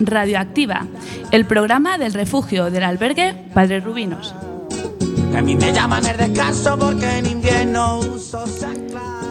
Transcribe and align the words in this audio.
Radioactiva, 0.00 0.86
el 1.30 1.44
programa 1.44 1.98
del 1.98 2.14
refugio 2.14 2.70
del 2.70 2.84
albergue 2.84 3.34
Padre 3.54 3.80
Rubinos. 3.80 4.34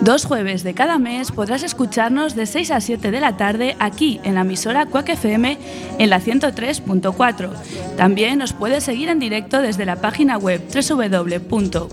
Dos 0.02 0.26
jueves 0.26 0.64
de 0.64 0.74
cada 0.74 1.00
mes 1.00 1.32
podrás 1.32 1.64
escucharnos 1.64 2.36
de 2.36 2.46
6 2.46 2.72
a 2.72 2.80
7 2.80 3.12
de 3.12 3.20
la 3.20 3.36
tarde 3.36 3.76
aquí 3.80 4.22
en 4.24 4.36
la 4.36 4.42
emisora 4.42 4.86
Cuac 4.86 5.10
FM 5.10 5.58
en 5.98 6.10
la 6.10 6.22
103.4. 6.22 7.50
También 7.98 8.38
nos 8.38 8.54
puedes 8.54 8.84
seguir 8.84 9.10
en 9.10 9.20
directo 9.20 9.62
desde 9.62 9.86
la 9.86 9.98
página 9.98 10.38
web 10.38 10.62
www.cuacfm.org. 10.74 11.88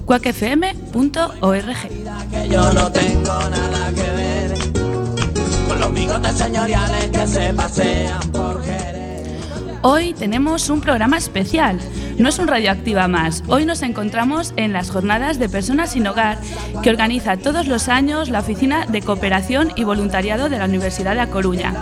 los 5.81 5.93
bigotes 5.93 6.33
señoriales 6.37 7.07
que 7.11 7.27
se 7.27 7.53
pasean 7.53 8.31
por. 8.31 8.64
Hoy 9.87 10.15
tenemos 10.15 10.71
un 10.71 10.81
programa 10.81 11.19
especial. 11.19 11.79
No 12.19 12.29
es 12.29 12.39
un 12.39 12.47
radioactiva 12.47 13.09
más. 13.09 13.43
Hoy 13.49 13.65
nos 13.65 13.83
encontramos 13.83 14.55
en 14.57 14.73
las 14.73 14.91
jornadas 14.91 15.39
de 15.39 15.49
personas 15.49 15.93
sin 15.93 16.07
hogar 16.07 16.39
que 16.83 16.91
organiza 16.91 17.37
todos 17.37 17.67
los 17.67 17.89
años 17.89 18.29
la 18.29 18.41
Oficina 18.41 18.87
de 18.87 19.03
Cooperación 19.03 19.73
y 19.75 19.85
Voluntariado 19.85 20.49
de 20.49 20.59
la 20.59 20.67
Universidad 20.67 21.15
de 21.15 21.21
A 21.21 21.31
Coruña. 21.31 21.75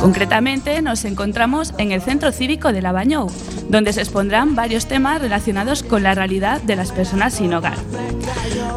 Concretamente 0.00 0.80
nos 0.82 1.04
encontramos 1.04 1.74
en 1.78 1.92
el 1.92 2.00
Centro 2.00 2.30
Cívico 2.32 2.72
de 2.72 2.80
Labañou, 2.80 3.28
donde 3.68 3.92
se 3.92 4.00
expondrán 4.00 4.54
varios 4.54 4.86
temas 4.86 5.20
relacionados 5.20 5.82
con 5.82 6.02
la 6.02 6.14
realidad 6.14 6.62
de 6.62 6.76
las 6.76 6.92
personas 6.92 7.34
sin 7.34 7.52
hogar. 7.52 7.76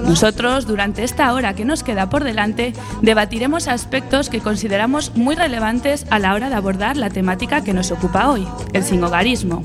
Nosotros, 0.03 0.67
durante 0.67 1.03
esta 1.03 1.33
hora 1.33 1.53
que 1.53 1.65
nos 1.65 1.81
queda 1.83 2.09
por 2.09 2.23
delante, 2.23 2.73
debatiremos 3.01 3.67
aspectos 3.67 4.29
que 4.29 4.41
consideramos 4.41 5.15
muy 5.15 5.35
relevantes 5.35 6.05
a 6.09 6.19
la 6.19 6.33
hora 6.33 6.49
de 6.49 6.55
abordar 6.55 6.97
la 6.97 7.09
temática 7.09 7.63
que 7.63 7.73
nos 7.73 7.91
ocupa 7.91 8.29
hoy, 8.29 8.45
el 8.73 8.83
sinhogarismo. 8.83 9.63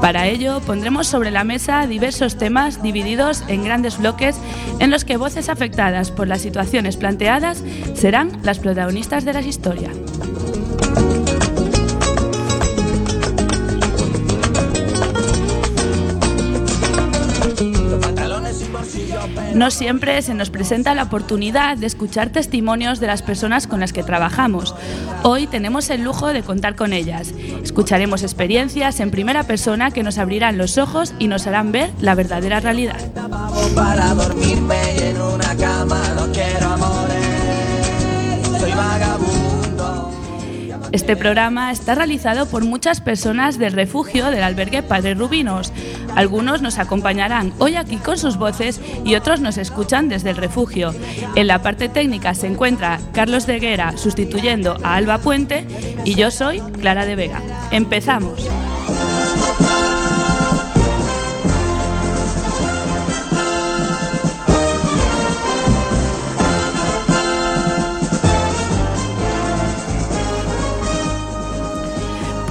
Para 0.00 0.25
ello, 0.26 0.60
pondremos 0.60 1.06
sobre 1.06 1.30
la 1.30 1.44
mesa 1.44 1.86
diversos 1.86 2.36
temas 2.36 2.82
divididos 2.82 3.42
en 3.48 3.64
grandes 3.64 3.98
bloques 3.98 4.36
en 4.78 4.90
los 4.90 5.04
que 5.04 5.16
voces 5.16 5.48
afectadas 5.48 6.10
por 6.10 6.28
las 6.28 6.42
situaciones 6.42 6.96
planteadas 6.96 7.62
serán 7.94 8.40
las 8.42 8.58
protagonistas 8.58 9.24
de 9.24 9.32
la 9.32 9.40
historia. 9.40 9.90
No 19.56 19.70
siempre 19.70 20.20
se 20.20 20.34
nos 20.34 20.50
presenta 20.50 20.94
la 20.94 21.04
oportunidad 21.04 21.78
de 21.78 21.86
escuchar 21.86 22.28
testimonios 22.28 23.00
de 23.00 23.06
las 23.06 23.22
personas 23.22 23.66
con 23.66 23.80
las 23.80 23.94
que 23.94 24.02
trabajamos. 24.02 24.74
Hoy 25.22 25.46
tenemos 25.46 25.88
el 25.88 26.02
lujo 26.02 26.28
de 26.28 26.42
contar 26.42 26.76
con 26.76 26.92
ellas. 26.92 27.32
Escucharemos 27.62 28.22
experiencias 28.22 29.00
en 29.00 29.10
primera 29.10 29.44
persona 29.44 29.92
que 29.92 30.02
nos 30.02 30.18
abrirán 30.18 30.58
los 30.58 30.76
ojos 30.76 31.14
y 31.18 31.28
nos 31.28 31.46
harán 31.46 31.72
ver 31.72 31.90
la 32.02 32.14
verdadera 32.14 32.60
realidad. 32.60 33.00
Este 40.92 41.16
programa 41.16 41.72
está 41.72 41.94
realizado 41.94 42.46
por 42.46 42.64
muchas 42.64 43.00
personas 43.00 43.58
del 43.58 43.72
refugio 43.72 44.30
del 44.30 44.42
albergue 44.42 44.82
Padre 44.82 45.14
Rubinos. 45.14 45.72
Algunos 46.14 46.62
nos 46.62 46.78
acompañarán 46.78 47.52
hoy 47.58 47.76
aquí 47.76 47.96
con 47.96 48.18
sus 48.18 48.36
voces 48.36 48.80
y 49.04 49.14
otros 49.14 49.40
nos 49.40 49.58
escuchan 49.58 50.08
desde 50.08 50.30
el 50.30 50.36
refugio. 50.36 50.94
En 51.34 51.46
la 51.46 51.60
parte 51.60 51.88
técnica 51.88 52.34
se 52.34 52.46
encuentra 52.46 53.00
Carlos 53.12 53.46
de 53.46 53.58
Guera 53.58 53.96
sustituyendo 53.96 54.78
a 54.82 54.96
Alba 54.96 55.18
Puente 55.18 55.66
y 56.04 56.14
yo 56.14 56.30
soy 56.30 56.60
Clara 56.80 57.04
de 57.04 57.16
Vega. 57.16 57.42
Empezamos. 57.70 58.48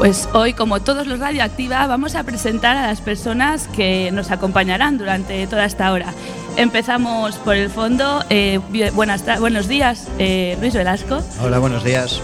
Pues 0.05 0.29
hoy, 0.33 0.53
como 0.53 0.81
todos 0.83 1.07
los 1.07 1.17
Radioactiva, 1.17 1.87
vamos 1.87 2.13
a 2.13 2.21
presentar 2.21 2.77
a 2.77 2.85
las 2.85 3.01
personas 3.01 3.67
que 3.69 4.11
nos 4.11 4.29
acompañarán 4.29 4.99
durante 4.99 5.47
toda 5.47 5.65
esta 5.65 5.91
hora. 5.91 6.13
Empezamos 6.57 7.37
por 7.37 7.55
el 7.55 7.71
fondo. 7.71 8.23
Eh, 8.29 8.59
buenas 8.93 9.23
buenos 9.39 9.67
días, 9.67 10.07
eh, 10.19 10.59
Luis 10.61 10.75
Velasco. 10.75 11.23
Hola, 11.41 11.57
buenos 11.57 11.83
días. 11.83 12.21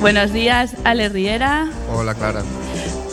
Buenos 0.00 0.32
días, 0.32 0.74
Ale 0.82 1.08
Riera. 1.08 1.68
Hola, 1.94 2.12
Clara. 2.16 2.42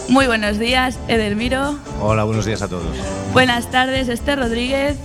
Muy 0.09 0.25
buenos 0.25 0.57
días, 0.57 0.97
Edelmiro. 1.07 1.77
Hola, 2.01 2.23
buenos 2.23 2.45
días 2.45 2.63
a 2.63 2.67
todos. 2.67 2.97
Buenas 3.31 3.69
tardes, 3.69 4.09
Esther 4.09 4.39
Rodríguez. 4.39 4.97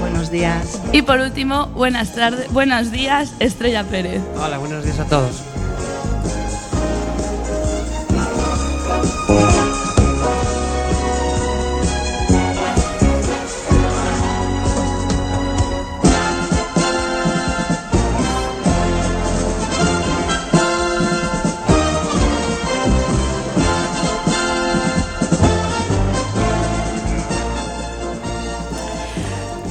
Buenos 0.00 0.30
días. 0.30 0.80
Y 0.92 1.02
por 1.02 1.20
último, 1.20 1.66
buenas 1.74 2.14
tardes, 2.14 2.50
buenos 2.50 2.90
días, 2.90 3.34
Estrella 3.38 3.84
Pérez. 3.84 4.22
Hola, 4.42 4.56
buenos 4.56 4.82
días 4.82 4.98
a 4.98 5.04
todos. 5.04 5.42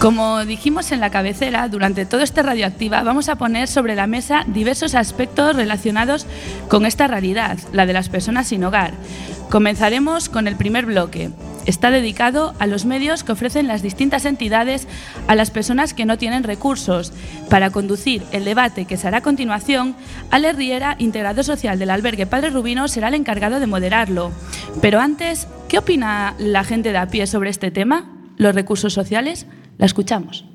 Como 0.04 0.44
dijimos 0.44 0.92
en 0.92 1.00
la 1.00 1.12
cabecera, 1.12 1.70
durante 1.70 2.06
todo 2.06 2.20
este 2.20 2.44
radioactiva 2.44 3.04
vamos 3.04 3.30
a 3.30 3.38
poner 3.38 3.70
sobre 3.70 3.96
la 3.96 4.06
mesa 4.06 4.44
diversos 4.48 4.96
aspectos 4.96 5.56
relacionados 5.56 6.28
con 6.68 6.86
esta 6.86 7.08
realidad, 7.08 7.58
la 7.72 7.86
de 7.86 7.94
las 7.94 8.10
personas 8.10 8.50
sin 8.50 8.66
hogar. 8.66 8.92
Comenzaremos 9.50 10.28
con 10.28 10.50
el 10.50 10.58
primer 10.58 10.88
bloque. 10.88 11.30
Está 11.66 11.90
dedicado 11.90 12.54
a 12.60 12.68
los 12.68 12.84
medios 12.84 13.24
que 13.24 13.32
ofrecen 13.32 13.68
las 13.68 13.82
distintas 13.82 14.26
entidades 14.26 14.90
a 15.28 15.36
las 15.36 15.52
personas 15.52 15.94
que 15.94 16.04
no 16.04 16.18
tienen 16.18 16.44
recursos. 16.44 17.14
Para 17.50 17.70
conducir 17.70 18.24
el 18.34 18.44
debate 18.44 18.84
que 18.84 18.98
se 18.98 19.08
hará 19.08 19.20
a 19.20 19.22
continuación, 19.22 19.96
Ale 20.32 20.52
Riera, 20.52 20.98
integrador 21.00 21.46
social 21.46 21.80
del 21.80 21.92
albergue 21.92 22.26
Padre 22.26 22.50
Rubino, 22.50 22.90
será 22.90 23.08
el 23.08 23.14
encargado 23.14 23.62
de 23.62 23.68
moderarlo. 23.68 24.34
Pero 24.82 25.00
antes, 25.00 25.48
¿qué 25.70 25.78
opina 25.78 26.36
la 26.40 26.66
gente 26.66 26.92
de 26.92 26.98
a 26.98 27.08
pie 27.08 27.26
sobre 27.26 27.52
este 27.52 27.72
tema? 27.72 28.04
¿Los 28.36 28.54
recursos 28.54 28.92
sociales? 28.92 29.46
La 29.78 29.86
escuchamos. 29.86 30.46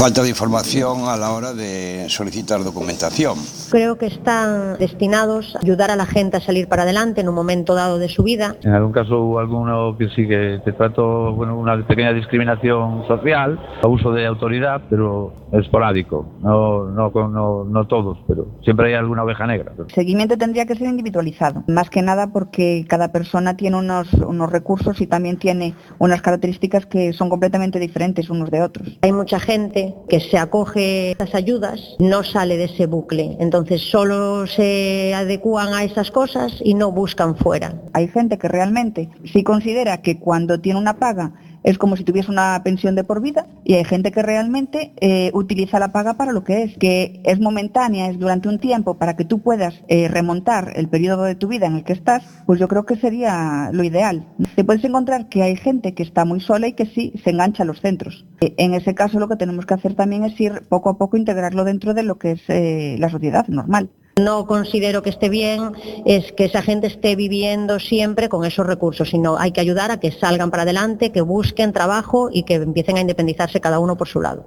Falta 0.00 0.22
de 0.22 0.30
información 0.30 1.08
a 1.08 1.18
la 1.18 1.30
hora 1.32 1.52
de 1.52 2.06
solicitar 2.08 2.64
documentación. 2.64 3.36
Creo 3.70 3.98
que 3.98 4.06
están 4.06 4.78
destinados 4.78 5.54
a 5.56 5.58
ayudar 5.58 5.90
a 5.90 5.96
la 5.96 6.06
gente 6.06 6.38
a 6.38 6.40
salir 6.40 6.68
para 6.68 6.84
adelante 6.84 7.20
en 7.20 7.28
un 7.28 7.34
momento 7.34 7.74
dado 7.74 7.98
de 7.98 8.08
su 8.08 8.22
vida. 8.22 8.56
En 8.62 8.72
algún 8.72 8.92
caso 8.92 9.20
hubo 9.20 9.40
alguno 9.40 9.98
que 9.98 10.08
sí 10.08 10.26
que 10.26 10.58
te 10.64 10.72
trató 10.72 11.34
bueno, 11.34 11.58
una 11.58 11.86
pequeña 11.86 12.14
discriminación 12.14 13.06
social, 13.08 13.60
abuso 13.82 14.10
de 14.12 14.24
autoridad, 14.24 14.80
pero 14.88 15.34
esporádico, 15.52 16.26
no, 16.40 16.86
no, 16.86 17.10
no, 17.10 17.64
no 17.64 17.86
todos, 17.86 18.18
pero 18.26 18.46
siempre 18.62 18.88
hay 18.88 18.94
alguna 18.94 19.24
oveja 19.24 19.46
negra. 19.46 19.72
El 19.78 19.90
seguimiento 19.92 20.38
tendría 20.38 20.64
que 20.66 20.76
ser 20.76 20.88
individualizado, 20.88 21.64
más 21.66 21.90
que 21.90 22.02
nada 22.02 22.28
porque 22.28 22.84
cada 22.88 23.12
persona 23.12 23.56
tiene 23.56 23.76
unos, 23.76 24.12
unos 24.14 24.50
recursos 24.50 25.00
y 25.00 25.06
también 25.06 25.38
tiene 25.38 25.74
unas 25.98 26.22
características 26.22 26.86
que 26.86 27.12
son 27.12 27.28
completamente 27.28 27.78
diferentes 27.78 28.30
unos 28.30 28.50
de 28.50 28.62
otros. 28.62 28.98
Hay 29.02 29.12
mucha 29.12 29.40
gente 29.40 29.89
que 30.08 30.20
se 30.20 30.38
acoge 30.38 31.08
a 31.08 31.10
estas 31.12 31.34
ayudas, 31.34 31.80
no 31.98 32.22
sale 32.22 32.56
de 32.56 32.64
ese 32.64 32.86
bucle, 32.86 33.36
entonces 33.40 33.82
solo 33.82 34.46
se 34.46 35.14
adecúan 35.14 35.74
a 35.74 35.84
esas 35.84 36.10
cosas 36.10 36.52
y 36.62 36.74
no 36.74 36.92
buscan 36.92 37.36
fuera. 37.36 37.74
Hay 37.92 38.08
gente 38.08 38.38
que 38.38 38.48
realmente 38.48 39.10
sí 39.32 39.42
considera 39.42 40.02
que 40.02 40.18
cuando 40.18 40.60
tiene 40.60 40.78
una 40.78 40.98
paga 40.98 41.32
es 41.62 41.78
como 41.78 41.96
si 41.96 42.04
tuviese 42.04 42.30
una 42.30 42.60
pensión 42.64 42.94
de 42.94 43.04
por 43.04 43.20
vida 43.20 43.46
y 43.64 43.74
hay 43.74 43.84
gente 43.84 44.12
que 44.12 44.22
realmente 44.22 44.92
eh, 45.00 45.30
utiliza 45.34 45.78
la 45.78 45.92
paga 45.92 46.14
para 46.14 46.32
lo 46.32 46.44
que 46.44 46.62
es, 46.62 46.78
que 46.78 47.20
es 47.24 47.40
momentánea, 47.40 48.08
es 48.08 48.18
durante 48.18 48.48
un 48.48 48.58
tiempo 48.58 48.94
para 48.94 49.16
que 49.16 49.24
tú 49.24 49.40
puedas 49.40 49.74
eh, 49.88 50.08
remontar 50.08 50.72
el 50.76 50.88
periodo 50.88 51.24
de 51.24 51.34
tu 51.34 51.48
vida 51.48 51.66
en 51.66 51.76
el 51.76 51.84
que 51.84 51.92
estás, 51.92 52.24
pues 52.46 52.58
yo 52.60 52.68
creo 52.68 52.84
que 52.84 52.96
sería 52.96 53.70
lo 53.72 53.84
ideal. 53.84 54.26
Te 54.54 54.64
puedes 54.64 54.84
encontrar 54.84 55.28
que 55.28 55.42
hay 55.42 55.56
gente 55.56 55.94
que 55.94 56.02
está 56.02 56.24
muy 56.24 56.40
sola 56.40 56.68
y 56.68 56.72
que 56.72 56.86
sí 56.86 57.12
se 57.22 57.30
engancha 57.30 57.62
a 57.62 57.66
los 57.66 57.80
centros. 57.80 58.26
Eh, 58.40 58.54
En 58.56 58.74
ese 58.74 58.94
caso 58.94 59.18
lo 59.18 59.28
que 59.28 59.36
tenemos 59.36 59.66
que 59.66 59.74
hacer 59.74 59.94
también 59.94 60.24
es 60.24 60.40
ir 60.40 60.62
poco 60.68 60.90
a 60.90 60.98
poco 60.98 61.16
integrarlo 61.16 61.64
dentro 61.64 61.94
de 61.94 62.02
lo 62.02 62.18
que 62.18 62.32
es 62.32 62.98
la 62.98 63.08
sociedad 63.10 63.46
normal. 63.48 63.90
No 64.24 64.46
considero 64.46 65.02
que 65.02 65.10
esté 65.10 65.28
bien 65.28 65.72
es 66.04 66.32
que 66.32 66.44
esa 66.44 66.60
gente 66.62 66.86
esté 66.86 67.16
viviendo 67.16 67.80
siempre 67.80 68.28
con 68.28 68.44
esos 68.44 68.66
recursos, 68.66 69.08
sino 69.08 69.38
hay 69.38 69.52
que 69.52 69.60
ayudar 69.60 69.90
a 69.90 69.98
que 69.98 70.12
salgan 70.12 70.50
para 70.50 70.64
adelante, 70.64 71.10
que 71.10 71.22
busquen 71.22 71.72
trabajo 71.72 72.28
y 72.30 72.42
que 72.42 72.54
empiecen 72.54 72.98
a 72.98 73.00
independizarse 73.00 73.60
cada 73.60 73.78
uno 73.78 73.96
por 73.96 74.08
su 74.08 74.20
lado. 74.20 74.46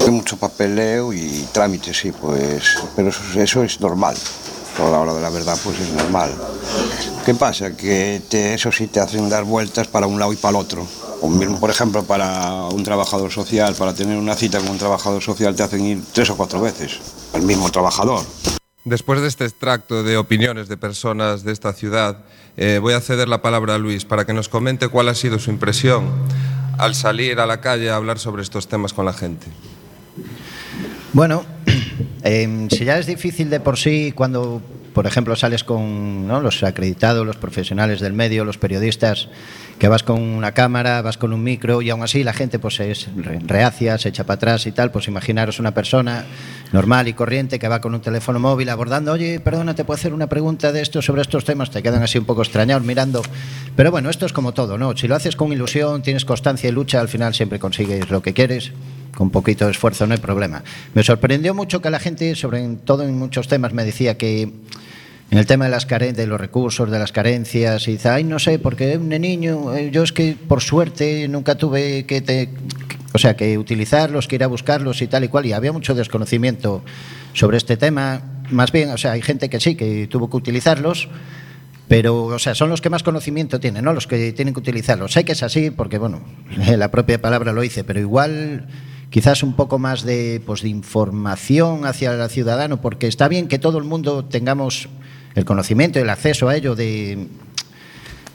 Hay 0.00 0.10
mucho 0.10 0.36
papeleo 0.36 1.12
y 1.14 1.46
trámites, 1.52 1.98
sí, 1.98 2.12
pues, 2.12 2.76
pero 2.94 3.10
eso, 3.36 3.62
es 3.62 3.80
normal. 3.80 4.16
A 4.78 4.90
la 4.90 5.00
hora 5.00 5.14
de 5.14 5.22
la 5.22 5.30
verdad, 5.30 5.56
pues 5.62 5.80
es 5.80 5.90
normal. 5.92 6.30
¿Qué 7.24 7.34
pasa? 7.34 7.74
Que 7.74 8.20
eso 8.30 8.72
sí 8.72 8.88
te 8.88 9.00
hacen 9.00 9.30
dar 9.30 9.44
vueltas 9.44 9.86
para 9.86 10.06
un 10.06 10.18
lado 10.18 10.32
y 10.32 10.36
para 10.36 10.58
el 10.58 10.64
otro. 10.64 10.86
O 11.22 11.28
mismo, 11.28 11.58
por 11.58 11.70
ejemplo, 11.70 12.04
para 12.04 12.64
un 12.64 12.82
trabajador 12.82 13.30
social, 13.30 13.74
para 13.76 13.94
tener 13.94 14.18
una 14.18 14.34
cita 14.34 14.58
con 14.58 14.70
un 14.70 14.78
trabajador 14.78 15.22
social, 15.22 15.54
te 15.54 15.62
hacen 15.62 15.86
ir 15.86 16.02
tres 16.12 16.28
o 16.28 16.36
cuatro 16.36 16.60
veces. 16.60 16.98
El 17.32 17.42
mismo 17.42 17.70
trabajador. 17.70 18.20
Después 18.84 19.22
de 19.22 19.28
este 19.28 19.44
extracto 19.44 20.02
de 20.02 20.18
opiniones 20.18 20.68
de 20.68 20.76
personas 20.76 21.42
de 21.42 21.52
esta 21.52 21.72
ciudad, 21.72 22.18
eh, 22.58 22.78
voy 22.82 22.92
a 22.92 23.00
ceder 23.00 23.28
la 23.28 23.40
palabra 23.40 23.76
a 23.76 23.78
Luis 23.78 24.04
para 24.04 24.26
que 24.26 24.34
nos 24.34 24.50
comente 24.50 24.88
cuál 24.88 25.08
ha 25.08 25.14
sido 25.14 25.38
su 25.38 25.50
impresión 25.50 26.04
al 26.76 26.94
salir 26.94 27.40
a 27.40 27.46
la 27.46 27.62
calle 27.62 27.88
a 27.88 27.96
hablar 27.96 28.18
sobre 28.18 28.42
estos 28.42 28.68
temas 28.68 28.92
con 28.92 29.06
la 29.06 29.14
gente. 29.14 29.46
Bueno, 31.14 31.46
eh, 32.24 32.66
si 32.70 32.84
ya 32.84 32.98
es 32.98 33.06
difícil 33.06 33.48
de 33.48 33.58
por 33.58 33.78
sí 33.78 34.12
cuando, 34.14 34.60
por 34.92 35.06
ejemplo, 35.06 35.34
sales 35.34 35.64
con 35.64 36.28
¿no? 36.28 36.42
los 36.42 36.62
acreditados, 36.62 37.24
los 37.24 37.36
profesionales 37.36 38.00
del 38.00 38.12
medio, 38.12 38.44
los 38.44 38.58
periodistas, 38.58 39.30
que 39.78 39.88
vas 39.88 40.02
con 40.02 40.20
una 40.20 40.52
cámara, 40.52 41.02
vas 41.02 41.18
con 41.18 41.32
un 41.32 41.42
micro 41.42 41.82
y 41.82 41.90
aún 41.90 42.02
así 42.02 42.24
la 42.24 42.32
gente 42.32 42.58
pues 42.58 42.80
es 42.80 43.08
reacia, 43.46 43.98
se 43.98 44.08
echa 44.08 44.24
para 44.24 44.36
atrás 44.36 44.66
y 44.66 44.72
tal, 44.72 44.90
pues 44.90 45.08
imaginaros 45.08 45.58
una 45.58 45.74
persona 45.74 46.24
normal 46.72 47.08
y 47.08 47.12
corriente 47.12 47.58
que 47.58 47.68
va 47.68 47.80
con 47.80 47.94
un 47.94 48.00
teléfono 48.00 48.38
móvil 48.38 48.68
abordando, 48.68 49.12
oye, 49.12 49.40
perdona, 49.40 49.74
te 49.74 49.84
puedo 49.84 49.96
hacer 49.96 50.14
una 50.14 50.28
pregunta 50.28 50.72
de 50.72 50.80
esto 50.80 51.02
sobre 51.02 51.22
estos 51.22 51.44
temas, 51.44 51.70
te 51.70 51.82
quedan 51.82 52.02
así 52.02 52.18
un 52.18 52.24
poco 52.24 52.42
extrañados 52.42 52.84
mirando, 52.84 53.22
pero 53.76 53.90
bueno, 53.90 54.10
esto 54.10 54.26
es 54.26 54.32
como 54.32 54.54
todo, 54.54 54.78
¿no? 54.78 54.96
Si 54.96 55.08
lo 55.08 55.16
haces 55.16 55.36
con 55.36 55.52
ilusión, 55.52 56.02
tienes 56.02 56.24
constancia 56.24 56.68
y 56.68 56.72
lucha, 56.72 57.00
al 57.00 57.08
final 57.08 57.34
siempre 57.34 57.58
consigues 57.58 58.10
lo 58.10 58.22
que 58.22 58.32
quieres 58.32 58.72
con 59.14 59.30
poquito 59.30 59.68
esfuerzo 59.68 60.06
no 60.06 60.14
hay 60.14 60.20
problema. 60.20 60.62
Me 60.92 61.02
sorprendió 61.02 61.54
mucho 61.54 61.80
que 61.80 61.88
la 61.90 62.00
gente, 62.00 62.34
sobre 62.34 62.66
todo 62.84 63.04
en 63.04 63.16
muchos 63.16 63.48
temas, 63.48 63.72
me 63.72 63.84
decía 63.84 64.18
que 64.18 64.52
en 65.34 65.38
el 65.38 65.46
tema 65.46 65.64
de 65.64 65.72
las 65.72 65.88
de 65.88 66.26
los 66.28 66.40
recursos, 66.40 66.88
de 66.88 66.96
las 66.96 67.10
carencias, 67.10 67.88
y 67.88 67.98
no 68.22 68.38
sé, 68.38 68.60
porque 68.60 68.96
un 68.96 69.08
niño, 69.08 69.74
eh, 69.74 69.90
yo 69.90 70.04
es 70.04 70.12
que 70.12 70.36
por 70.36 70.62
suerte 70.62 71.26
nunca 71.26 71.56
tuve 71.56 72.06
que, 72.06 72.20
te, 72.20 72.50
o 73.12 73.18
sea, 73.18 73.34
que 73.34 73.58
utilizarlos, 73.58 74.28
que 74.28 74.36
ir 74.36 74.44
a 74.44 74.46
buscarlos 74.46 75.02
y 75.02 75.08
tal 75.08 75.24
y 75.24 75.28
cual, 75.28 75.46
y 75.46 75.52
había 75.52 75.72
mucho 75.72 75.92
desconocimiento 75.96 76.84
sobre 77.32 77.56
este 77.56 77.76
tema. 77.76 78.22
Más 78.50 78.70
bien, 78.70 78.90
o 78.90 78.96
sea, 78.96 79.10
hay 79.10 79.22
gente 79.22 79.50
que 79.50 79.58
sí, 79.58 79.74
que 79.74 80.06
tuvo 80.06 80.30
que 80.30 80.36
utilizarlos, 80.36 81.08
pero, 81.88 82.26
o 82.26 82.38
sea, 82.38 82.54
son 82.54 82.70
los 82.70 82.80
que 82.80 82.88
más 82.88 83.02
conocimiento 83.02 83.58
tienen, 83.58 83.84
¿no? 83.84 83.92
Los 83.92 84.06
que 84.06 84.32
tienen 84.34 84.54
que 84.54 84.60
utilizarlos. 84.60 85.14
Sé 85.14 85.24
que 85.24 85.32
es 85.32 85.42
así, 85.42 85.72
porque, 85.72 85.98
bueno, 85.98 86.20
la 86.76 86.92
propia 86.92 87.20
palabra 87.20 87.52
lo 87.52 87.62
dice, 87.62 87.82
pero 87.82 87.98
igual 87.98 88.68
quizás 89.10 89.42
un 89.42 89.54
poco 89.54 89.80
más 89.80 90.04
de, 90.04 90.40
pues, 90.46 90.62
de 90.62 90.68
información 90.68 91.86
hacia 91.86 92.14
el 92.14 92.30
ciudadano, 92.30 92.80
porque 92.80 93.08
está 93.08 93.26
bien 93.26 93.48
que 93.48 93.58
todo 93.58 93.78
el 93.78 93.84
mundo 93.84 94.24
tengamos 94.26 94.88
el 95.34 95.44
conocimiento, 95.44 95.98
el 95.98 96.10
acceso 96.10 96.48
a 96.48 96.56
ello 96.56 96.74
de, 96.74 97.28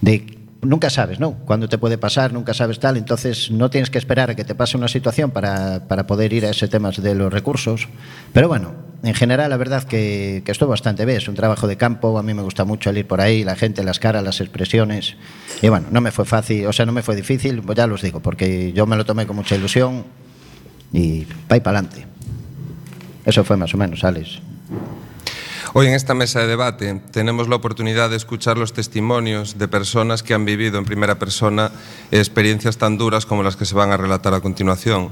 de 0.01 0.39
nunca 0.61 0.89
sabes, 0.89 1.19
¿no? 1.19 1.33
Cuándo 1.45 1.69
te 1.69 1.77
puede 1.77 1.97
pasar, 1.97 2.33
nunca 2.33 2.53
sabes 2.53 2.79
tal, 2.79 2.97
entonces 2.97 3.51
no 3.51 3.69
tienes 3.69 3.89
que 3.89 3.97
esperar 3.97 4.31
a 4.31 4.35
que 4.35 4.43
te 4.43 4.55
pase 4.55 4.77
una 4.77 4.87
situación 4.87 5.31
para, 5.31 5.87
para 5.87 6.05
poder 6.05 6.33
ir 6.33 6.45
a 6.45 6.49
ese 6.49 6.67
tema 6.67 6.91
de 6.91 7.15
los 7.15 7.31
recursos. 7.31 7.87
Pero 8.33 8.47
bueno, 8.47 8.73
en 9.03 9.13
general 9.13 9.49
la 9.49 9.57
verdad 9.57 9.83
que, 9.83 10.41
que 10.45 10.51
estuvo 10.51 10.69
bastante 10.69 11.05
bien, 11.05 11.17
es 11.17 11.27
un 11.27 11.35
trabajo 11.35 11.67
de 11.67 11.77
campo, 11.77 12.17
a 12.17 12.23
mí 12.23 12.33
me 12.33 12.41
gusta 12.41 12.65
mucho 12.65 12.89
el 12.89 12.97
ir 12.97 13.07
por 13.07 13.21
ahí, 13.21 13.43
la 13.43 13.55
gente, 13.55 13.83
las 13.83 13.99
caras, 13.99 14.23
las 14.23 14.41
expresiones, 14.41 15.15
y 15.61 15.69
bueno, 15.69 15.87
no 15.91 16.01
me 16.01 16.11
fue 16.11 16.25
fácil, 16.25 16.65
o 16.65 16.73
sea, 16.73 16.85
no 16.85 16.91
me 16.91 17.03
fue 17.03 17.15
difícil, 17.15 17.61
pues 17.61 17.77
ya 17.77 17.87
los 17.87 18.01
digo, 18.01 18.19
porque 18.19 18.73
yo 18.73 18.85
me 18.85 18.95
lo 18.95 19.05
tomé 19.05 19.25
con 19.25 19.35
mucha 19.35 19.55
ilusión 19.55 20.03
y 20.91 21.25
va 21.49 21.57
y 21.57 21.59
para 21.61 21.79
adelante. 21.79 22.05
Eso 23.25 23.43
fue 23.43 23.57
más 23.57 23.73
o 23.73 23.77
menos, 23.77 24.03
Alex. 24.03 24.39
Hoy 25.73 25.85
en 25.85 25.93
esta 25.93 26.15
mesa 26.15 26.39
de 26.39 26.47
debate 26.47 26.99
tenemos 27.11 27.47
la 27.47 27.55
oportunidad 27.55 28.09
de 28.09 28.15
escuchar 28.15 28.57
los 28.57 28.73
testimonios 28.73 29.59
de 29.59 29.67
personas 29.67 30.23
que 30.23 30.33
han 30.33 30.43
vivido 30.43 30.79
en 30.79 30.85
primera 30.85 31.19
persona 31.19 31.71
experiencias 32.09 32.77
tan 32.77 32.97
duras 32.97 33.27
como 33.27 33.43
las 33.43 33.55
que 33.55 33.65
se 33.65 33.75
van 33.75 33.91
a 33.91 33.97
relatar 33.97 34.33
a 34.33 34.41
continuación. 34.41 35.11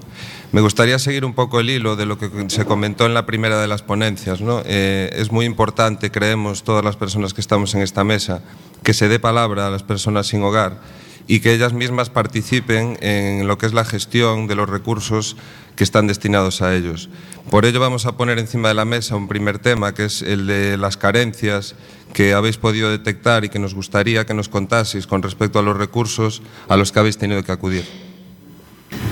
Me 0.52 0.62
gustaría 0.62 0.98
seguir 0.98 1.26
un 1.26 1.36
poco 1.36 1.60
el 1.60 1.70
hilo 1.70 1.96
de 1.96 2.08
lo 2.08 2.18
que 2.18 2.32
se 2.50 2.66
comentó 2.66 3.06
en 3.06 3.14
la 3.14 3.28
primera 3.28 3.62
de 3.62 3.68
las 3.68 3.84
ponencias. 3.84 4.42
¿no? 4.42 4.64
Eh, 4.66 5.12
es 5.14 5.32
muy 5.32 5.46
importante, 5.46 6.10
creemos 6.10 6.64
todas 6.64 6.84
las 6.84 6.96
personas 6.96 7.36
que 7.36 7.42
estamos 7.42 7.76
en 7.76 7.84
esta 7.84 8.04
mesa, 8.04 8.42
que 8.82 8.96
se 8.96 9.08
dé 9.08 9.20
palabra 9.20 9.68
a 9.68 9.70
las 9.70 9.84
personas 9.84 10.26
sin 10.26 10.42
hogar 10.42 10.82
y 11.28 11.42
que 11.42 11.54
ellas 11.54 11.74
mismas 11.74 12.10
participen 12.10 12.98
en 13.02 13.48
lo 13.48 13.58
que 13.58 13.68
es 13.68 13.74
la 13.74 13.86
gestión 13.86 14.48
de 14.48 14.56
los 14.56 14.68
recursos 14.68 15.36
que 15.76 15.84
están 15.84 16.08
destinados 16.08 16.62
a 16.62 16.74
ellos. 16.74 17.10
Por 17.50 17.66
ello 17.66 17.80
vamos 17.80 18.06
a 18.06 18.18
poner 18.18 18.40
encima 18.40 18.68
de 18.68 18.74
la 18.74 18.84
mesa 18.84 19.16
un 19.16 19.30
primer 19.30 19.60
tema, 19.60 19.94
que 19.94 20.06
es 20.06 20.22
el 20.22 20.48
de 20.48 20.78
las 20.78 20.98
carencias 20.98 21.76
que 22.14 22.34
habéis 22.34 22.58
podido 22.58 22.92
detectar 22.92 23.46
y 23.46 23.50
que 23.50 23.58
nos 23.58 23.74
gustaría 23.74 24.26
que 24.26 24.34
nos 24.34 24.50
contaseis 24.50 25.08
con 25.08 25.24
respecto 25.24 25.58
a 25.58 25.62
los 25.62 25.78
recursos 25.78 26.42
a 26.68 26.76
los 26.76 26.92
que 26.92 27.00
habéis 27.00 27.18
tenido 27.18 27.42
que 27.44 27.54
acudir. 27.54 27.86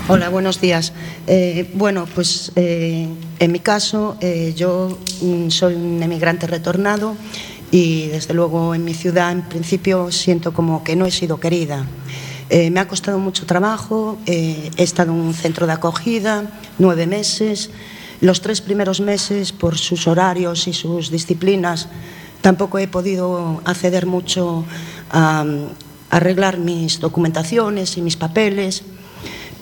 Hola, 0.08 0.28
buenos 0.28 0.60
días. 0.60 0.92
Eh, 1.26 1.70
bueno, 1.74 2.06
pues 2.14 2.52
eh, 2.56 3.08
en 3.38 3.52
mi 3.52 3.60
caso 3.60 4.18
eh, 4.20 4.52
yo 4.54 4.98
mm, 5.22 5.48
soy 5.48 5.74
un 5.74 6.02
emigrante 6.02 6.46
retornado 6.46 7.16
y 7.70 8.08
desde 8.08 8.34
luego 8.34 8.74
en 8.74 8.84
mi 8.84 8.92
ciudad 8.92 9.32
en 9.32 9.42
principio 9.42 10.12
siento 10.12 10.52
como 10.52 10.84
que 10.84 10.94
no 10.94 11.06
he 11.06 11.10
sido 11.10 11.40
querida. 11.40 11.86
Eh, 12.48 12.70
me 12.70 12.78
ha 12.78 12.86
costado 12.86 13.18
mucho 13.18 13.44
trabajo, 13.44 14.18
eh, 14.26 14.70
he 14.76 14.82
estado 14.82 15.12
en 15.12 15.18
un 15.18 15.34
centro 15.34 15.66
de 15.66 15.72
acogida 15.72 16.60
nueve 16.78 17.06
meses. 17.06 17.70
Los 18.20 18.40
tres 18.40 18.60
primeros 18.60 19.00
meses, 19.00 19.52
por 19.52 19.76
sus 19.76 20.06
horarios 20.06 20.68
y 20.68 20.72
sus 20.72 21.10
disciplinas, 21.10 21.88
tampoco 22.40 22.78
he 22.78 22.88
podido 22.88 23.60
acceder 23.64 24.06
mucho 24.06 24.64
a, 25.10 25.40
a 25.40 25.44
arreglar 26.10 26.58
mis 26.58 27.00
documentaciones 27.00 27.96
y 27.96 28.02
mis 28.02 28.16
papeles 28.16 28.84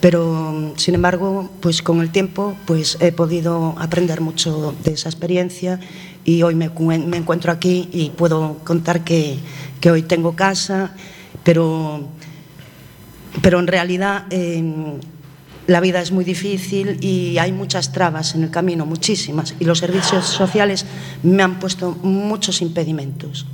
pero 0.04 0.74
sin 0.76 0.96
embargo 0.96 1.48
pues 1.60 1.80
con 1.80 2.02
el 2.02 2.10
tiempo 2.10 2.54
pues 2.66 2.98
he 3.00 3.10
podido 3.10 3.74
aprender 3.78 4.20
mucho 4.20 4.74
de 4.84 4.92
esa 4.92 5.08
experiencia 5.08 5.80
y 6.26 6.42
hoy 6.42 6.54
me, 6.54 6.66
encuentro 6.66 7.50
aquí 7.50 7.88
y 7.90 8.10
puedo 8.10 8.58
contar 8.64 9.02
que, 9.02 9.38
que 9.80 9.90
hoy 9.90 10.02
tengo 10.02 10.36
casa 10.36 10.92
pero 11.42 12.06
pero 13.40 13.58
en 13.60 13.66
realidad 13.66 14.26
eh, 14.28 14.98
la 15.66 15.80
vida 15.80 16.00
es 16.00 16.12
muy 16.12 16.24
difícil 16.24 16.98
y 17.00 17.38
hay 17.38 17.52
muchas 17.52 17.92
trabas 17.92 18.34
en 18.34 18.44
el 18.44 18.50
camino, 18.50 18.86
muchísimas, 18.86 19.54
y 19.58 19.64
los 19.64 19.78
servicios 19.78 20.26
sociales 20.26 20.86
me 21.22 21.42
han 21.42 21.58
puesto 21.58 21.92
muchos 22.02 22.62
impedimentos. 22.62 23.46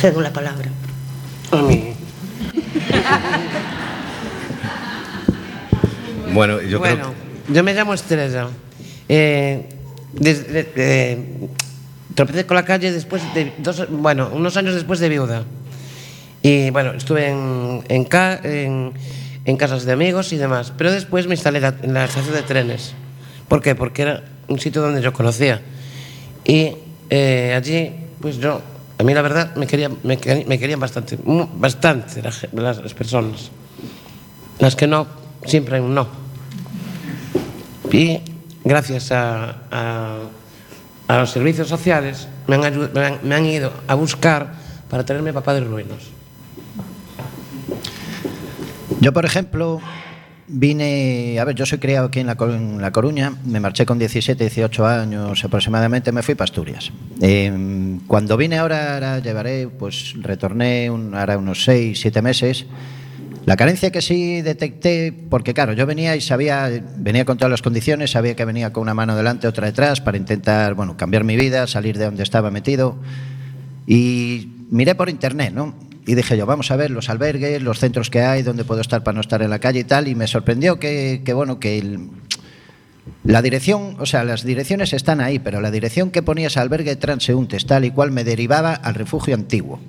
Cedo 0.00 0.20
la 0.20 0.32
palabra. 0.32 0.70
A 1.50 1.56
mí. 1.62 1.94
bueno, 6.32 6.60
yo 6.62 6.78
bueno, 6.78 6.96
creo 6.96 7.32
yo 7.48 7.62
me 7.62 7.74
llamo 7.74 7.94
Estrella. 7.94 8.48
Eh, 9.08 9.68
desde, 10.12 10.72
eh, 10.76 11.48
tropecé 12.14 12.46
con 12.46 12.54
la 12.54 12.64
calle 12.64 12.92
después 12.92 13.22
de 13.34 13.52
dos, 13.58 13.88
bueno, 13.90 14.30
unos 14.32 14.56
años 14.56 14.74
después 14.74 15.00
de 15.00 15.08
viuda. 15.08 15.44
Y 16.42 16.70
bueno, 16.70 16.92
estuve 16.92 17.28
en, 17.28 17.84
en, 17.88 18.92
en, 19.44 19.56
casas 19.56 19.84
de 19.84 19.92
amigos 19.92 20.32
y 20.32 20.36
demás. 20.36 20.72
Pero 20.76 20.92
después 20.92 21.26
me 21.26 21.34
instalé 21.34 21.58
en 21.82 21.94
la 21.94 22.04
estación 22.04 22.34
de 22.34 22.42
trenes. 22.42 22.94
¿Por 23.48 23.60
qué? 23.60 23.74
Porque 23.74 24.02
era 24.02 24.22
un 24.48 24.58
sitio 24.58 24.82
donde 24.82 25.02
yo 25.02 25.12
conocía. 25.12 25.60
Y 26.44 26.72
eh, 27.10 27.54
allí, 27.56 27.92
pues 28.20 28.38
yo, 28.38 28.60
a 28.98 29.02
mí 29.04 29.14
la 29.14 29.22
verdad, 29.22 29.54
me, 29.56 29.66
quería, 29.66 29.88
me, 29.88 30.18
me 30.46 30.58
querían 30.58 30.80
bastante, 30.80 31.18
bastante 31.24 32.22
las, 32.22 32.46
las 32.52 32.94
personas. 32.94 33.50
Las 34.58 34.76
que 34.76 34.86
no, 34.86 35.06
siempre 35.44 35.76
hay 35.76 35.82
un 35.82 35.94
no. 35.94 36.06
Y 37.90 38.20
gracias 38.64 39.12
a, 39.12 39.62
a, 39.70 40.18
a 41.08 41.18
los 41.18 41.30
servicios 41.30 41.68
sociales 41.68 42.28
me 42.46 42.56
han, 42.56 42.92
me, 42.92 43.04
han, 43.04 43.18
me 43.22 43.34
han 43.34 43.46
ido 43.46 43.72
a 43.86 43.94
buscar 43.94 44.54
para 44.88 45.04
tenerme 45.04 45.32
papá 45.32 45.54
de 45.54 45.60
ruinos. 45.60 46.10
Yo, 49.02 49.12
por 49.12 49.24
ejemplo, 49.24 49.80
vine, 50.46 51.36
a 51.40 51.44
ver, 51.44 51.56
yo 51.56 51.66
soy 51.66 51.78
criado 51.78 52.06
aquí 52.06 52.20
en 52.20 52.28
La, 52.28 52.36
Coruña, 52.92 53.32
me 53.44 53.58
marché 53.58 53.84
con 53.84 53.98
17, 53.98 54.44
18 54.44 54.86
años 54.86 55.44
aproximadamente, 55.44 56.12
me 56.12 56.22
fui 56.22 56.36
para 56.36 56.44
Asturias. 56.44 56.92
Eh, 57.20 57.98
cuando 58.06 58.36
vine 58.36 58.58
ahora, 58.58 58.94
ahora 58.94 59.18
llevaré, 59.18 59.66
pues 59.66 60.14
retorné 60.20 60.88
un, 60.88 61.16
ahora 61.16 61.36
unos 61.36 61.64
6, 61.64 61.98
7 62.00 62.22
meses. 62.22 62.66
La 63.44 63.56
carencia 63.56 63.90
que 63.90 64.00
sí 64.00 64.40
detecté, 64.40 65.12
porque 65.28 65.52
claro, 65.52 65.72
yo 65.72 65.84
venía 65.84 66.14
y 66.14 66.20
sabía, 66.20 66.70
venía 66.96 67.24
con 67.24 67.38
todas 67.38 67.50
las 67.50 67.60
condiciones, 67.60 68.12
sabía 68.12 68.36
que 68.36 68.44
venía 68.44 68.72
con 68.72 68.82
una 68.82 68.94
mano 68.94 69.16
delante, 69.16 69.48
otra 69.48 69.66
detrás, 69.66 70.00
para 70.00 70.16
intentar, 70.16 70.74
bueno, 70.74 70.96
cambiar 70.96 71.24
mi 71.24 71.34
vida, 71.34 71.66
salir 71.66 71.98
de 71.98 72.04
donde 72.04 72.22
estaba 72.22 72.52
metido. 72.52 72.98
Y 73.84 74.48
miré 74.70 74.94
por 74.94 75.10
internet, 75.10 75.52
¿no? 75.52 75.74
Y 76.06 76.14
dije 76.14 76.36
yo, 76.36 76.46
vamos 76.46 76.70
a 76.70 76.76
ver 76.76 76.90
los 76.90 77.08
albergues, 77.08 77.62
los 77.62 77.78
centros 77.78 78.10
que 78.10 78.20
hay, 78.20 78.42
dónde 78.42 78.64
puedo 78.64 78.80
estar 78.80 79.04
para 79.04 79.14
no 79.14 79.20
estar 79.20 79.40
en 79.42 79.50
la 79.50 79.58
calle 79.58 79.80
y 79.80 79.84
tal. 79.84 80.08
Y 80.08 80.14
me 80.14 80.26
sorprendió 80.26 80.80
que, 80.80 81.22
que 81.24 81.32
bueno, 81.32 81.60
que 81.60 81.78
el, 81.78 82.10
La 83.24 83.40
dirección, 83.42 83.96
o 84.00 84.06
sea, 84.06 84.24
las 84.24 84.44
direcciones 84.44 84.92
están 84.92 85.20
ahí, 85.20 85.38
pero 85.38 85.60
la 85.60 85.70
dirección 85.70 86.10
que 86.10 86.22
ponías 86.22 86.56
albergue 86.56 86.96
transeúntes 86.96 87.66
tal 87.66 87.84
y 87.84 87.90
cual 87.90 88.10
me 88.10 88.24
derivaba 88.24 88.74
al 88.74 88.94
refugio 88.94 89.34
antiguo. 89.34 89.80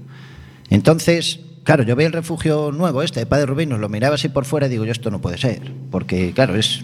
Entonces, 0.69 1.39
claro, 1.63 1.83
yo 1.83 1.95
veía 1.95 2.07
el 2.07 2.13
refugio 2.13 2.71
nuevo 2.71 3.01
este 3.01 3.21
de 3.21 3.25
Padre 3.25 3.47
Rubino, 3.47 3.77
lo 3.77 3.89
miraba 3.89 4.15
así 4.15 4.29
por 4.29 4.45
fuera 4.45 4.67
y 4.67 4.69
digo, 4.69 4.85
yo 4.85 4.91
esto 4.91 5.11
no 5.11 5.19
puede 5.19 5.37
ser, 5.37 5.61
porque 5.91 6.31
claro, 6.33 6.55
es 6.55 6.83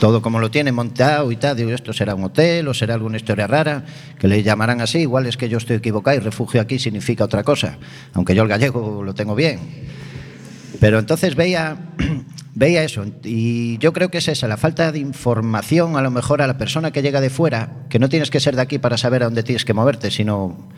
todo 0.00 0.22
como 0.22 0.40
lo 0.40 0.50
tiene 0.50 0.72
montado 0.72 1.30
y 1.30 1.36
tal, 1.36 1.56
digo, 1.56 1.70
esto 1.70 1.92
será 1.92 2.16
un 2.16 2.24
hotel 2.24 2.66
o 2.66 2.74
será 2.74 2.94
alguna 2.94 3.18
historia 3.18 3.46
rara, 3.46 3.84
que 4.18 4.26
le 4.26 4.42
llamarán 4.42 4.80
así, 4.80 5.00
igual 5.00 5.26
es 5.26 5.36
que 5.36 5.48
yo 5.48 5.58
estoy 5.58 5.76
equivocado 5.76 6.16
y 6.16 6.20
refugio 6.20 6.60
aquí 6.60 6.80
significa 6.80 7.22
otra 7.22 7.44
cosa, 7.44 7.78
aunque 8.14 8.34
yo 8.34 8.42
el 8.42 8.48
gallego 8.48 9.04
lo 9.04 9.14
tengo 9.14 9.36
bien. 9.36 9.60
Pero 10.80 10.98
entonces 10.98 11.36
veía, 11.36 11.76
veía 12.54 12.82
eso, 12.82 13.04
y 13.22 13.78
yo 13.78 13.92
creo 13.92 14.10
que 14.10 14.18
es 14.18 14.28
esa, 14.28 14.48
la 14.48 14.56
falta 14.56 14.90
de 14.90 14.98
información 14.98 15.96
a 15.96 16.02
lo 16.02 16.10
mejor 16.10 16.42
a 16.42 16.46
la 16.46 16.56
persona 16.56 16.90
que 16.90 17.02
llega 17.02 17.20
de 17.20 17.30
fuera, 17.30 17.84
que 17.90 17.98
no 17.98 18.08
tienes 18.08 18.30
que 18.30 18.40
ser 18.40 18.56
de 18.56 18.62
aquí 18.62 18.78
para 18.78 18.96
saber 18.96 19.22
a 19.22 19.26
dónde 19.26 19.42
tienes 19.42 19.64
que 19.64 19.74
moverte, 19.74 20.10
sino 20.10 20.70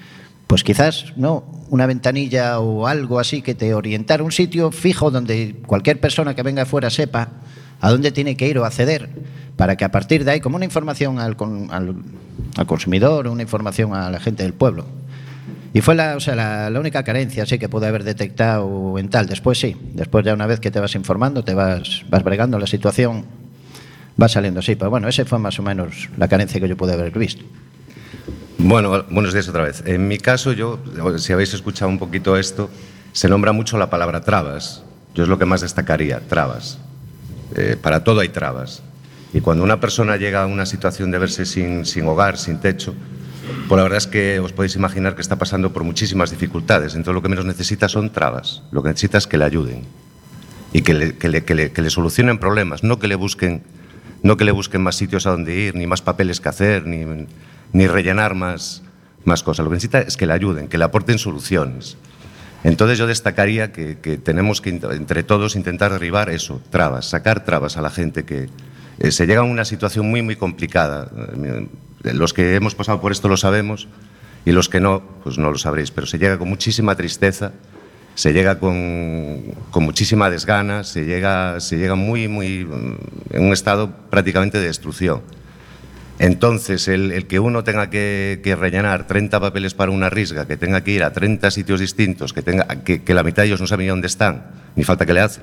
pues 0.49 0.65
quizás 0.65 1.13
no 1.17 1.45
una 1.71 1.87
ventanilla 1.87 2.59
o 2.59 2.89
algo 2.89 3.21
así 3.21 3.41
que 3.41 3.55
te 3.55 3.73
orientara 3.73 4.25
un 4.25 4.33
sitio 4.33 4.73
fijo 4.73 5.11
donde 5.13 5.63
cualquier 5.65 6.01
persona 6.01 6.35
que 6.35 6.43
venga 6.43 6.65
de 6.65 6.67
fuera 6.67 6.91
sepa 6.91 7.31
a 7.83 7.91
dónde 7.91 8.13
tiene 8.13 8.37
que 8.37 8.49
ir 8.49 8.57
o 8.59 8.65
acceder 8.65 9.11
para 9.57 9.77
que 9.77 9.85
a 9.85 9.91
partir 9.91 10.25
de 10.25 10.31
ahí, 10.31 10.41
como 10.41 10.57
una 10.57 10.65
información 10.65 11.19
al, 11.19 11.37
al, 11.71 11.97
al 12.57 12.67
consumidor, 12.67 13.29
una 13.29 13.43
información 13.43 13.95
a 13.95 14.09
la 14.09 14.19
gente 14.21 14.45
del 14.45 14.55
pueblo. 14.55 14.87
Y 15.75 15.81
fue 15.81 15.95
la, 15.95 16.17
o 16.17 16.21
sea, 16.21 16.35
la, 16.37 16.71
la 16.71 16.81
única 16.81 17.03
carencia 17.03 17.45
sí, 17.45 17.59
que 17.59 17.69
pude 17.69 17.87
haber 17.87 18.05
detectado 18.05 18.99
en 18.99 19.09
tal. 19.09 19.27
Después 19.27 19.59
sí, 19.59 19.77
después 19.95 20.25
ya 20.25 20.33
una 20.33 20.47
vez 20.47 20.61
que 20.61 20.71
te 20.71 20.81
vas 20.81 20.95
informando, 20.95 21.45
te 21.45 21.55
vas, 21.55 22.05
vas 22.09 22.23
bregando 22.23 22.59
la 22.59 22.67
situación, 22.67 23.25
va 24.21 24.29
saliendo 24.29 24.61
así. 24.61 24.77
Pero 24.77 24.91
bueno, 24.91 25.09
ese 25.09 25.25
fue 25.25 25.39
más 25.39 25.59
o 25.59 25.63
menos 25.63 26.09
la 26.17 26.29
carencia 26.29 26.61
que 26.61 26.69
yo 26.69 26.77
pude 26.77 26.93
haber 26.93 27.11
visto. 27.19 27.43
Bueno, 28.59 29.05
buenos 29.11 29.33
días 29.33 29.49
otra 29.49 29.65
vez. 29.65 29.83
En 29.87 30.07
mi 30.07 30.19
caso, 30.19 30.53
yo, 30.53 30.79
si 31.19 31.33
habéis 31.33 31.53
escuchado 31.53 31.89
un 31.89 31.99
poquito 31.99 32.37
esto, 32.37 32.71
se 33.13 33.29
nombra 33.29 33.53
mucho 33.53 33.77
la 33.77 33.91
palabra 33.91 34.21
trabas. 34.21 34.85
Yo 35.15 35.25
es 35.25 35.29
lo 35.29 35.39
que 35.39 35.47
más 35.47 35.63
destacaría, 35.63 36.21
trabas. 36.21 36.79
Eh, 37.57 37.77
para 37.81 38.05
todo 38.05 38.21
hay 38.21 38.29
trabas. 38.29 38.83
Y 39.35 39.41
cuando 39.41 39.65
una 39.65 39.81
persona 39.81 40.17
llega 40.17 40.43
a 40.43 40.47
una 40.47 40.67
situación 40.67 41.11
de 41.11 41.19
verse 41.19 41.47
sin, 41.47 41.87
sin 41.87 42.05
hogar, 42.07 42.37
sin 42.39 42.59
techo, 42.61 42.95
pues 43.69 43.77
la 43.77 43.83
verdad 43.83 43.99
es 43.99 44.07
que 44.07 44.39
os 44.41 44.53
podéis 44.53 44.77
imaginar 44.77 45.15
que 45.15 45.23
está 45.23 45.37
pasando 45.37 45.73
por 45.73 45.85
muchísimas 45.85 46.31
dificultades. 46.31 46.95
Entonces 46.95 47.15
lo 47.15 47.23
que 47.23 47.29
menos 47.29 47.45
necesita 47.45 47.89
son 47.89 48.11
trabas. 48.13 48.63
Lo 48.73 48.83
que 48.83 48.91
necesita 48.91 49.19
es 49.19 49.27
que 49.27 49.39
le 49.39 49.45
ayuden 49.45 49.83
y 50.73 50.83
que 50.83 50.95
le, 50.95 51.17
que 51.17 51.29
le- 51.29 51.45
que 51.45 51.55
le- 51.55 51.73
que 51.73 51.83
le 51.83 51.91
solucionen 51.91 52.39
problemas, 52.39 52.83
no 52.83 52.99
que 52.99 53.09
le 53.09 53.15
busquen, 53.15 53.63
no 54.23 54.37
que 54.37 54.45
le 54.45 54.53
busquen 54.53 54.83
más 54.83 54.97
sitios 54.97 55.27
a 55.27 55.31
donde 55.31 55.55
ir, 55.55 55.75
ni 55.75 55.87
más 55.87 56.03
papeles 56.03 56.41
que 56.41 56.49
hacer, 56.49 56.87
ni, 56.87 57.27
ni 57.73 57.87
rellenar 57.87 58.35
más, 58.35 58.83
más 59.25 59.43
cosas. 59.43 59.65
Lo 59.65 59.71
que 59.71 59.75
necesita 59.77 60.01
es 60.01 60.17
que 60.17 60.27
le 60.27 60.33
ayuden, 60.35 60.69
que 60.69 60.79
le 60.79 60.85
aporten 60.85 61.19
soluciones. 61.19 61.97
Entonces 62.65 62.99
yo 62.99 63.07
destacaría 63.07 63.73
que, 63.73 63.95
tenemos 64.23 64.61
que 64.61 64.71
entre 64.71 65.23
todos 65.23 65.57
intentar 65.57 65.93
derribar 65.93 66.31
eso, 66.31 66.61
trabas, 66.71 67.07
sacar 67.07 67.45
trabas 67.45 67.77
a 67.77 67.83
la 67.83 67.91
gente 67.91 68.25
que 68.25 68.49
eh, 68.99 69.11
se 69.11 69.27
llega 69.27 69.41
a 69.41 69.45
una 69.45 69.65
situación 69.65 70.09
muy 70.09 70.23
muy 70.23 70.37
complicada. 70.37 71.11
Eh, 71.35 71.67
Los 72.15 72.33
que 72.33 72.55
hemos 72.55 72.75
pasado 72.75 73.01
por 73.01 73.11
esto 73.11 73.29
lo 73.29 73.37
sabemos 73.37 73.89
y 74.45 74.53
los 74.53 74.69
que 74.69 74.81
no, 74.81 75.03
pues 75.23 75.39
no 75.39 75.51
lo 75.51 75.59
sabréis, 75.59 75.91
pero 75.91 76.07
se 76.07 76.19
llega 76.19 76.39
con 76.39 76.49
muchísima 76.49 76.95
tristeza, 76.95 77.53
se 78.15 78.33
llega 78.33 78.59
con, 78.59 79.43
con 79.71 79.85
muchísima 79.85 80.31
desgana, 80.31 80.85
se 80.85 81.05
llega, 81.05 81.59
se 81.61 81.79
llega 81.79 81.95
muy, 81.95 82.29
muy, 82.29 82.65
mm, 82.65 82.97
en 83.31 83.45
un 83.45 83.53
estado 83.53 83.91
prácticamente 84.11 84.59
de 84.59 84.67
destrucción. 84.67 85.23
Entonces, 86.19 86.89
el, 86.89 87.27
que 87.27 87.41
uno 87.41 87.65
tenga 87.65 87.91
que, 87.91 88.57
rellenar 88.59 89.07
30 89.07 89.41
papeles 89.41 89.75
para 89.75 89.91
una 89.91 90.11
risga, 90.11 90.47
que 90.47 90.57
tenga 90.57 90.83
que 90.85 90.93
ir 90.93 91.03
a 91.03 91.13
30 91.13 91.51
sitios 91.51 91.81
distintos, 91.81 92.33
que, 92.33 92.43
tenga, 92.43 92.67
que, 92.85 93.03
la 93.15 93.23
mitad 93.23 93.43
de 93.43 93.49
ellos 93.49 93.61
no 93.61 93.67
saben 93.67 93.89
dónde 93.89 94.07
están, 94.07 94.51
ni 94.77 94.85
falta 94.85 95.07
que 95.07 95.15
le 95.15 95.21
hace, 95.21 95.41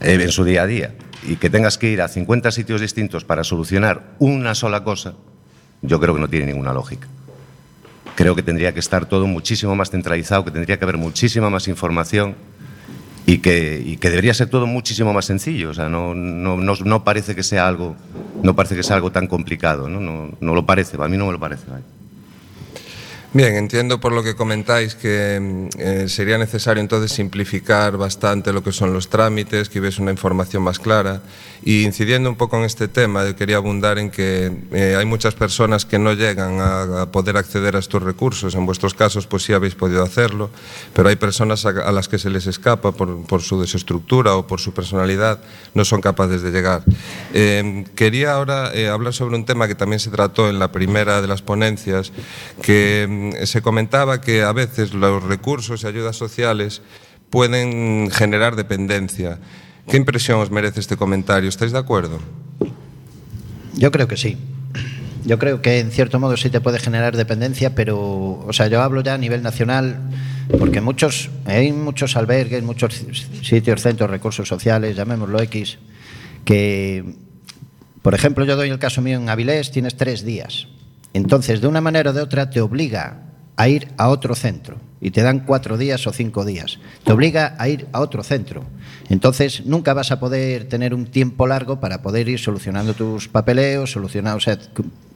eh, 0.00 0.18
en 0.20 0.30
su 0.30 0.44
día 0.44 0.62
a 0.62 0.66
día, 0.66 0.94
y 1.26 1.36
que 1.36 1.50
tengas 1.50 1.78
que 1.78 1.90
ir 1.90 2.00
a 2.00 2.08
50 2.08 2.50
sitios 2.52 2.80
distintos 2.80 3.24
para 3.24 3.44
solucionar 3.44 4.14
una 4.18 4.54
sola 4.54 4.84
cosa, 4.84 5.14
yo 5.82 6.00
creo 6.00 6.14
que 6.14 6.20
no 6.20 6.28
tiene 6.28 6.46
ninguna 6.46 6.72
lógica. 6.72 7.08
Creo 8.14 8.34
que 8.34 8.42
tendría 8.42 8.72
que 8.72 8.80
estar 8.80 9.04
todo 9.06 9.26
muchísimo 9.26 9.76
más 9.76 9.90
centralizado, 9.90 10.44
que 10.44 10.50
tendría 10.50 10.78
que 10.78 10.84
haber 10.84 10.96
muchísima 10.96 11.50
más 11.50 11.68
información 11.68 12.34
y 13.26 13.38
que, 13.38 13.82
y 13.84 13.96
que 13.96 14.08
debería 14.08 14.32
ser 14.32 14.48
todo 14.48 14.66
muchísimo 14.66 15.12
más 15.12 15.24
sencillo. 15.24 15.70
O 15.70 15.74
sea, 15.74 15.88
no, 15.88 16.14
no, 16.14 16.56
no, 16.56 16.74
no 16.84 17.04
parece 17.04 17.34
que 17.34 17.42
sea 17.42 17.66
algo, 17.66 17.96
no 18.42 18.54
parece 18.54 18.76
que 18.76 18.84
sea 18.84 18.96
algo 18.96 19.10
tan 19.10 19.26
complicado. 19.26 19.88
No, 19.88 20.00
no, 20.00 20.30
no 20.40 20.54
lo 20.54 20.64
parece, 20.64 20.96
a 21.00 21.08
mí 21.08 21.16
no 21.16 21.26
me 21.26 21.32
lo 21.32 21.40
parece. 21.40 21.64
Bien, 23.32 23.54
entiendo 23.56 24.00
por 24.00 24.12
lo 24.12 24.22
que 24.22 24.34
comentáis 24.34 24.94
que 24.94 25.38
mm, 25.40 25.68
eh, 25.78 26.08
sería 26.08 26.38
necesario 26.38 26.80
entonces 26.80 27.12
simplificar 27.12 27.96
bastante 27.96 28.52
lo 28.52 28.62
que 28.62 28.72
son 28.72 28.92
los 28.92 29.08
trámites, 29.08 29.68
que 29.68 29.80
hubiese 29.80 30.00
una 30.00 30.10
información 30.10 30.62
más 30.62 30.78
clara. 30.78 31.20
Y 31.62 31.82
incidiendo 31.82 32.30
un 32.30 32.36
poco 32.36 32.56
en 32.56 32.64
este 32.64 32.86
tema, 32.86 33.24
yo 33.24 33.34
quería 33.34 33.56
abundar 33.56 33.98
en 33.98 34.10
que 34.10 34.52
eh, 34.72 34.94
hay 34.96 35.04
muchas 35.04 35.34
personas 35.34 35.84
que 35.84 35.98
no 35.98 36.12
llegan 36.12 36.60
a, 36.60 37.02
a 37.02 37.12
poder 37.12 37.36
acceder 37.36 37.76
a 37.76 37.80
estos 37.80 38.02
recursos. 38.02 38.54
En 38.54 38.64
vuestros 38.64 38.94
casos, 38.94 39.26
pues 39.26 39.42
sí 39.42 39.52
habéis 39.52 39.74
podido 39.74 40.02
hacerlo, 40.02 40.50
pero 40.94 41.08
hay 41.08 41.16
personas 41.16 41.66
a, 41.66 41.70
a 41.70 41.92
las 41.92 42.08
que 42.08 42.18
se 42.18 42.30
les 42.30 42.46
escapa 42.46 42.92
por, 42.92 43.26
por 43.26 43.42
su 43.42 43.60
desestructura 43.60 44.36
o 44.36 44.46
por 44.46 44.60
su 44.60 44.72
personalidad, 44.72 45.40
no 45.74 45.84
son 45.84 46.00
capaces 46.00 46.42
de 46.42 46.52
llegar. 46.52 46.84
Eh, 47.34 47.84
quería 47.94 48.32
ahora 48.32 48.72
eh, 48.72 48.88
hablar 48.88 49.12
sobre 49.12 49.36
un 49.36 49.44
tema 49.44 49.66
que 49.66 49.74
también 49.74 50.00
se 50.00 50.10
trató 50.10 50.48
en 50.48 50.58
la 50.58 50.72
primera 50.72 51.20
de 51.20 51.28
las 51.28 51.42
ponencias, 51.42 52.12
que 52.62 53.06
se 53.44 53.62
comentaba 53.62 54.20
que 54.20 54.42
a 54.42 54.52
veces 54.52 54.94
los 54.94 55.22
recursos 55.22 55.82
y 55.82 55.86
ayudas 55.86 56.16
sociales 56.16 56.82
pueden 57.30 58.10
generar 58.10 58.56
dependencia. 58.56 59.38
¿Qué 59.88 59.96
impresión 59.96 60.40
os 60.40 60.50
merece 60.50 60.80
este 60.80 60.96
comentario? 60.96 61.48
¿Estáis 61.48 61.72
de 61.72 61.78
acuerdo? 61.78 62.18
Yo 63.74 63.90
creo 63.92 64.08
que 64.08 64.16
sí. 64.16 64.36
Yo 65.24 65.38
creo 65.38 65.60
que 65.60 65.80
en 65.80 65.90
cierto 65.90 66.20
modo 66.20 66.36
sí 66.36 66.50
te 66.50 66.60
puede 66.60 66.78
generar 66.78 67.16
dependencia, 67.16 67.74
pero, 67.74 67.98
o 67.98 68.52
sea, 68.52 68.68
yo 68.68 68.80
hablo 68.80 69.02
ya 69.02 69.14
a 69.14 69.18
nivel 69.18 69.42
nacional, 69.42 69.98
porque 70.58 70.80
muchos, 70.80 71.30
hay 71.44 71.72
muchos 71.72 72.16
albergues, 72.16 72.62
muchos 72.62 73.04
sitios, 73.42 73.82
centros, 73.82 74.08
recursos 74.08 74.48
sociales, 74.48 74.94
llamémoslo 74.96 75.42
X, 75.42 75.78
que, 76.44 77.04
por 78.02 78.14
ejemplo, 78.14 78.44
yo 78.44 78.54
doy 78.54 78.70
el 78.70 78.78
caso 78.78 79.02
mío 79.02 79.18
en 79.18 79.28
Avilés, 79.28 79.72
tienes 79.72 79.96
tres 79.96 80.24
días. 80.24 80.68
Entonces, 81.16 81.60
de 81.60 81.66
una 81.66 81.80
manera 81.80 82.10
o 82.10 82.12
de 82.12 82.20
otra, 82.20 82.50
te 82.50 82.60
obliga 82.60 83.22
a 83.56 83.68
ir 83.68 83.88
a 83.96 84.08
otro 84.08 84.34
centro 84.34 84.76
y 85.00 85.10
te 85.12 85.22
dan 85.22 85.40
cuatro 85.40 85.78
días 85.78 86.06
o 86.06 86.12
cinco 86.12 86.44
días. 86.44 86.78
Te 87.04 87.12
obliga 87.12 87.54
a 87.58 87.68
ir 87.68 87.86
a 87.92 88.00
otro 88.00 88.22
centro. 88.22 88.64
Entonces, 89.08 89.64
nunca 89.64 89.94
vas 89.94 90.10
a 90.12 90.20
poder 90.20 90.68
tener 90.68 90.92
un 90.92 91.06
tiempo 91.06 91.46
largo 91.46 91.80
para 91.80 92.02
poder 92.02 92.28
ir 92.28 92.38
solucionando 92.38 92.92
tus 92.92 93.28
papeleos, 93.28 93.92
solucionando, 93.92 94.40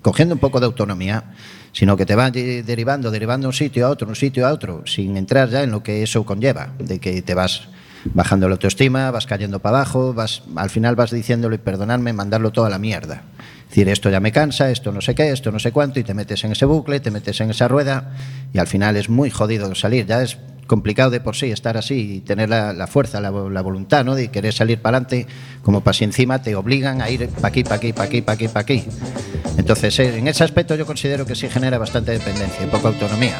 cogiendo 0.00 0.34
un 0.34 0.38
poco 0.40 0.58
de 0.58 0.66
autonomía, 0.66 1.24
sino 1.72 1.96
que 1.98 2.06
te 2.06 2.14
van 2.14 2.32
de- 2.32 2.62
derivando, 2.62 3.10
derivando 3.10 3.48
un 3.48 3.52
sitio 3.52 3.86
a 3.86 3.90
otro, 3.90 4.08
un 4.08 4.16
sitio 4.16 4.46
a 4.46 4.52
otro, 4.52 4.82
sin 4.86 5.18
entrar 5.18 5.50
ya 5.50 5.62
en 5.62 5.70
lo 5.70 5.82
que 5.82 6.02
eso 6.02 6.24
conlleva, 6.24 6.72
de 6.78 6.98
que 6.98 7.20
te 7.20 7.34
vas 7.34 7.68
bajando 8.14 8.48
la 8.48 8.54
autoestima, 8.54 9.10
vas 9.10 9.26
cayendo 9.26 9.58
para 9.58 9.76
abajo, 9.78 10.14
vas, 10.14 10.42
al 10.56 10.70
final 10.70 10.96
vas 10.96 11.10
diciéndole, 11.10 11.58
perdonadme, 11.58 12.14
mandarlo 12.14 12.50
todo 12.52 12.64
a 12.64 12.70
la 12.70 12.78
mierda. 12.78 13.24
Decir, 13.70 13.88
esto 13.88 14.10
ya 14.10 14.18
me 14.18 14.32
cansa, 14.32 14.70
esto 14.70 14.90
no 14.90 15.00
sé 15.00 15.14
qué, 15.14 15.30
esto 15.30 15.52
no 15.52 15.60
sé 15.60 15.70
cuánto, 15.70 16.00
y 16.00 16.04
te 16.04 16.12
metes 16.12 16.42
en 16.42 16.52
ese 16.52 16.66
bucle, 16.66 16.98
te 16.98 17.12
metes 17.12 17.40
en 17.40 17.50
esa 17.50 17.68
rueda, 17.68 18.12
y 18.52 18.58
al 18.58 18.66
final 18.66 18.96
es 18.96 19.08
muy 19.08 19.30
jodido 19.30 19.72
salir. 19.76 20.06
Ya 20.06 20.22
es 20.22 20.38
complicado 20.66 21.10
de 21.10 21.20
por 21.20 21.36
sí 21.36 21.50
estar 21.52 21.76
así 21.76 22.16
y 22.16 22.20
tener 22.20 22.48
la, 22.48 22.72
la 22.72 22.86
fuerza, 22.88 23.20
la, 23.20 23.30
la 23.30 23.60
voluntad, 23.60 24.04
¿no? 24.04 24.16
De 24.16 24.28
querer 24.28 24.52
salir 24.52 24.80
para 24.80 24.98
adelante, 24.98 25.26
como 25.62 25.82
para 25.82 25.94
si 25.94 26.04
encima 26.04 26.42
te 26.42 26.54
obligan 26.56 27.00
a 27.00 27.10
ir 27.10 27.28
para 27.28 27.48
aquí, 27.48 27.62
para 27.62 27.76
aquí, 27.76 27.92
para 27.92 28.04
aquí, 28.06 28.22
para 28.22 28.34
aquí, 28.34 28.48
para 28.48 28.60
aquí. 28.60 28.84
Entonces, 29.56 29.98
eh, 30.00 30.18
en 30.18 30.26
ese 30.26 30.42
aspecto 30.42 30.74
yo 30.74 30.84
considero 30.84 31.24
que 31.24 31.36
sí 31.36 31.48
genera 31.48 31.78
bastante 31.78 32.12
dependencia 32.12 32.64
y 32.64 32.68
poca 32.68 32.88
autonomía. 32.88 33.36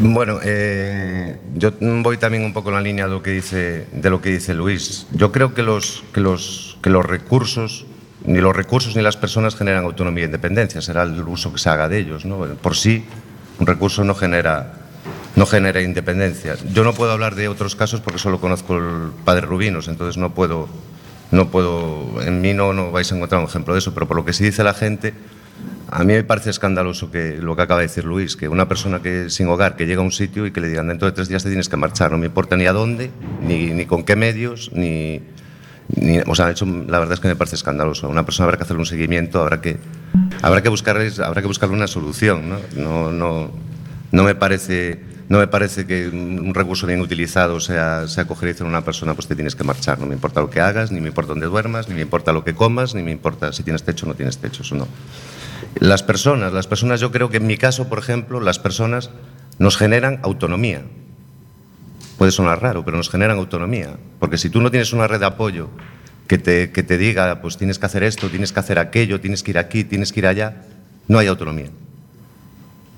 Bueno, 0.00 0.38
eh, 0.44 1.38
yo 1.56 1.72
voy 1.80 2.18
también 2.18 2.44
un 2.44 2.52
poco 2.52 2.68
en 2.68 2.76
la 2.76 2.80
línea 2.80 3.06
de 3.06 3.10
lo 3.10 3.22
que 3.22 3.30
dice, 3.30 3.86
de 3.90 4.10
lo 4.10 4.20
que 4.20 4.30
dice 4.30 4.54
Luis. 4.54 5.06
Yo 5.12 5.32
creo 5.32 5.54
que 5.54 5.62
los, 5.62 6.04
que 6.12 6.20
los, 6.20 6.67
que 6.82 6.90
los 6.90 7.04
recursos, 7.04 7.86
ni 8.24 8.40
los 8.40 8.54
recursos 8.54 8.96
ni 8.96 9.02
las 9.02 9.16
personas 9.16 9.56
generan 9.56 9.84
autonomía 9.84 10.24
e 10.24 10.26
independencia, 10.26 10.80
será 10.82 11.02
el 11.02 11.20
uso 11.20 11.52
que 11.52 11.58
se 11.58 11.68
haga 11.68 11.88
de 11.88 11.98
ellos. 11.98 12.24
¿no? 12.24 12.38
Por 12.38 12.76
sí, 12.76 13.04
un 13.58 13.66
recurso 13.66 14.04
no 14.04 14.14
genera, 14.14 14.74
no 15.36 15.46
genera 15.46 15.82
independencia. 15.82 16.56
Yo 16.72 16.84
no 16.84 16.92
puedo 16.94 17.12
hablar 17.12 17.34
de 17.34 17.48
otros 17.48 17.74
casos 17.76 18.00
porque 18.00 18.18
solo 18.18 18.40
conozco 18.40 18.76
el 18.76 19.10
padre 19.24 19.46
Rubinos, 19.46 19.88
entonces 19.88 20.16
no 20.16 20.34
puedo, 20.34 20.68
no 21.30 21.48
puedo, 21.48 22.22
en 22.22 22.40
mí 22.40 22.54
no, 22.54 22.72
no 22.72 22.92
vais 22.92 23.10
a 23.12 23.16
encontrar 23.16 23.40
un 23.40 23.48
ejemplo 23.48 23.74
de 23.74 23.80
eso, 23.80 23.94
pero 23.94 24.06
por 24.06 24.16
lo 24.16 24.24
que 24.24 24.32
sí 24.32 24.44
dice 24.44 24.62
la 24.62 24.74
gente, 24.74 25.14
a 25.90 26.04
mí 26.04 26.12
me 26.12 26.22
parece 26.22 26.50
escandaloso 26.50 27.10
que 27.10 27.38
lo 27.38 27.56
que 27.56 27.62
acaba 27.62 27.80
de 27.80 27.86
decir 27.86 28.04
Luis, 28.04 28.36
que 28.36 28.48
una 28.48 28.68
persona 28.68 29.00
que 29.00 29.30
sin 29.30 29.48
hogar 29.48 29.74
que 29.74 29.86
llega 29.86 30.00
a 30.00 30.04
un 30.04 30.12
sitio 30.12 30.46
y 30.46 30.52
que 30.52 30.60
le 30.60 30.68
digan 30.68 30.88
dentro 30.88 31.06
de 31.06 31.12
tres 31.12 31.28
días 31.28 31.42
te 31.42 31.48
tienes 31.48 31.68
que 31.68 31.76
marchar, 31.76 32.12
no 32.12 32.18
me 32.18 32.26
importa 32.26 32.56
ni 32.56 32.66
a 32.66 32.72
dónde, 32.72 33.10
ni, 33.42 33.70
ni 33.70 33.86
con 33.86 34.04
qué 34.04 34.14
medios, 34.14 34.70
ni, 34.74 35.22
Ni- 35.96 36.20
o 36.20 36.34
sea, 36.34 36.50
hecho, 36.50 36.66
la 36.66 36.98
verdad 36.98 37.14
es 37.14 37.20
que 37.20 37.28
me 37.28 37.36
parece 37.36 37.56
escandaloso. 37.56 38.08
Una 38.08 38.24
persona 38.24 38.44
habrá 38.44 38.56
que 38.58 38.64
hacerle 38.64 38.80
un 38.80 38.86
seguimiento, 38.86 39.40
habrá 39.40 39.60
que, 39.60 39.78
habrá 40.42 40.62
que, 40.62 40.68
buscarles, 40.68 41.18
habrá 41.20 41.40
que 41.40 41.46
buscarle 41.48 41.74
una 41.74 41.86
solución. 41.86 42.48
¿no? 42.48 42.58
No, 42.76 43.10
no, 43.12 43.50
no 44.12 44.22
me 44.22 44.34
parece, 44.34 45.00
no 45.28 45.38
me 45.38 45.46
parece 45.46 45.86
que 45.86 46.08
un 46.08 46.52
recurso 46.54 46.86
bien 46.86 47.00
utilizado 47.00 47.58
sea, 47.60 48.06
sea 48.06 48.26
coger 48.26 48.50
y 48.50 48.52
decir 48.52 48.66
a 48.66 48.68
una 48.68 48.84
persona, 48.84 49.14
pues 49.14 49.26
te 49.28 49.34
tienes 49.34 49.56
que 49.56 49.64
marchar. 49.64 49.98
No 49.98 50.06
me 50.06 50.14
importa 50.14 50.40
lo 50.40 50.50
que 50.50 50.60
hagas, 50.60 50.92
ni 50.92 51.00
me 51.00 51.08
importa 51.08 51.30
dónde 51.30 51.46
duermas, 51.46 51.88
ni 51.88 51.94
me 51.94 52.02
importa 52.02 52.32
lo 52.32 52.44
que 52.44 52.54
comas, 52.54 52.94
ni 52.94 53.02
me 53.02 53.10
importa 53.10 53.52
si 53.52 53.62
tienes 53.62 53.82
techo 53.82 54.04
o 54.06 54.08
no 54.10 54.14
tienes 54.14 54.38
techo. 54.38 54.62
Eso 54.62 54.74
no. 54.74 54.86
Las 55.80 56.02
personas, 56.02 56.52
las 56.52 56.66
personas, 56.66 57.00
yo 57.00 57.10
creo 57.10 57.30
que 57.30 57.38
en 57.38 57.46
mi 57.46 57.56
caso, 57.56 57.88
por 57.88 57.98
ejemplo, 57.98 58.40
las 58.40 58.58
personas 58.58 59.10
nos 59.58 59.76
generan 59.76 60.20
autonomía. 60.22 60.82
Puede 62.18 62.32
sonar 62.32 62.60
raro, 62.60 62.84
pero 62.84 62.96
nos 62.96 63.08
generan 63.08 63.38
autonomía. 63.38 63.96
Porque 64.18 64.36
si 64.36 64.50
tú 64.50 64.60
no 64.60 64.70
tienes 64.70 64.92
una 64.92 65.06
red 65.06 65.20
de 65.20 65.26
apoyo 65.26 65.70
que 66.26 66.36
te, 66.36 66.72
que 66.72 66.82
te 66.82 66.98
diga, 66.98 67.40
pues 67.40 67.56
tienes 67.56 67.78
que 67.78 67.86
hacer 67.86 68.02
esto, 68.02 68.28
tienes 68.28 68.52
que 68.52 68.60
hacer 68.60 68.78
aquello, 68.80 69.20
tienes 69.20 69.42
que 69.44 69.52
ir 69.52 69.58
aquí, 69.58 69.84
tienes 69.84 70.12
que 70.12 70.20
ir 70.20 70.26
allá, 70.26 70.64
no 71.06 71.18
hay 71.18 71.28
autonomía. 71.28 71.70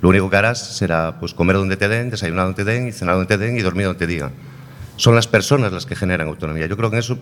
Lo 0.01 0.09
único 0.09 0.31
que 0.31 0.37
harás 0.37 0.77
será 0.77 1.21
pues, 1.21 1.35
comer 1.35 1.57
donde 1.57 1.77
te 1.77 1.89
den, 1.89 2.11
desayunar 2.11 2.47
donde 2.47 2.65
te 2.65 2.71
den, 2.71 2.89
y 2.89 2.93
cenar 2.93 3.17
donde 3.17 3.29
te 3.29 3.37
den 3.37 3.59
y 3.59 3.61
dormir 3.61 3.87
donde 3.87 3.99
te 3.99 4.07
digan. 4.07 4.33
Son 4.97 5.15
las 5.15 5.29
personas 5.29 5.73
las 5.73 5.85
que 5.85 5.95
generan 5.95 6.27
autonomía. 6.29 6.67
Yo 6.67 6.77
creo 6.77 6.91
que 6.91 6.97
en 6.97 7.01
eso 7.01 7.19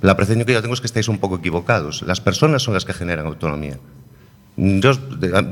la 0.00 0.16
percepción 0.16 0.46
que 0.46 0.52
yo 0.52 0.62
tengo 0.62 0.74
es 0.74 0.80
que 0.80 0.86
estáis 0.86 1.08
un 1.08 1.18
poco 1.18 1.36
equivocados. 1.36 2.02
Las 2.02 2.20
personas 2.20 2.62
son 2.62 2.74
las 2.74 2.84
que 2.84 2.92
generan 2.92 3.26
autonomía. 3.26 3.78
Yo, 4.56 4.92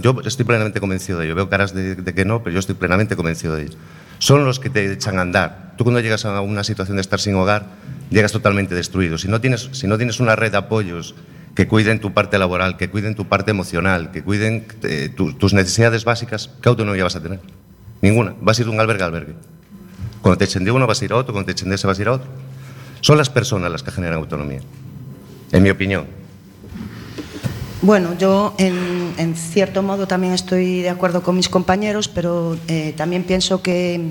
yo 0.00 0.20
estoy 0.24 0.44
plenamente 0.44 0.78
convencido 0.78 1.18
de 1.18 1.26
ello. 1.26 1.34
Veo 1.34 1.48
caras 1.48 1.74
de, 1.74 1.96
de 1.96 2.14
que 2.14 2.24
no, 2.24 2.42
pero 2.42 2.54
yo 2.54 2.60
estoy 2.60 2.74
plenamente 2.74 3.16
convencido 3.16 3.56
de 3.56 3.62
ello. 3.64 3.78
Son 4.18 4.44
los 4.44 4.60
que 4.60 4.70
te 4.70 4.92
echan 4.92 5.18
a 5.18 5.22
andar. 5.22 5.69
Tú 5.80 5.84
cuando 5.84 6.00
llegas 6.00 6.26
a 6.26 6.42
una 6.42 6.62
situación 6.62 6.98
de 6.98 7.00
estar 7.00 7.18
sin 7.20 7.34
hogar, 7.36 7.64
llegas 8.10 8.32
totalmente 8.32 8.74
destruido. 8.74 9.16
Si 9.16 9.28
no 9.28 9.40
tienes, 9.40 9.70
si 9.72 9.86
no 9.86 9.96
tienes 9.96 10.20
una 10.20 10.36
red 10.36 10.50
de 10.52 10.58
apoyos 10.58 11.14
que 11.54 11.66
cuiden 11.66 12.00
tu 12.00 12.12
parte 12.12 12.38
laboral, 12.38 12.76
que 12.76 12.90
cuiden 12.90 13.14
tu 13.14 13.28
parte 13.28 13.50
emocional, 13.52 14.10
que 14.10 14.22
cuiden 14.22 14.66
eh, 14.82 15.08
tu- 15.08 15.32
tus 15.32 15.54
necesidades 15.54 16.04
básicas, 16.04 16.50
¿qué 16.60 16.68
autonomía 16.68 17.02
vas 17.04 17.16
a 17.16 17.22
tener? 17.22 17.40
Ninguna. 18.02 18.34
Vas 18.42 18.58
a 18.58 18.60
ir 18.60 18.66
de 18.66 18.74
un 18.74 18.78
albergue 18.78 19.04
a 19.04 19.06
albergue. 19.06 19.34
Cuando 20.20 20.36
te 20.36 20.44
echen 20.44 20.68
uno 20.70 20.86
vas 20.86 21.00
a 21.00 21.04
ir 21.06 21.12
a 21.12 21.16
otro, 21.16 21.32
cuando 21.32 21.46
te 21.46 21.52
echen 21.52 21.70
de 21.70 21.76
ese 21.76 21.86
vas 21.86 21.98
a 21.98 22.02
ir 22.02 22.08
a 22.08 22.12
otro. 22.12 22.28
Son 23.00 23.16
las 23.16 23.30
personas 23.30 23.72
las 23.72 23.82
que 23.82 23.90
generan 23.90 24.18
autonomía, 24.18 24.60
en 25.50 25.62
mi 25.62 25.70
opinión. 25.70 26.04
Bueno, 27.80 28.18
yo 28.18 28.54
en, 28.58 29.14
en 29.16 29.34
cierto 29.34 29.82
modo 29.82 30.06
también 30.06 30.34
estoy 30.34 30.82
de 30.82 30.90
acuerdo 30.90 31.22
con 31.22 31.36
mis 31.36 31.48
compañeros, 31.48 32.06
pero 32.08 32.58
eh, 32.68 32.92
también 32.98 33.24
pienso 33.24 33.62
que 33.62 34.10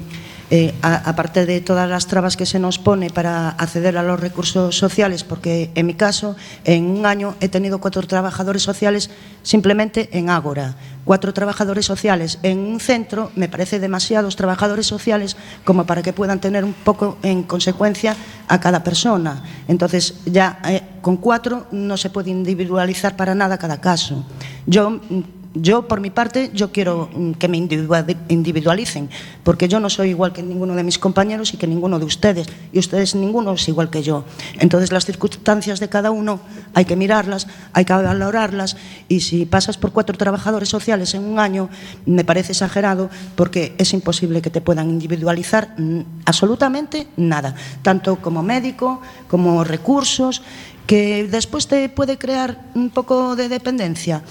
eh, 0.52 0.74
aparte 0.82 1.46
de 1.46 1.62
todas 1.62 1.88
las 1.88 2.08
trabas 2.08 2.36
que 2.36 2.46
se 2.46 2.58
nos 2.58 2.80
pone 2.80 3.10
para 3.10 3.50
acceder 3.50 3.98
a 3.98 4.04
los 4.04 4.20
recursos 4.20 4.76
sociales, 4.76 5.24
porque 5.24 5.70
en 5.76 5.86
mi 5.86 5.94
caso, 5.94 6.36
en 6.64 6.86
un 6.86 7.06
año 7.06 7.36
he 7.40 7.50
tenido 7.50 7.80
cuatro 7.80 8.02
trabajadores 8.08 8.64
sociales 8.64 9.12
simplemente 9.44 10.10
en 10.12 10.30
Ágora. 10.30 10.76
Cuatro 11.06 11.34
trabajadores 11.34 11.86
sociales 11.86 12.40
en 12.44 12.60
un 12.60 12.80
centro, 12.80 13.32
me 13.36 13.48
parece 13.48 13.80
demasiados 13.80 14.36
trabajadores 14.36 14.86
sociales 14.86 15.38
como 15.64 15.86
para 15.86 16.02
que 16.02 16.14
puedan 16.14 16.40
tener 16.40 16.64
un 16.66 16.74
poco 16.74 17.18
en 17.24 17.44
consecuencia 17.44 18.16
a 18.48 18.60
cada 18.60 18.84
persona. 18.84 19.44
Entonces, 19.68 20.16
ya 20.26 20.60
eh, 20.68 20.82
con 21.02 21.18
cuatro 21.18 21.68
no 21.72 21.98
se 21.98 22.10
puede 22.10 22.32
individualizar 22.32 23.16
para 23.16 23.36
nada 23.36 23.58
cada 23.58 23.80
caso. 23.82 24.26
Yo 24.66 24.90
mm, 24.90 25.39
yo, 25.56 25.88
por 25.88 26.00
mi 26.00 26.12
parte, 26.12 26.52
yo 26.54 26.72
quiero 26.72 27.10
mm, 27.14 27.32
que 27.32 27.48
me 27.48 27.58
individua- 27.58 28.06
individualicen, 28.28 29.10
porque 29.44 29.68
yo 29.68 29.80
no 29.80 29.90
soy 29.90 30.10
igual 30.10 30.32
que 30.32 30.44
ninguno 30.44 30.76
de 30.76 30.84
mis 30.84 31.00
compañeros 31.00 31.54
y 31.54 31.58
que 31.58 31.66
ninguno 31.66 31.98
de 31.98 32.06
ustedes, 32.06 32.48
y 32.72 32.78
ustedes 32.78 33.16
ninguno 33.16 33.54
es 33.54 33.68
igual 33.68 33.90
que 33.90 34.04
yo. 34.04 34.26
Entonces, 34.60 34.92
las 34.92 35.06
circunstancias 35.06 35.80
de 35.80 35.90
cada 35.90 36.12
uno 36.12 36.40
hay 36.74 36.86
que 36.86 36.96
mirarlas, 36.96 37.48
hay 37.74 37.86
que 37.86 37.94
valorarlas, 37.94 38.78
y 39.08 39.22
si 39.22 39.46
pasas 39.46 39.78
por 39.78 39.92
cuatro 39.92 40.16
trabajadores 40.18 40.70
sociales 40.70 41.16
en 41.16 41.24
un 41.24 41.40
año, 41.40 41.70
me 42.06 42.24
parece 42.24 42.52
exagerado, 42.52 43.10
porque 43.36 43.74
es 43.80 43.94
imposible 43.94 44.42
que 44.42 44.52
te 44.52 44.62
puedan 44.62 44.90
individualizar 44.90 45.74
mm, 45.78 46.02
absolutamente 46.26 47.08
nada, 47.18 47.56
tanto 47.82 48.18
como 48.18 48.44
médico, 48.44 49.02
como 49.28 49.64
recursos, 49.64 50.44
que 50.86 51.28
después 51.28 51.68
te 51.68 51.88
puede 51.90 52.18
crear 52.18 52.64
un 52.74 52.90
poco 52.90 53.36
de 53.36 53.48
dependencia. 53.48 54.24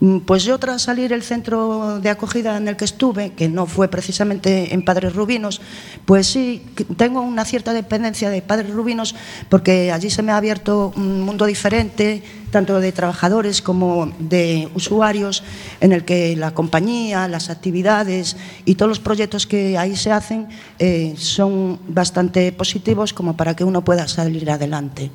Mm, 0.00 0.18
Pues 0.20 0.44
yo 0.44 0.58
tras 0.58 0.82
salir 0.82 1.12
el 1.12 1.22
centro 1.22 2.00
de 2.00 2.10
acogida 2.10 2.56
en 2.56 2.68
el 2.68 2.76
que 2.76 2.84
estuve, 2.84 3.32
que 3.32 3.48
no 3.48 3.66
fue 3.66 3.88
precisamente 3.88 4.74
en 4.74 4.84
Padres 4.84 5.14
Rubinos, 5.14 5.60
pues 6.04 6.26
sí, 6.26 6.62
tengo 6.96 7.20
una 7.20 7.44
cierta 7.44 7.72
dependencia 7.72 8.30
de 8.30 8.42
Padres 8.42 8.70
Rubinos 8.70 9.14
porque 9.48 9.92
allí 9.92 10.10
se 10.10 10.22
me 10.22 10.32
ha 10.32 10.36
abierto 10.36 10.92
un 10.96 11.22
mundo 11.22 11.46
diferente, 11.46 12.22
tanto 12.50 12.80
de 12.80 12.92
trabajadores 12.92 13.62
como 13.62 14.12
de 14.18 14.68
usuarios, 14.74 15.42
en 15.80 15.92
el 15.92 16.04
que 16.04 16.36
la 16.36 16.52
compañía, 16.52 17.28
las 17.28 17.50
actividades 17.50 18.36
y 18.64 18.74
todos 18.74 18.88
los 18.88 19.00
proyectos 19.00 19.46
que 19.46 19.78
ahí 19.78 19.96
se 19.96 20.12
hacen 20.12 20.48
eh, 20.78 21.14
son 21.16 21.78
bastante 21.88 22.52
positivos 22.52 23.12
como 23.12 23.36
para 23.36 23.54
que 23.54 23.64
uno 23.64 23.84
pueda 23.84 24.06
salir 24.08 24.50
adelante. 24.50 25.10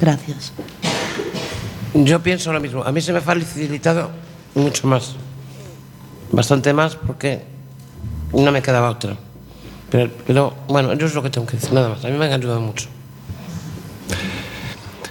Gracias. 0.00 0.52
Yo 1.94 2.22
pienso 2.22 2.52
lo 2.52 2.60
mismo. 2.60 2.82
A 2.84 2.92
mí 2.92 3.00
se 3.00 3.12
me 3.12 3.18
ha 3.18 3.22
facilitado 3.22 4.10
mucho 4.54 4.86
más. 4.86 5.16
Bastante 6.30 6.72
más 6.72 6.96
porque 6.96 7.42
no 8.32 8.52
me 8.52 8.62
quedaba 8.62 8.90
otra. 8.90 9.16
Pero, 9.90 10.54
bueno, 10.68 10.92
yo 10.94 11.06
es 11.06 11.14
lo 11.14 11.22
que 11.22 11.30
tengo 11.30 11.46
que 11.46 11.56
decir, 11.56 11.72
nada 11.72 11.88
más. 11.88 12.04
A 12.04 12.08
mí 12.08 12.18
me 12.18 12.26
han 12.26 12.32
ayudado 12.32 12.60
mucho. 12.60 12.88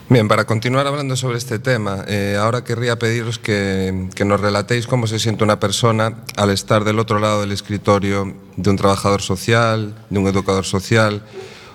Bien, 0.09 0.27
para 0.29 0.45
continuar 0.45 0.87
hablando 0.87 1.17
sobre 1.17 1.37
este 1.37 1.59
tema, 1.59 2.05
eh, 2.07 2.37
ahora 2.39 2.63
querría 2.63 2.97
pediros 2.97 3.39
que, 3.39 4.07
que 4.15 4.23
nos 4.23 4.39
relatéis 4.39 4.87
cómo 4.87 5.05
se 5.05 5.19
siente 5.19 5.43
una 5.43 5.59
persona 5.59 6.23
al 6.37 6.49
estar 6.51 6.85
del 6.85 6.99
otro 6.99 7.19
lado 7.19 7.41
del 7.41 7.51
escritorio 7.51 8.33
de 8.55 8.69
un 8.69 8.77
trabajador 8.77 9.21
social, 9.21 9.95
de 10.09 10.19
un 10.19 10.27
educador 10.27 10.63
social 10.63 11.23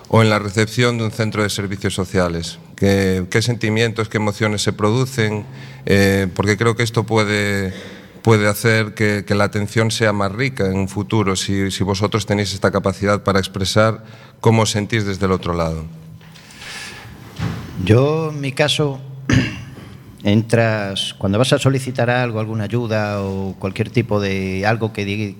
o 0.07 0.23
en 0.23 0.31
la 0.31 0.39
recepción 0.39 0.97
de 0.97 1.03
un 1.03 1.11
centro 1.11 1.43
de 1.43 1.49
servicios 1.49 1.93
sociales. 1.93 2.57
¿Qué, 2.83 3.25
qué 3.29 3.41
sentimientos, 3.41 4.09
qué 4.09 4.17
emociones 4.17 4.61
se 4.61 4.73
producen? 4.73 5.45
Eh, 5.85 6.27
porque 6.35 6.57
creo 6.57 6.75
que 6.75 6.83
esto 6.83 7.05
puede, 7.05 7.73
puede 8.23 8.49
hacer 8.49 8.93
que, 8.93 9.23
que 9.25 9.35
la 9.35 9.45
atención 9.45 9.89
sea 9.89 10.11
más 10.11 10.33
rica 10.33 10.65
en 10.65 10.75
un 10.75 10.89
futuro 10.89 11.37
si, 11.37 11.71
si 11.71 11.81
vosotros 11.85 12.25
tenéis 12.25 12.53
esta 12.53 12.71
capacidad 12.71 13.23
para 13.23 13.39
expresar 13.39 14.03
cómo 14.41 14.63
os 14.63 14.71
sentís 14.71 15.05
desde 15.05 15.27
el 15.27 15.31
otro 15.31 15.53
lado. 15.53 15.85
Yo, 17.85 18.31
en 18.31 18.41
mi 18.41 18.51
caso, 18.51 18.99
entras, 20.25 21.13
cuando 21.17 21.39
vas 21.39 21.53
a 21.53 21.59
solicitar 21.59 22.09
algo, 22.09 22.41
alguna 22.41 22.65
ayuda 22.65 23.21
o 23.21 23.55
cualquier 23.59 23.91
tipo 23.91 24.19
de 24.19 24.65
algo 24.65 24.91
que 24.91 25.05
diga, 25.05 25.37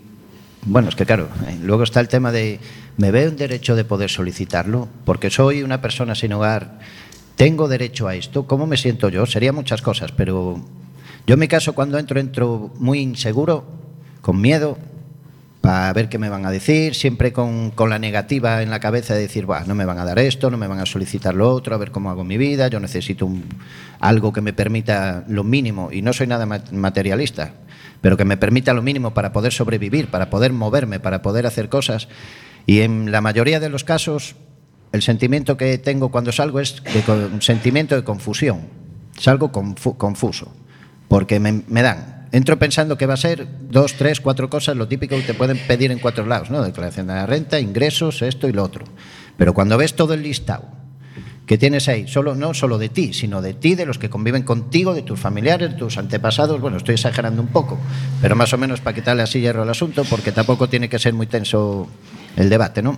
bueno, 0.65 0.87
es 0.87 0.95
que 0.95 1.05
claro, 1.05 1.27
eh, 1.45 1.57
luego 1.61 1.83
está 1.83 1.99
el 1.99 2.07
tema 2.07 2.31
de, 2.31 2.61
¿me 2.95 3.11
veo 3.11 3.27
en 3.27 3.35
derecho 3.35 3.75
de 3.75 3.83
poder 3.83 4.09
solicitarlo? 4.09 4.87
Porque 5.03 5.29
soy 5.29 5.61
una 5.61 5.81
persona 5.81 6.15
sin 6.15 6.31
hogar, 6.31 6.79
¿tengo 7.35 7.67
derecho 7.67 8.07
a 8.07 8.15
esto? 8.15 8.45
¿Cómo 8.47 8.65
me 8.67 8.77
siento 8.77 9.09
yo? 9.09 9.25
Serían 9.25 9.55
muchas 9.55 9.81
cosas, 9.81 10.11
pero 10.11 10.59
yo 11.27 11.33
en 11.33 11.39
mi 11.39 11.47
caso 11.47 11.73
cuando 11.73 11.97
entro, 11.97 12.19
entro 12.19 12.71
muy 12.77 12.99
inseguro, 12.99 13.65
con 14.21 14.39
miedo, 14.39 14.77
para 15.61 15.93
ver 15.93 16.09
qué 16.09 16.17
me 16.19 16.27
van 16.27 16.45
a 16.45 16.51
decir, 16.51 16.93
siempre 16.93 17.31
con, 17.31 17.71
con 17.71 17.89
la 17.89 17.97
negativa 17.97 18.61
en 18.63 18.69
la 18.69 18.81
cabeza 18.81 19.13
de 19.13 19.21
decir, 19.21 19.45
"Buah, 19.45 19.63
no 19.65 19.75
me 19.75 19.85
van 19.85 19.97
a 19.97 20.03
dar 20.03 20.19
esto, 20.19 20.51
no 20.51 20.57
me 20.57 20.67
van 20.67 20.79
a 20.79 20.85
solicitar 20.85 21.35
lo 21.35 21.49
otro, 21.53 21.73
a 21.73 21.77
ver 21.77 21.91
cómo 21.91 22.09
hago 22.09 22.25
mi 22.25 22.37
vida, 22.37 22.67
yo 22.67 22.81
necesito 22.81 23.29
algo 24.01 24.33
que 24.33 24.41
me 24.41 24.51
permita 24.51 25.23
lo 25.29 25.45
mínimo, 25.45 25.89
y 25.89 26.01
no 26.01 26.11
soy 26.11 26.27
nada 26.27 26.45
ma- 26.45 26.63
materialista, 26.73 27.53
pero 28.01 28.17
que 28.17 28.25
me 28.25 28.35
permita 28.35 28.73
lo 28.73 28.81
mínimo 28.81 29.13
para 29.13 29.31
poder 29.31 29.53
sobrevivir, 29.53 30.07
para 30.07 30.29
poder 30.29 30.51
moverme, 30.51 30.99
para 30.99 31.21
poder 31.21 31.45
hacer 31.47 31.69
cosas. 31.69 32.09
Y 32.65 32.81
en 32.81 33.13
la 33.13 33.21
mayoría 33.21 33.61
de 33.61 33.69
los 33.69 33.85
casos, 33.85 34.35
el 34.93 35.01
sentimiento 35.01 35.57
que 35.57 35.77
tengo 35.77 36.09
cuando 36.09 36.31
salgo 36.31 36.59
es 36.61 36.81
de 36.83 37.03
un 37.11 37.41
sentimiento 37.41 37.95
de 37.95 38.03
confusión. 38.03 38.61
Salgo 39.19 39.51
confu- 39.51 39.97
confuso, 39.97 40.53
porque 41.07 41.39
me, 41.39 41.63
me 41.67 41.81
dan. 41.81 42.27
Entro 42.31 42.57
pensando 42.57 42.97
que 42.97 43.05
va 43.05 43.15
a 43.15 43.17
ser 43.17 43.47
dos, 43.69 43.93
tres, 43.95 44.19
cuatro 44.21 44.49
cosas, 44.49 44.75
lo 44.77 44.87
típico 44.87 45.15
que 45.15 45.21
te 45.23 45.33
pueden 45.33 45.57
pedir 45.67 45.91
en 45.91 45.99
cuatro 45.99 46.25
lados, 46.25 46.49
¿no? 46.49 46.63
Declaración 46.63 47.07
de 47.07 47.13
la 47.13 47.25
renta, 47.25 47.59
ingresos, 47.59 48.21
esto 48.21 48.47
y 48.47 48.53
lo 48.53 48.63
otro. 48.63 48.85
Pero 49.37 49.53
cuando 49.53 49.77
ves 49.77 49.95
todo 49.95 50.13
el 50.13 50.23
listado 50.23 50.63
que 51.45 51.57
tienes 51.57 51.89
ahí, 51.89 52.07
solo, 52.07 52.35
no 52.35 52.53
solo 52.53 52.77
de 52.77 52.89
ti, 52.89 53.13
sino 53.13 53.41
de 53.41 53.53
ti, 53.53 53.75
de 53.75 53.85
los 53.85 53.99
que 53.99 54.09
conviven 54.09 54.43
contigo, 54.43 54.93
de 54.93 55.01
tus 55.01 55.19
familiares, 55.19 55.71
de 55.71 55.75
tus 55.77 55.97
antepasados, 55.97 56.61
bueno, 56.61 56.77
estoy 56.77 56.95
exagerando 56.95 57.41
un 57.41 57.49
poco, 57.49 57.77
pero 58.21 58.35
más 58.35 58.53
o 58.53 58.57
menos 58.57 58.79
para 58.79 58.95
quitarle 58.95 59.23
así 59.23 59.41
hierro 59.41 59.63
al 59.63 59.69
asunto, 59.69 60.03
porque 60.05 60.31
tampoco 60.31 60.69
tiene 60.69 60.87
que 60.87 60.97
ser 60.99 61.13
muy 61.13 61.27
tenso 61.27 61.87
el 62.37 62.49
debate, 62.49 62.81
¿no? 62.81 62.97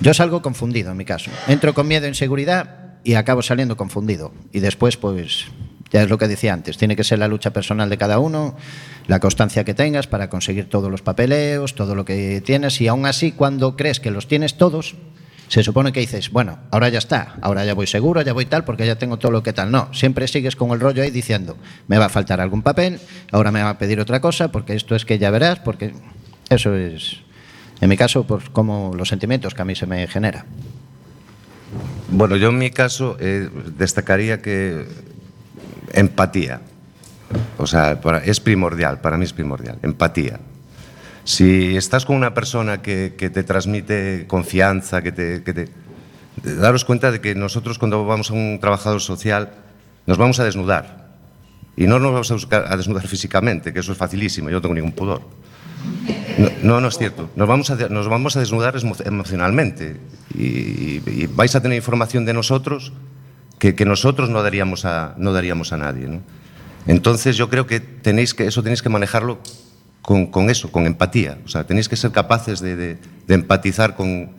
Yo 0.00 0.14
salgo 0.14 0.42
confundido 0.42 0.92
en 0.92 0.96
mi 0.96 1.04
caso. 1.04 1.30
Entro 1.48 1.74
con 1.74 1.88
miedo 1.88 2.06
e 2.06 2.08
inseguridad 2.08 3.00
y 3.02 3.14
acabo 3.14 3.42
saliendo 3.42 3.76
confundido. 3.76 4.32
Y 4.52 4.60
después, 4.60 4.96
pues, 4.96 5.46
ya 5.90 6.02
es 6.02 6.10
lo 6.10 6.18
que 6.18 6.28
decía 6.28 6.52
antes, 6.52 6.76
tiene 6.76 6.94
que 6.94 7.04
ser 7.04 7.18
la 7.18 7.28
lucha 7.28 7.52
personal 7.52 7.88
de 7.88 7.98
cada 7.98 8.18
uno, 8.18 8.56
la 9.06 9.20
constancia 9.20 9.64
que 9.64 9.74
tengas 9.74 10.06
para 10.06 10.28
conseguir 10.28 10.68
todos 10.68 10.90
los 10.90 11.02
papeleos, 11.02 11.74
todo 11.74 11.94
lo 11.94 12.04
que 12.04 12.40
tienes. 12.44 12.80
Y 12.80 12.88
aún 12.88 13.06
así, 13.06 13.32
cuando 13.32 13.76
crees 13.76 13.98
que 13.98 14.10
los 14.10 14.28
tienes 14.28 14.56
todos, 14.56 14.94
se 15.48 15.64
supone 15.64 15.92
que 15.92 16.00
dices, 16.00 16.30
bueno, 16.30 16.58
ahora 16.70 16.90
ya 16.90 16.98
está, 16.98 17.36
ahora 17.40 17.64
ya 17.64 17.74
voy 17.74 17.86
seguro, 17.86 18.20
ya 18.22 18.34
voy 18.34 18.46
tal, 18.46 18.64
porque 18.64 18.86
ya 18.86 18.98
tengo 18.98 19.18
todo 19.18 19.32
lo 19.32 19.42
que 19.42 19.52
tal. 19.52 19.70
No, 19.70 19.88
siempre 19.94 20.28
sigues 20.28 20.56
con 20.56 20.70
el 20.70 20.80
rollo 20.80 21.02
ahí 21.02 21.10
diciendo, 21.10 21.56
me 21.86 21.98
va 21.98 22.04
a 22.06 22.10
faltar 22.10 22.40
algún 22.40 22.62
papel, 22.62 23.00
ahora 23.32 23.50
me 23.50 23.62
va 23.62 23.70
a 23.70 23.78
pedir 23.78 23.98
otra 23.98 24.20
cosa, 24.20 24.52
porque 24.52 24.74
esto 24.74 24.94
es 24.94 25.04
que 25.04 25.18
ya 25.18 25.30
verás, 25.30 25.58
porque 25.58 25.94
eso 26.50 26.74
es, 26.76 27.22
en 27.80 27.88
mi 27.88 27.96
caso, 27.96 28.24
pues 28.26 28.48
como 28.50 28.92
los 28.96 29.08
sentimientos 29.08 29.54
que 29.54 29.62
a 29.62 29.64
mí 29.64 29.74
se 29.74 29.86
me 29.86 30.06
genera. 30.06 30.44
Bueno, 32.10 32.36
yo 32.36 32.48
en 32.48 32.58
mi 32.58 32.70
caso 32.70 33.16
eh, 33.20 33.48
destacaría 33.76 34.40
que 34.40 34.86
empatía. 35.92 36.60
O 37.58 37.66
sea, 37.66 38.00
es 38.24 38.40
primordial, 38.40 39.00
para 39.00 39.18
mí 39.18 39.24
es 39.24 39.32
primordial, 39.34 39.78
empatía. 39.82 40.40
Si 41.24 41.76
estás 41.76 42.06
con 42.06 42.16
una 42.16 42.32
persona 42.32 42.80
que, 42.80 43.14
que 43.18 43.28
te 43.28 43.42
transmite 43.42 44.24
confianza, 44.26 45.02
que 45.02 45.12
te, 45.12 45.42
que 45.42 45.52
te- 45.52 45.68
Daros 46.42 46.84
cuenta 46.84 47.10
de 47.10 47.20
que 47.20 47.34
nosotros 47.34 47.78
cuando 47.78 48.06
vamos 48.06 48.30
a 48.30 48.34
un 48.34 48.58
trabajador 48.60 49.00
social 49.00 49.50
nos 50.06 50.16
vamos 50.16 50.38
a 50.40 50.44
desnudar. 50.44 51.08
Y 51.76 51.86
no 51.86 51.98
nos 51.98 52.12
vamos 52.12 52.30
a, 52.30 52.34
buscar- 52.34 52.64
a 52.72 52.76
desnudar 52.76 53.06
físicamente, 53.06 53.72
que 53.74 53.80
eso 53.80 53.92
es 53.92 53.98
facilísimo, 53.98 54.48
yo 54.48 54.56
no 54.56 54.62
tengo 54.62 54.74
ningún 54.74 54.92
pudor. 54.92 55.20
No, 56.62 56.80
no, 56.80 56.88
es 56.88 56.98
cierto. 56.98 57.30
Nos 57.36 57.48
vamos 57.48 57.70
a, 57.70 57.74
nos 57.88 58.08
vamos 58.08 58.36
a 58.36 58.40
desnudar 58.40 58.74
emo- 58.76 58.96
emocionalmente 59.06 59.96
y, 60.34 61.26
vais 61.34 61.54
a 61.56 61.60
tener 61.62 61.76
información 61.76 62.24
de 62.24 62.32
nosotros 62.32 62.92
que, 63.58 63.74
que 63.74 63.84
nosotros 63.84 64.30
no 64.30 64.42
daríamos 64.42 64.84
a, 64.84 65.14
no 65.18 65.32
daríamos 65.32 65.72
a 65.72 65.76
nadie. 65.78 66.06
¿no? 66.06 66.20
Entonces 66.86 67.36
yo 67.36 67.48
creo 67.50 67.66
que, 67.66 67.80
tenéis 67.80 68.34
que 68.34 68.46
eso 68.46 68.62
tenéis 68.62 68.82
que 68.82 68.88
manejarlo 68.88 69.40
con, 70.02 70.26
con 70.26 70.48
eso, 70.48 70.70
con 70.70 70.86
empatía. 70.86 71.38
O 71.44 71.48
sea, 71.48 71.64
tenéis 71.64 71.88
que 71.88 71.96
ser 71.96 72.12
capaces 72.12 72.60
de, 72.60 72.76
de- 72.76 72.98
empatizar 73.28 73.96
con, 73.96 74.30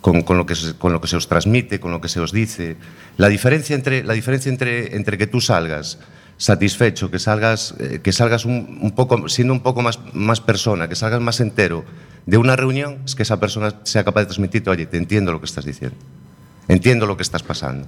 con, 0.00 0.22
con 0.22 0.36
lo 0.38 0.46
que 0.46 0.54
se, 0.54 0.74
con 0.74 0.92
lo 0.92 1.00
que 1.00 1.08
se 1.08 1.16
os 1.16 1.26
transmite, 1.28 1.80
con 1.80 1.90
lo 1.90 2.00
que 2.00 2.08
se 2.08 2.20
os 2.20 2.32
dice. 2.32 2.76
La 3.16 3.28
diferencia 3.28 3.74
entre, 3.74 4.04
la 4.04 4.14
diferencia 4.14 4.48
entre, 4.50 4.94
entre 4.96 5.18
que 5.18 5.26
tú 5.26 5.40
salgas 5.40 5.98
satisfecho, 6.38 7.10
que 7.10 7.18
salgas, 7.18 7.74
eh, 7.78 8.00
que 8.02 8.12
salgas 8.12 8.44
un, 8.46 8.78
un 8.80 8.92
poco, 8.92 9.28
siendo 9.28 9.52
un 9.52 9.60
poco 9.60 9.82
más, 9.82 9.98
más 10.14 10.40
persona, 10.40 10.88
que 10.88 10.94
salgas 10.94 11.20
más 11.20 11.40
entero 11.40 11.84
de 12.26 12.38
una 12.38 12.56
reunión, 12.56 12.98
es 13.04 13.14
que 13.14 13.24
esa 13.24 13.38
persona 13.40 13.74
sea 13.82 14.04
capaz 14.04 14.20
de 14.20 14.26
transmitirte, 14.26 14.70
oye, 14.70 14.86
te 14.86 14.96
entiendo 14.96 15.32
lo 15.32 15.40
que 15.40 15.46
estás 15.46 15.64
diciendo, 15.66 15.96
entiendo 16.68 17.06
lo 17.06 17.16
que 17.16 17.22
estás 17.22 17.42
pasando. 17.42 17.86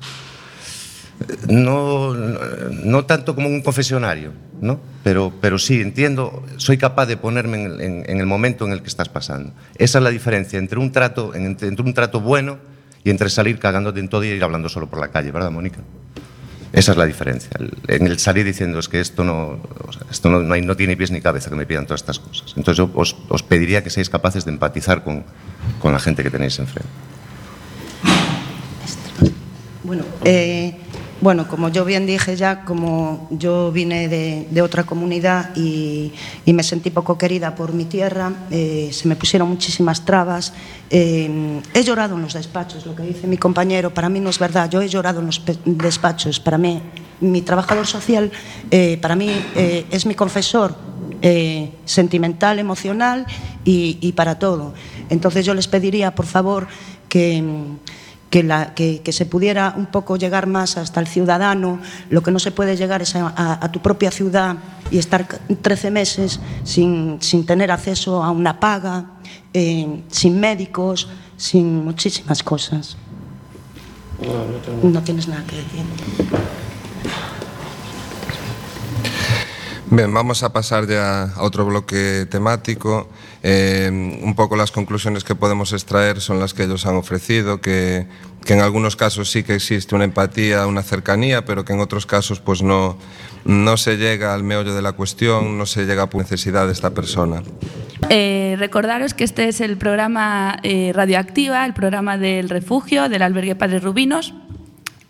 No, 1.49 2.15
no, 2.15 2.39
no 2.85 3.05
tanto 3.05 3.35
como 3.35 3.47
un 3.49 3.61
confesionario, 3.61 4.33
¿no? 4.63 4.81
Pero, 5.05 5.31
pero 5.41 5.59
sí, 5.59 5.81
entiendo, 5.83 6.43
soy 6.57 6.79
capaz 6.79 7.05
de 7.07 7.19
ponerme 7.19 7.63
en, 7.63 7.81
en- 7.81 8.05
en 8.11 8.21
el 8.21 8.27
momento 8.27 8.67
en 8.67 8.73
el 8.73 8.81
que 8.81 8.89
estás 8.89 9.11
pasando. 9.11 9.53
Esa 9.77 9.99
es 9.99 10.05
la 10.05 10.11
diferencia 10.11 10.59
entre 10.59 10.79
un 10.79 10.93
trato, 10.93 11.35
entre, 11.35 11.69
entre 11.69 11.85
un 11.85 11.93
trato 11.93 12.21
bueno 12.21 12.59
y 13.05 13.11
entre 13.11 13.29
salir 13.29 13.59
cagándote 13.59 14.01
en 14.01 14.09
todo 14.09 14.25
y 14.25 14.29
ir 14.29 14.43
hablando 14.43 14.71
solo 14.71 14.89
por 14.89 14.99
la 14.99 15.09
calle, 15.09 15.31
¿verdad, 15.31 15.51
Mónica? 15.51 15.81
Esa 16.73 16.93
es 16.93 16.99
la 16.99 17.05
diferencia. 17.07 17.51
En 17.89 18.07
el 18.07 18.19
salir 18.21 18.45
diciendo 18.45 18.79
es 18.79 18.89
que 18.89 19.01
esto 19.01 19.25
no, 19.25 19.59
esto 20.11 20.31
no, 20.31 20.41
no, 20.41 20.55
hay- 20.55 20.63
no 20.63 20.77
tiene 20.77 20.97
pies 20.97 21.11
ni 21.11 21.21
cabeza 21.21 21.51
que 21.51 21.57
me 21.57 21.67
pidan 21.67 21.85
todas 21.85 22.01
estas 22.03 22.21
cosas. 22.21 22.55
Entonces 22.57 22.77
yo 22.79 22.91
os, 22.95 23.17
os 23.29 23.43
pediría 23.43 23.83
que 23.83 23.91
seáis 23.91 24.09
capaces 24.09 24.45
de 24.45 24.53
empatizar 24.53 25.03
con, 25.03 25.25
con 25.81 25.93
la 25.93 25.99
gente 25.99 26.23
que 26.23 26.31
tenéis 26.31 26.59
enfrente. 26.61 26.89
Bueno, 29.83 30.05
eh, 30.25 30.77
bueno, 31.21 31.47
como 31.47 31.69
yo 31.69 31.85
bien 31.85 32.07
dije 32.07 32.35
ya, 32.37 32.65
como 32.65 33.29
yo 33.31 33.71
vine 33.71 34.09
de, 34.09 34.63
otra 34.63 34.85
comunidad 34.85 35.55
y, 35.55 36.13
me 36.47 36.63
sentí 36.63 36.91
poco 36.91 37.17
querida 37.17 37.55
por 37.55 37.73
mi 37.73 37.85
tierra, 37.85 38.33
eh, 38.51 38.91
se 38.93 39.07
me 39.07 39.17
pusieron 39.17 39.49
muchísimas 39.49 40.05
trabas. 40.05 40.53
eh, 40.91 41.61
he 41.75 41.83
llorado 41.83 42.17
en 42.17 42.23
los 42.23 42.35
despachos, 42.35 42.87
lo 42.87 42.95
que 42.95 43.03
dice 43.03 43.27
mi 43.27 43.37
compañero, 43.37 43.93
para 43.93 44.09
mí 44.09 44.21
no 44.21 44.31
es 44.31 44.39
verdad, 44.39 44.69
yo 44.71 44.81
he 44.81 44.89
llorado 44.89 45.21
en 45.21 45.27
los 45.27 45.43
despachos, 45.65 46.41
para 46.41 46.59
mí, 46.59 46.81
mi 47.21 47.43
trabajador 47.43 47.87
social, 47.87 48.33
eh, 48.71 48.99
para 49.01 49.15
mí 49.15 49.31
es 49.91 50.07
mi 50.07 50.15
confesor 50.15 50.75
sentimental, 51.85 52.59
emocional 52.59 53.27
y 53.65 54.13
para 54.13 54.39
todo. 54.39 54.73
Entonces 55.11 55.45
yo 55.45 55.53
les 55.55 55.69
pediría, 55.69 56.15
por 56.15 56.27
favor, 56.27 56.67
que, 57.11 57.45
que, 58.31 58.43
la- 58.43 58.75
que- 58.75 59.03
se 59.13 59.27
pudiera 59.27 59.75
un 59.77 59.87
poco 59.87 60.17
llegar 60.17 60.47
más 60.47 60.77
hasta 60.77 61.01
el 61.01 61.07
ciudadano. 61.09 61.81
Lo 62.11 62.23
que 62.23 62.31
no 62.31 62.39
se 62.39 62.53
puede 62.53 62.77
llegar 62.77 63.03
es 63.03 63.15
a, 63.17 63.69
tu 63.73 63.81
propia 63.81 64.11
ciudad 64.11 64.57
y 64.91 64.99
estar 64.99 65.27
13 65.27 65.91
meses 65.91 66.41
sin, 66.65 67.19
sin 67.21 67.45
tener 67.45 67.71
acceso 67.71 68.23
a 68.23 68.31
una 68.31 68.61
paga, 68.61 69.07
eh, 69.53 70.03
sin 70.09 70.39
médicos, 70.41 71.09
sin 71.37 71.85
muchísimas 71.85 72.43
cosas. 72.43 72.97
No 74.83 75.03
tienes 75.03 75.27
nada 75.29 75.43
que 75.47 75.57
decir. 75.57 75.85
Bien, 79.91 80.13
vamos 80.15 80.43
a 80.45 80.53
pasar 80.53 80.87
ya 80.87 81.25
a 81.35 81.43
otro 81.43 81.65
bloque 81.67 82.27
temático. 82.31 83.09
Eh, 83.43 83.89
un 84.23 84.35
poco 84.35 84.55
las 84.55 84.71
conclusiones 84.71 85.25
que 85.25 85.35
podemos 85.35 85.73
extraer 85.73 86.21
son 86.21 86.41
las 86.41 86.53
que 86.53 86.65
ellos 86.65 86.85
han 86.85 86.97
ofrecido, 86.97 87.61
que, 87.61 88.07
en 88.47 88.61
algunos 88.61 88.97
casos 88.97 89.31
sí 89.31 89.43
que 89.43 89.55
existe 89.55 89.95
una 89.95 90.05
empatía, 90.05 90.67
una 90.67 90.83
cercanía, 90.83 91.45
pero 91.45 91.65
que 91.65 91.73
en 91.73 91.81
otros 91.81 92.05
casos 92.05 92.41
pues 92.41 92.63
no, 92.63 92.99
no 93.45 93.77
se 93.77 93.97
llega 93.97 94.35
al 94.35 94.43
meollo 94.43 94.75
de 94.75 94.83
la 94.83 94.93
cuestión, 94.93 95.57
no 95.57 95.67
se 95.67 95.87
llega 95.87 96.03
a 96.03 96.11
por 96.11 96.21
necesidad 96.21 96.67
de 96.67 96.73
esta 96.73 96.91
persona. 96.91 97.43
Eh, 98.09 98.57
recordaros 98.59 99.15
que 99.15 99.25
este 99.25 99.49
es 99.49 99.61
el 99.61 99.77
programa 99.77 100.59
eh, 100.63 100.93
Radioactiva, 100.95 101.65
el 101.65 101.75
programa 101.75 102.19
del 102.19 102.49
refugio 102.49 103.09
del 103.09 103.23
albergue 103.23 103.55
Padres 103.55 103.83
Rubinos. 103.83 104.35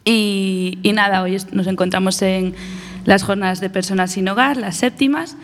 Y, 0.05 0.79
nada, 0.95 1.23
hoy 1.23 1.37
nos 1.53 1.67
encontramos 1.67 2.21
en 2.23 2.55
las 3.05 3.23
jornadas 3.23 3.61
de 3.61 3.71
personas 3.71 4.13
sin 4.13 4.29
hogar, 4.29 4.57
las 4.57 4.77
séptimas, 4.77 5.37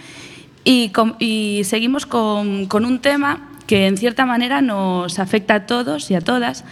y, 0.66 1.62
seguimos 1.64 2.06
con, 2.06 2.66
un 2.72 2.98
tema 2.98 3.48
que 3.68 3.86
en 3.86 3.96
cierta 3.96 4.26
manera 4.26 4.60
nos 4.60 5.18
afecta 5.20 5.54
a 5.54 5.66
todos 5.66 6.10
y 6.10 6.14
a 6.14 6.20
todas, 6.20 6.64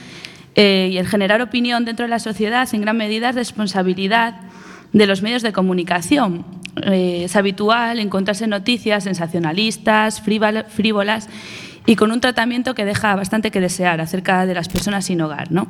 eh, 0.57 0.89
y 0.93 0.99
el 0.99 1.07
generar 1.07 1.41
opinión 1.43 1.85
dentro 1.85 2.05
de 2.05 2.11
la 2.11 2.19
sociedad 2.19 2.69
en 2.73 2.81
gran 2.81 2.97
medida 2.97 3.31
es 3.31 3.37
responsabilidad 3.37 4.41
de 4.93 5.07
los 5.07 5.23
medios 5.23 5.43
de 5.43 5.53
comunicación. 5.53 6.45
Eh, 6.83 7.23
es 7.25 7.37
habitual 7.37 8.01
encontrarse 8.01 8.49
noticias 8.49 9.05
sensacionalistas, 9.05 10.21
frívolas 10.21 11.29
y 11.87 11.95
con 11.95 12.11
un 12.11 12.21
tratamiento 12.21 12.75
que 12.75 12.85
deja 12.85 13.15
bastante 13.15 13.53
que 13.53 13.61
desear 13.61 14.01
acerca 14.01 14.45
de 14.45 14.55
las 14.55 14.69
personas 14.69 15.05
sin 15.05 15.21
hogar. 15.21 15.53
¿no? 15.53 15.69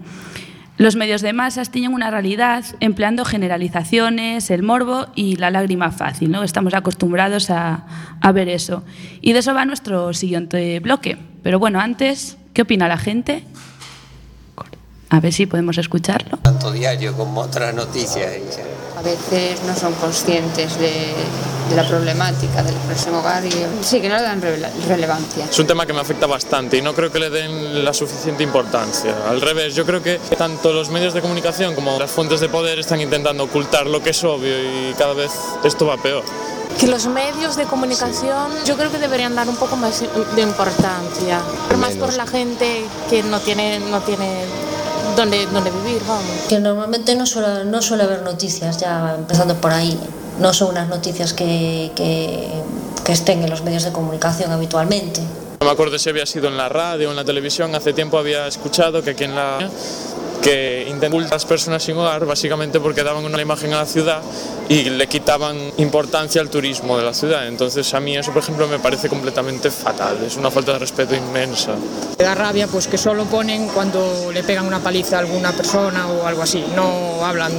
Los 0.76 0.96
medios 0.96 1.22
de 1.22 1.32
masas 1.32 1.70
tienen 1.70 1.94
una 1.94 2.10
realidad 2.10 2.64
empleando 2.80 3.24
generalizaciones, 3.24 4.50
el 4.50 4.62
morbo 4.64 5.06
y 5.14 5.37
la 5.37 5.50
lágrima 5.50 5.92
fácil. 5.92 6.32
¿no? 6.32 6.42
Estamos 6.42 6.74
acostumbrados 6.74 7.48
a, 7.50 7.87
a 8.20 8.32
ver 8.32 8.48
eso. 8.48 8.82
Y 9.20 9.32
de 9.32 9.38
eso 9.38 9.54
va 9.54 9.64
nuestro 9.64 10.12
siguiente 10.14 10.80
bloque. 10.80 11.16
Pero 11.44 11.60
bueno, 11.60 11.78
antes, 11.78 12.38
¿qué 12.52 12.62
opina 12.62 12.88
la 12.88 12.98
gente? 12.98 13.44
A 15.10 15.20
ver 15.20 15.32
si 15.32 15.46
podemos 15.46 15.78
escucharlo. 15.78 16.38
tanto 16.38 16.72
diario 16.72 17.16
como 17.16 17.42
otras 17.42 17.72
noticias. 17.72 18.32
A 19.05 19.07
veces 19.07 19.61
no 19.67 19.77
son 19.77 19.93
conscientes 19.97 20.79
de, 20.79 21.12
de 21.69 21.77
la 21.77 21.87
problemática 21.87 22.62
del 22.62 22.75
próximo 22.77 23.19
hogar 23.19 23.45
y 23.45 23.53
sí 23.83 24.01
que 24.01 24.09
no 24.09 24.17
le 24.17 24.23
dan 24.23 24.40
rele- 24.40 24.71
relevancia. 24.88 25.45
Es 25.45 25.59
un 25.59 25.67
tema 25.67 25.85
que 25.85 25.93
me 25.93 26.01
afecta 26.01 26.27
bastante 26.27 26.79
y 26.79 26.81
no 26.83 26.95
creo 26.95 27.12
que 27.12 27.19
le 27.19 27.29
den 27.29 27.85
la 27.85 27.93
suficiente 27.93 28.43
importancia. 28.43 29.14
Al 29.29 29.43
revés, 29.43 29.75
yo 29.75 29.85
creo 29.85 30.03
que 30.03 30.19
tanto 30.38 30.73
los 30.73 30.88
medios 30.88 31.12
de 31.12 31.21
comunicación 31.21 31.75
como 31.75 31.99
las 31.99 32.11
fuentes 32.11 32.40
de 32.40 32.49
poder 32.49 32.79
están 32.79 32.99
intentando 33.03 33.45
ocultar 33.45 33.87
lo 33.87 34.03
que 34.03 34.09
es 34.11 34.25
obvio 34.25 34.57
y 34.59 34.95
cada 34.95 35.12
vez 35.12 35.33
esto 35.64 35.85
va 35.85 35.99
peor. 35.99 36.25
Que 36.81 36.87
los 36.87 37.07
medios 37.07 37.57
de 37.57 37.64
comunicación 37.64 38.53
yo 38.64 38.75
creo 38.79 38.90
que 38.90 38.97
deberían 38.99 39.35
dar 39.35 39.47
un 39.51 39.57
poco 39.57 39.77
más 39.77 40.01
de 40.35 40.40
importancia, 40.43 41.43
más 41.79 41.93
por 41.97 42.14
la 42.14 42.27
gente 42.27 42.85
que 43.11 43.23
no 43.23 43.38
tiene, 43.40 43.81
no 43.81 44.01
tiene 44.01 44.45
dónde, 45.17 45.47
dónde 45.47 45.71
vivir, 45.71 46.03
vamos. 46.07 46.25
Que 46.49 46.59
normalmente 46.61 47.14
no 47.17 47.27
suele, 47.27 47.64
no 47.64 47.83
suele 47.83 48.05
haber 48.05 48.23
noticias, 48.23 48.79
ya 48.79 49.14
empezando 49.17 49.55
por 49.57 49.73
ahí. 49.73 49.99
No 50.40 50.53
son 50.53 50.71
unas 50.71 50.88
noticias 50.88 51.33
que, 51.33 51.93
que, 51.95 52.49
que 53.05 53.12
estén 53.12 53.43
en 53.43 53.51
los 53.51 53.62
medios 53.62 53.85
de 53.85 53.93
comunicación 53.93 54.51
habitualmente. 54.51 55.21
No 55.61 55.67
me 55.67 55.73
acuerdo 55.73 55.99
si 55.99 56.11
había 56.11 56.27
sido 56.27 56.49
en 56.49 56.57
la 56.57 56.69
radio 56.69 57.09
o 57.09 57.11
en 57.11 57.17
la 57.17 57.25
televisión, 57.25 57.75
hace 57.75 57.93
tiempo 57.93 58.19
había 58.19 58.47
escuchado 58.47 59.03
que 59.03 59.11
aquí 59.11 59.25
en 59.25 59.35
la 59.35 59.71
que 60.44 60.85
a 61.04 61.30
las 61.30 61.44
personas 61.44 61.83
sin 61.83 61.96
hogar 61.96 62.26
básicamente 62.26 62.80
porque 62.80 63.02
daban 63.02 63.24
una 63.24 63.40
imagen 63.40 63.72
a 63.72 63.78
la 63.78 63.87
ciudad 63.87 64.20
y 64.68 64.90
le 64.90 65.07
quitaban 65.07 65.59
importancia 65.78 66.40
al 66.40 66.50
turismo 66.50 66.96
de 66.96 67.04
la 67.04 67.14
ciudad. 67.14 67.46
Entonces 67.46 67.92
a 67.94 68.00
mí 68.00 68.16
eso, 68.16 68.33
por 68.33 68.42
ejemplo, 68.42 68.66
me 68.68 68.78
parece 68.78 69.09
completamente 69.09 69.70
fatal, 69.70 70.18
es 70.24 70.37
una 70.37 70.50
falta 70.50 70.72
de 70.74 70.78
respeto 70.80 71.14
inmensa. 71.14 71.72
Me 72.18 72.24
da 72.24 72.35
rabia 72.35 72.66
pues 72.66 72.88
que 72.88 72.98
solo 72.98 73.24
ponen 73.24 73.68
cuando 73.68 74.30
le 74.33 74.42
pegan 74.42 74.66
una 74.66 74.80
paliza 74.80 75.16
a 75.16 75.20
alguna 75.20 75.52
persona 75.52 76.09
o 76.09 76.26
algo 76.26 76.42
así, 76.42 76.64
no 76.74 77.24
hablan, 77.24 77.52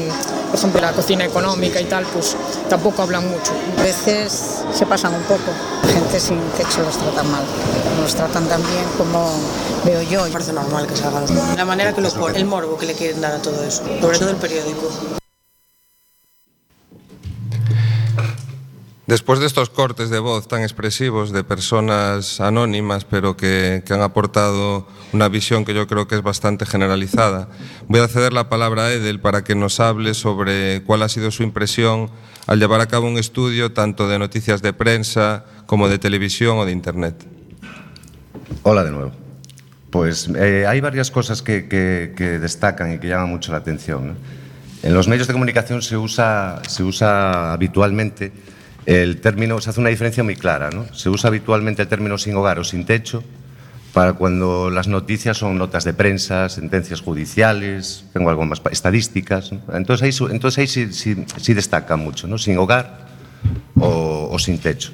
por 0.50 0.60
ejemplo, 0.60 0.82
de 0.82 0.88
la 0.88 0.94
cocina 0.94 1.26
económica 1.26 1.82
y 1.82 1.86
tal, 1.86 2.06
pues 2.06 2.36
tampoco 2.70 3.02
hablan 3.02 3.28
mucho. 3.30 3.52
A 3.80 3.84
veces 3.84 4.64
se 4.74 4.86
pasan 4.86 5.14
un 5.14 5.24
poco, 5.24 5.52
gente 5.92 6.20
sin 6.20 6.40
techo 6.52 6.82
los 6.82 6.98
tratan 6.98 7.32
mal, 7.32 7.44
no 7.96 8.02
los 8.04 8.16
tratan 8.16 8.48
tan 8.48 8.62
bien 8.62 8.86
como 8.98 9.32
veo 9.86 10.02
yo. 10.02 10.24
Me 10.24 10.32
parece 10.32 10.54
normal 10.54 10.88
que 10.88 10.96
se 10.96 11.06
hagan. 11.06 11.26
La 11.56 11.66
manera 11.66 11.94
que 11.94 12.02
lo 12.02 12.10
pone, 12.12 12.38
el 12.38 12.46
morbo 12.46 12.75
que 12.78 12.86
le 12.86 12.94
quieren 12.94 13.22
dar 13.22 13.34
a 13.34 13.42
todo 13.42 13.64
eso, 13.64 13.84
sobre 14.02 14.20
todo 14.20 14.30
el 14.32 14.38
periódico. 14.38 14.90
Después 19.08 19.40
de 19.40 19.46
estos 19.46 19.70
cortes 19.70 20.10
de 20.10 20.18
voz 20.18 20.48
tan 20.48 20.64
expresivos 20.64 21.32
de 21.32 21.44
personas 21.44 22.42
anónimas, 22.42 23.06
pero 23.06 23.38
que, 23.38 23.84
que, 23.86 23.94
han 23.94 24.02
aportado 24.02 24.88
una 25.14 25.30
visión 25.30 25.64
que 25.64 25.76
yo 25.76 25.86
creo 25.86 26.08
que 26.08 26.16
es 26.16 26.24
bastante 26.24 26.66
generalizada, 26.66 27.48
voy 27.88 28.00
a 28.00 28.08
ceder 28.08 28.34
la 28.34 28.50
palabra 28.50 28.86
a 28.86 28.94
Edel 28.94 29.20
para 29.20 29.44
que 29.44 29.54
nos 29.54 29.80
hable 29.80 30.16
sobre 30.16 30.82
cuál 30.86 31.04
ha 31.04 31.10
sido 31.10 31.30
su 31.30 31.44
impresión 31.44 32.10
al 32.48 32.60
llevar 32.60 32.82
a 32.82 32.88
cabo 32.88 33.08
un 33.08 33.20
estudio 33.20 33.74
tanto 33.74 34.08
de 34.08 34.18
noticias 34.18 34.64
de 34.64 34.74
prensa 34.74 35.46
como 35.68 35.88
de 35.88 36.00
televisión 36.00 36.58
o 36.58 36.66
de 36.66 36.72
Internet. 36.72 37.28
Hola 38.64 38.84
de 38.84 38.92
nuevo. 38.92 39.25
Pues 39.96 40.30
eh, 40.36 40.66
hay 40.68 40.82
varias 40.82 41.10
cosas 41.10 41.42
que, 41.42 41.70
que, 41.70 42.12
que, 42.18 42.38
destacan 42.38 42.92
y 42.92 42.98
que 42.98 43.08
llaman 43.08 43.30
mucho 43.30 43.54
la 43.54 43.60
atención. 43.60 44.18
En 44.84 44.94
los 44.94 45.08
medios 45.08 45.26
de 45.26 45.32
comunicación 45.32 45.82
se 45.82 45.96
usa, 45.96 46.62
se 46.68 46.84
usa 46.84 47.54
habitualmente 47.54 48.34
el 48.86 49.22
término, 49.22 49.62
se 49.62 49.70
hace 49.70 49.80
una 49.80 49.88
diferencia 49.88 50.22
muy 50.22 50.36
clara. 50.36 50.70
¿no? 50.70 50.94
Se 50.94 51.08
usa 51.08 51.30
habitualmente 51.30 51.82
el 51.82 51.88
término 51.88 52.18
sin 52.18 52.36
hogar 52.36 52.60
o 52.60 52.66
sin 52.66 52.86
techo 52.86 53.24
para 53.94 54.12
cuando 54.12 54.70
las 54.70 54.90
noticias 54.90 55.38
son 55.38 55.58
notas 55.58 55.86
de 55.86 55.94
prensa, 55.94 56.50
sentencias 56.50 57.00
judiciales, 57.00 58.04
tengo 58.12 58.30
algo 58.30 58.44
más, 58.44 58.62
estadísticas. 58.72 59.54
¿no? 59.54 59.62
Entonces 59.74 60.04
ahí, 60.04 60.28
entonces 60.30 60.58
ahí 60.58 60.68
sí, 60.68 60.92
sí, 60.92 61.24
sí, 61.38 61.54
destaca 61.54 61.96
mucho, 61.96 62.28
¿no? 62.28 62.38
sin 62.38 62.58
hogar 62.58 63.06
o, 63.80 64.28
o 64.30 64.40
sin 64.40 64.58
techo. 64.58 64.92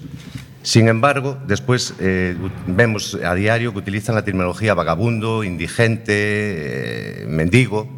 Sin 0.64 0.88
embargo, 0.88 1.38
después 1.48 1.96
eh, 2.00 2.36
vemos 2.68 3.18
a 3.24 3.34
diario 3.34 3.74
que 3.74 3.80
utilizan 3.80 4.14
la 4.14 4.24
terminología 4.24 4.76
vagabundo, 4.76 5.44
indigente, 5.44 7.24
eh, 7.24 7.26
mendigo, 7.28 7.90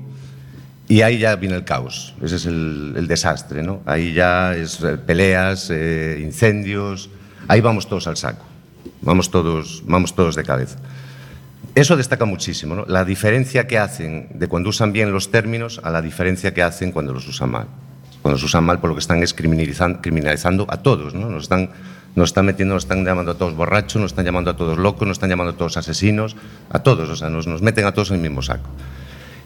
y 0.88 1.02
ahí 1.02 1.17
ya 1.17 1.36
viene 1.36 1.56
el 1.56 1.65
caos, 1.65 2.13
ese 2.21 2.38
es 2.38 2.45
el, 2.45 3.06
desastre, 3.08 3.63
¿no? 3.63 3.82
Ahí 3.86 4.13
ya 4.13 4.56
es 4.56 4.82
eh, 4.82 4.97
peleas, 4.97 5.69
incendios, 5.69 7.10
ahí 7.47 7.60
vamos 7.60 7.88
todos 7.88 8.08
al 8.08 8.15
saco, 8.15 8.45
vamos 9.02 9.30
todos, 9.30 9.84
vamos 9.86 10.15
todos 10.15 10.36
de 10.36 10.43
cabeza. 10.43 10.78
Eso 11.76 11.97
destaca 11.97 12.26
muchísimo, 12.26 12.76
¿no? 12.76 12.86
la 12.86 13.04
diferencia 13.04 13.65
que 13.65 13.80
hacen 13.80 14.28
de 14.36 14.47
cuando 14.47 14.69
usan 14.69 14.93
bien 14.93 15.12
los 15.12 15.32
términos 15.32 15.82
a 15.84 15.89
la 15.89 16.02
diferencia 16.02 16.54
que 16.54 16.62
hacen 16.62 16.91
cuando 16.91 17.13
los 17.13 17.28
usan 17.28 17.49
mal. 17.49 17.67
Cuando 18.21 18.36
los 18.36 18.43
usan 18.43 18.63
mal, 18.63 18.80
por 18.80 18.89
lo 18.89 18.95
que 18.95 18.99
están 18.99 19.23
es 19.23 19.34
criminalizando, 19.34 19.99
criminalizando 19.99 20.67
a 20.69 20.78
todos, 20.84 21.15
¿no? 21.15 21.30
Nos 21.30 21.43
están 21.43 21.71
nos 22.15 22.30
están 22.30 22.45
metiendo, 22.45 22.76
nos 22.76 22.84
están 22.84 23.04
llamando 23.04 23.32
a 23.32 23.36
todos 23.36 23.56
borrachos, 23.56 24.02
nos 24.02 24.12
están 24.12 24.26
llamando 24.26 24.52
a 24.52 24.58
todos 24.58 24.78
locos, 24.78 25.08
nos 25.08 25.15
están 25.15 25.30
llamando 25.30 25.54
a 25.54 25.58
todos 25.58 25.78
asesinos, 25.78 26.36
a 26.69 26.80
todos, 26.80 27.10
o 27.10 27.15
sea, 27.15 27.30
nos, 27.30 27.47
meten 27.62 27.86
a 27.86 27.93
todos 27.93 28.12
en 28.12 28.17
el 28.17 28.21
mismo 28.21 28.41
saco. 28.41 28.69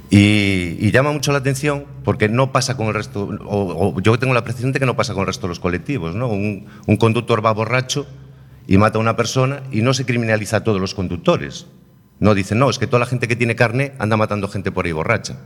Y, 0.10 0.92
llama 0.92 1.12
mucho 1.12 1.32
la 1.32 1.40
atención 1.40 1.86
porque 2.04 2.30
no 2.30 2.52
pasa 2.52 2.78
con 2.78 2.88
el 2.88 2.94
resto, 2.94 3.30
o, 3.46 4.00
yo 4.02 4.18
tengo 4.20 4.34
la 4.34 4.44
percepción 4.44 4.72
de 4.72 4.80
que 4.80 4.86
no 4.86 4.96
pasa 4.96 5.14
con 5.14 5.22
el 5.22 5.28
resto 5.28 5.48
de 5.48 5.50
los 5.50 5.60
colectivos, 5.60 6.16
¿no? 6.16 6.28
Un, 6.28 6.66
un 6.86 6.98
conductor 6.98 7.46
va 7.46 7.52
borracho 7.52 8.08
y 8.68 8.78
mata 8.78 8.98
a 8.98 9.02
una 9.02 9.16
persona 9.16 9.64
y 9.72 9.82
no 9.82 9.94
se 9.94 10.06
criminaliza 10.06 10.58
a 10.58 10.64
todos 10.64 10.80
los 10.80 10.94
conductores. 10.94 11.68
No 12.20 12.34
dicen, 12.34 12.60
no, 12.60 12.70
es 12.70 12.80
que 12.80 12.88
toda 12.88 13.00
la 13.00 13.06
gente 13.06 13.28
que 13.28 13.36
tiene 13.36 13.56
carne 13.56 13.94
anda 14.00 14.18
matando 14.18 14.48
gente 14.48 14.72
por 14.72 14.86
ahí 14.86 14.92
borracha. 14.92 15.38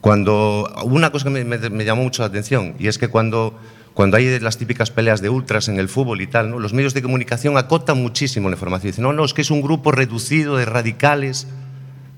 Cuando, 0.00 0.72
una 0.84 1.10
cosa 1.10 1.24
que 1.24 1.30
me, 1.30 1.44
me, 1.44 1.70
me 1.70 1.84
llamó 1.84 2.02
mucho 2.02 2.22
la 2.22 2.28
atención 2.28 2.74
y 2.78 2.88
es 2.88 2.98
que 2.98 3.08
cuando 3.08 3.58
cuando 3.94 4.16
hay 4.16 4.38
las 4.40 4.58
típicas 4.58 4.90
peleas 4.90 5.20
de 5.20 5.28
ultras 5.28 5.68
en 5.68 5.78
el 5.78 5.88
fútbol 5.88 6.20
y 6.20 6.26
tal, 6.26 6.50
¿no? 6.50 6.58
los 6.58 6.72
medios 6.72 6.94
de 6.94 7.02
comunicación 7.02 7.56
acotan 7.58 7.98
muchísimo 7.98 8.48
la 8.48 8.54
información. 8.54 8.90
Dicen, 8.90 9.04
no, 9.04 9.12
no, 9.12 9.24
es 9.24 9.34
que 9.34 9.42
es 9.42 9.50
un 9.50 9.60
grupo 9.60 9.92
reducido 9.92 10.56
de 10.56 10.64
radicales 10.64 11.46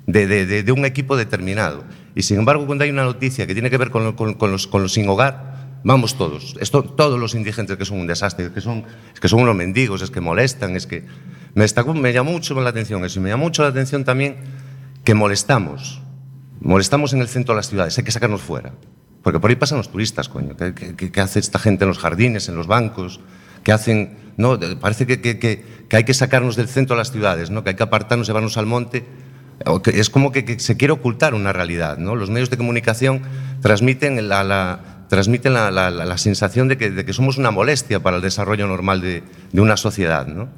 de, 0.06 0.26
de, 0.26 0.46
de, 0.46 0.62
de 0.62 0.72
un 0.72 0.84
equipo 0.84 1.16
determinado. 1.16 1.84
Y 2.14 2.22
sin 2.22 2.38
embargo, 2.38 2.66
cuando 2.66 2.84
hay 2.84 2.90
una 2.90 3.04
noticia 3.04 3.46
que 3.46 3.54
tiene 3.54 3.70
que 3.70 3.78
ver 3.78 3.90
con, 3.90 4.12
con, 4.12 4.34
con, 4.34 4.52
los, 4.52 4.66
con 4.66 4.82
los, 4.82 4.92
sin 4.92 5.08
hogar, 5.08 5.80
vamos 5.82 6.16
todos. 6.16 6.56
Esto, 6.60 6.84
todos 6.84 7.18
los 7.18 7.34
indigentes 7.34 7.76
que 7.76 7.84
son 7.84 7.98
un 7.98 8.06
desastre, 8.06 8.52
que 8.52 8.60
son, 8.60 8.84
que 9.20 9.28
son 9.28 9.40
unos 9.40 9.56
mendigos, 9.56 10.02
es 10.02 10.10
que 10.10 10.20
molestan, 10.20 10.76
es 10.76 10.86
que... 10.86 11.04
Me, 11.54 11.62
destacó, 11.62 11.94
me 11.94 12.12
llamó 12.12 12.32
mucho 12.32 12.60
la 12.60 12.70
atención 12.70 13.04
eso. 13.04 13.20
Y 13.20 13.22
me 13.22 13.30
llamó 13.30 13.44
mucho 13.44 13.62
la 13.62 13.68
atención 13.68 14.04
también 14.04 14.36
que 15.04 15.14
molestamos. 15.14 16.02
Molestamos 16.60 17.12
en 17.12 17.20
el 17.20 17.28
centro 17.28 17.54
de 17.54 17.58
las 17.58 17.68
ciudades, 17.68 17.96
hay 17.98 18.04
que 18.04 18.10
sacarnos 18.10 18.40
fuera. 18.40 18.72
Porque 19.24 19.40
por 19.40 19.48
ahí 19.48 19.56
pasan 19.56 19.78
los 19.78 19.90
turistas, 19.90 20.28
coño. 20.28 20.54
¿Qué, 20.54 21.20
hace 21.20 21.40
esta 21.40 21.58
gente 21.58 21.84
en 21.84 21.88
los 21.88 21.98
jardines, 21.98 22.50
en 22.50 22.56
los 22.56 22.66
bancos? 22.66 23.20
¿Qué 23.64 23.72
hacen? 23.72 24.18
No, 24.36 24.60
parece 24.78 25.06
que, 25.06 25.20
que, 25.20 25.64
hay 25.90 26.04
que 26.04 26.12
sacarnos 26.12 26.56
del 26.56 26.68
centro 26.68 26.94
de 26.94 27.00
las 27.00 27.10
ciudades, 27.10 27.50
¿no? 27.50 27.64
que 27.64 27.70
hay 27.70 27.74
que 27.74 27.82
apartarnos, 27.82 28.26
llevarnos 28.26 28.58
al 28.58 28.66
monte. 28.66 29.06
Es 29.86 30.10
como 30.10 30.30
que, 30.30 30.60
se 30.60 30.76
quiere 30.76 30.92
ocultar 30.92 31.32
una 31.32 31.54
realidad. 31.54 31.96
¿no? 31.96 32.16
Los 32.16 32.28
medios 32.28 32.50
de 32.50 32.58
comunicación 32.58 33.22
transmiten 33.62 34.28
la, 34.28 35.06
transmiten 35.08 35.54
la, 35.54 35.70
la, 35.70 36.18
sensación 36.18 36.68
de 36.68 36.76
que, 36.76 36.90
de 36.90 37.06
que, 37.06 37.14
somos 37.14 37.38
una 37.38 37.50
molestia 37.50 38.00
para 38.00 38.16
el 38.16 38.22
desarrollo 38.22 38.66
normal 38.66 39.00
de, 39.00 39.22
de 39.52 39.60
una 39.62 39.78
sociedad. 39.78 40.26
¿no? 40.26 40.50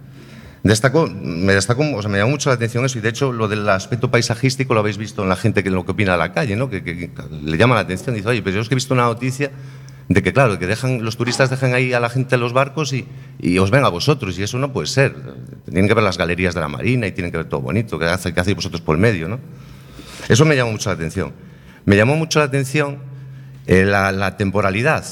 Destacó, 0.66 1.07
me 1.07 1.55
destacó, 1.55 1.85
o 1.94 2.02
sea, 2.02 2.11
me 2.11 2.18
llamó 2.18 2.33
mucho 2.33 2.50
la 2.50 2.57
atención 2.57 2.85
eso 2.85 2.98
y 2.98 3.00
de 3.00 3.11
hecho 3.11 3.33
lo 3.33 3.46
del 3.46 3.68
aspecto 3.68 4.11
paisajístico 4.11 4.74
lo 4.74 4.81
habéis 4.81 4.98
visto 4.98 5.22
en 5.22 5.29
la 5.29 5.37
gente 5.37 5.62
que 5.62 5.70
lo 5.70 5.85
que 5.85 5.92
opina 5.92 6.12
de 6.12 6.18
la 6.18 6.33
calle, 6.33 6.57
¿no? 6.57 6.68
Que, 6.68 7.11
le 7.44 7.57
llama 7.57 7.76
la 7.76 7.83
atención, 7.83 8.16
dice, 8.16 8.29
oye, 8.29 8.42
pero 8.42 8.57
yo 8.57 8.62
es 8.62 8.68
que 8.68 8.74
he 8.74 8.76
visto 8.76 8.92
una 8.92 9.05
noticia 9.05 9.52
de 10.09 10.22
que 10.24 10.33
claro, 10.33 10.59
que 10.59 10.66
dejan, 10.66 11.05
los 11.05 11.16
turistas 11.16 11.50
dejan 11.50 11.72
ahí 11.72 11.92
a 11.92 12.00
la 12.00 12.09
gente 12.09 12.35
en 12.35 12.40
los 12.40 12.52
barcos 12.52 12.92
y, 12.92 13.07
y, 13.38 13.59
os 13.59 13.70
ven 13.70 13.85
a 13.85 13.88
vosotros 13.90 14.37
y 14.40 14.42
eso 14.42 14.59
no 14.59 14.72
puede 14.72 14.88
ser. 14.88 15.14
Tienen 15.66 15.87
que 15.87 15.94
ver 15.94 16.02
las 16.02 16.18
galerías 16.18 16.52
de 16.52 16.61
la 16.61 16.68
Marina 16.68 17.07
y 17.07 17.12
tienen 17.12 17.31
que 17.31 17.38
ver 17.38 17.48
todo 17.48 17.61
bonito, 17.61 17.96
que 17.96 18.07
hace, 18.07 18.35
que 18.35 18.40
hacéis 18.40 18.57
vosotros 18.57 18.81
por 18.81 18.96
el 18.96 19.00
medio, 19.00 19.29
¿no? 19.29 19.38
Eso 20.29 20.44
me 20.44 20.57
llamó 20.57 20.72
mucho 20.72 20.90
la 20.90 20.94
atención. 20.94 21.33
Me 21.85 21.96
llamó 21.96 22.16
mucho 22.16 22.40
la 22.40 22.46
atención 22.46 22.98
eh, 23.68 23.85
la 23.85 24.37
temporalidad, 24.37 25.05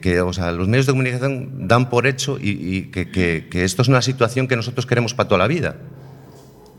que, 0.00 0.16
los 0.16 0.68
medios 0.68 0.86
de 0.86 0.92
comunicación 0.92 1.68
dan 1.68 1.90
por 1.90 2.06
hecho 2.06 2.38
y, 2.40 2.90
que, 2.90 3.48
esto 3.52 3.82
es 3.82 3.88
una 3.88 4.02
situación 4.02 4.48
que 4.48 4.56
nosotros 4.56 4.86
queremos 4.86 5.14
para 5.14 5.28
toda 5.28 5.38
la 5.38 5.46
vida. 5.46 5.76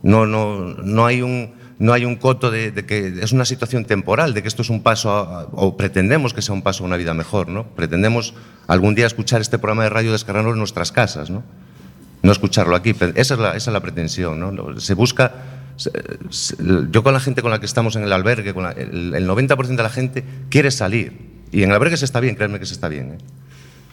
No, 0.01 0.25
no, 0.25 0.75
no, 0.75 1.05
hay, 1.05 1.21
un, 1.21 1.53
no 1.77 1.93
hay 1.93 2.05
un 2.05 2.15
coto 2.15 2.51
de, 2.51 2.73
que 2.85 3.15
es 3.21 3.31
una 3.31 3.45
situación 3.45 3.85
temporal, 3.85 4.33
de 4.33 4.41
que 4.41 4.47
esto 4.47 4.61
es 4.61 4.69
un 4.69 4.81
paso, 4.81 5.11
a, 5.11 5.49
o 5.51 5.75
pretendemos 5.75 6.33
que 6.33 6.41
sea 6.41 6.53
un 6.53 6.61
paso 6.61 6.83
a 6.83 6.87
una 6.87 6.97
vida 6.97 7.13
mejor. 7.13 7.49
¿no? 7.49 7.67
Pretendemos 7.67 8.33
algún 8.67 8.95
día 8.95 9.07
escuchar 9.07 9.41
este 9.41 9.57
programa 9.57 9.83
de 9.83 9.89
radio 9.89 10.11
descargarlo 10.11 10.51
en 10.51 10.59
nuestras 10.59 10.91
casas, 10.91 11.29
no, 11.29 11.43
no 12.21 12.31
escucharlo 12.31 12.75
aquí. 12.75 12.95
Esa 13.15 13.33
es 13.33 13.39
la, 13.39 13.49
esa 13.55 13.69
es 13.69 13.73
la 13.73 13.81
pretensión. 13.81 14.39
¿no? 14.39 14.79
Se 14.79 14.93
busca 14.93 15.33
yo 16.89 17.03
con 17.03 17.13
la 17.13 17.19
gente 17.19 17.41
con 17.41 17.51
la 17.51 17.59
que 17.59 17.65
estamos 17.65 17.95
en 17.95 18.03
el 18.03 18.11
albergue, 18.11 18.53
con 18.53 18.63
la, 18.63 18.71
el 18.71 19.27
90% 19.27 19.67
de 19.67 19.83
la 19.83 19.89
gente 19.89 20.23
quiere 20.49 20.71
salir, 20.71 21.28
y 21.51 21.63
en 21.63 21.71
albergue 21.71 21.97
se 21.97 22.05
está 22.05 22.19
bien, 22.19 22.35
créanme 22.35 22.59
que 22.59 22.65
se 22.65 22.73
está 22.73 22.87
bien. 22.87 23.13
¿eh? 23.13 23.17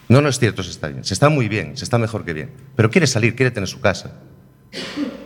No, 0.09 0.21
no 0.21 0.29
es 0.29 0.39
cierto, 0.39 0.63
se 0.63 0.71
está 0.71 0.87
bien. 0.87 1.03
Se 1.03 1.13
está 1.13 1.29
muy 1.29 1.49
bien, 1.49 1.75
se 1.75 1.83
está 1.83 1.97
mejor 1.97 2.23
que 2.23 2.33
bien. 2.33 2.51
Pero 2.75 2.89
quiere 2.89 3.07
salir, 3.07 3.35
quiere 3.35 3.51
tener 3.51 3.67
su 3.67 3.81
casa. 3.81 4.13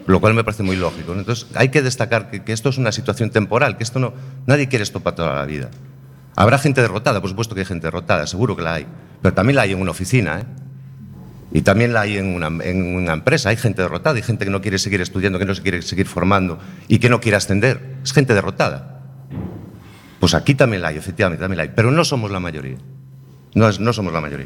Lo 0.08 0.20
cual 0.20 0.34
me 0.34 0.44
parece 0.44 0.64
muy 0.64 0.76
lógico. 0.76 1.14
Entonces, 1.14 1.48
hay 1.56 1.70
que 1.70 1.82
destacar 1.82 2.32
que, 2.32 2.44
que 2.44 2.54
esto 2.54 2.70
es 2.70 2.78
una 2.78 2.92
situación 2.92 3.30
temporal, 3.30 3.78
que 3.78 3.84
esto 3.84 4.00
no. 4.00 4.14
Nadie 4.48 4.68
quiere 4.68 4.84
esto 4.84 5.02
para 5.02 5.16
toda 5.16 5.36
la 5.36 5.46
vida. 5.46 5.70
Habrá 6.36 6.58
gente 6.58 6.82
derrotada, 6.82 7.22
por 7.22 7.30
supuesto 7.30 7.54
que 7.54 7.62
hay 7.62 7.66
gente 7.66 7.88
derrotada, 7.88 8.26
seguro 8.26 8.56
que 8.56 8.64
la 8.64 8.76
hay. 8.76 8.88
Pero 9.22 9.34
también 9.34 9.56
la 9.56 9.64
hay 9.64 9.74
en 9.74 9.82
una 9.82 9.92
oficina, 9.92 10.40
¿eh? 10.40 10.46
Y 11.54 11.62
también 11.62 11.92
la 11.92 12.02
hay 12.02 12.18
en 12.18 12.34
una, 12.34 12.48
en 12.64 12.96
una 12.96 13.14
empresa. 13.14 13.50
Hay 13.50 13.58
gente 13.58 13.82
derrotada, 13.82 14.16
hay 14.16 14.22
gente 14.22 14.46
que 14.46 14.52
no 14.52 14.62
quiere 14.62 14.80
seguir 14.80 15.02
estudiando, 15.02 15.38
que 15.38 15.46
no 15.46 15.54
se 15.54 15.62
quiere 15.62 15.82
seguir 15.82 16.08
formando 16.08 16.60
y 16.88 17.00
que 17.00 17.10
no 17.10 17.20
quiere 17.20 17.36
ascender. 17.36 17.98
Es 18.04 18.14
gente 18.14 18.34
derrotada. 18.34 19.01
Pues 20.22 20.36
aquí 20.36 20.54
también 20.54 20.84
la 20.84 20.90
hay, 20.90 20.98
efectivamente, 20.98 21.42
también 21.42 21.58
la 21.58 21.64
hay, 21.64 21.72
pero 21.76 21.90
no 21.90 22.06
somos 22.06 22.30
la 22.30 22.40
mayoría. 22.40 22.78
No, 23.56 23.72
no 23.72 23.92
somos 23.92 24.14
la 24.14 24.22
mayoría. 24.22 24.46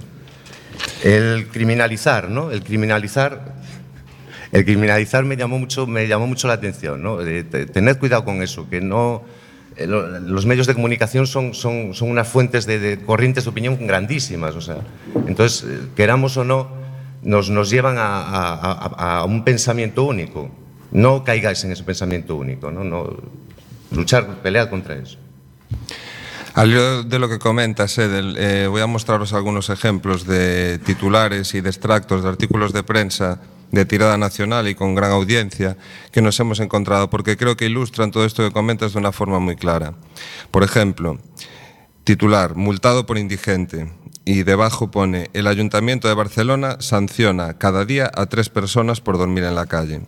El 1.03 1.49
criminalizar, 1.49 2.29
¿no? 2.29 2.49
El 2.49 2.63
criminalizar, 2.63 3.55
el 4.53 4.63
criminalizar 4.63 5.25
me 5.25 5.35
llamó 5.35 5.59
mucho, 5.59 5.85
me 5.85 6.07
llamó 6.07 6.27
mucho 6.27 6.47
la 6.47 6.53
atención, 6.53 7.03
¿no? 7.03 7.17
De, 7.17 7.43
tened 7.43 7.97
cuidado 7.97 8.23
con 8.23 8.41
eso, 8.41 8.69
que 8.69 8.79
no 8.79 9.25
eh, 9.75 9.85
lo, 9.85 10.17
los 10.21 10.45
medios 10.45 10.65
de 10.65 10.75
comunicación 10.75 11.27
son, 11.27 11.53
son, 11.53 11.93
son 11.93 12.09
unas 12.09 12.29
fuentes 12.29 12.65
de, 12.65 13.01
corrientes 13.05 13.43
de 13.43 13.49
opinión 13.49 13.77
grandísimas, 13.85 14.55
o 14.55 14.61
sea, 14.61 14.77
entonces 15.27 15.69
eh, 15.69 15.79
queramos 15.93 16.37
o 16.37 16.45
no, 16.45 16.69
nos, 17.21 17.49
nos 17.49 17.69
llevan 17.69 17.97
a, 17.97 18.21
a, 18.21 19.25
un 19.25 19.43
pensamiento 19.43 20.05
único. 20.05 20.49
No 20.93 21.25
caigáis 21.25 21.61
en 21.65 21.73
ese 21.73 21.83
pensamiento 21.83 22.37
único, 22.37 22.71
no 22.71 23.17
luchar, 23.91 24.41
pelear 24.41 24.69
contra 24.69 24.95
eso. 24.95 25.17
Al 26.53 26.71
hilo 26.71 27.03
de 27.03 27.19
lo 27.19 27.27
que 27.27 27.37
comentas, 27.37 27.97
Edel, 27.97 28.37
eh, 28.39 28.67
voy 28.69 28.81
a 28.81 28.87
mostraros 28.87 29.33
algunos 29.33 29.69
ejemplos 29.69 30.25
de 30.25 30.79
titulares 30.79 31.53
y 31.53 31.61
de 31.61 31.69
extractos 31.69 32.23
de 32.23 32.29
artículos 32.29 32.71
de 32.71 32.83
prensa 32.83 33.41
de 33.71 33.85
tirada 33.85 34.17
nacional 34.17 34.67
y 34.67 34.75
con 34.75 34.95
gran 34.95 35.11
audiencia 35.11 35.77
que 36.11 36.21
nos 36.21 36.39
hemos 36.39 36.59
encontrado, 36.59 37.09
porque 37.09 37.35
creo 37.35 37.57
que 37.57 37.65
ilustran 37.65 38.11
todo 38.11 38.25
esto 38.25 38.43
que 38.43 38.53
comentas 38.53 38.93
de 38.93 38.99
una 38.99 39.11
forma 39.11 39.39
muy 39.39 39.55
clara. 39.57 39.95
Por 40.51 40.63
ejemplo, 40.63 41.19
titular, 42.05 42.55
multado 42.55 43.05
por 43.05 43.17
indigente, 43.17 43.91
y 44.23 44.43
debajo 44.43 44.89
pone, 44.89 45.29
el 45.33 45.47
Ayuntamiento 45.47 46.07
de 46.07 46.15
Barcelona 46.15 46.77
sanciona 46.79 47.57
cada 47.57 47.85
día 47.85 48.09
a 48.13 48.25
tres 48.25 48.49
personas 48.49 49.01
por 49.01 49.17
dormir 49.17 49.43
en 49.43 49.55
la 49.55 49.67
calle. 49.67 50.01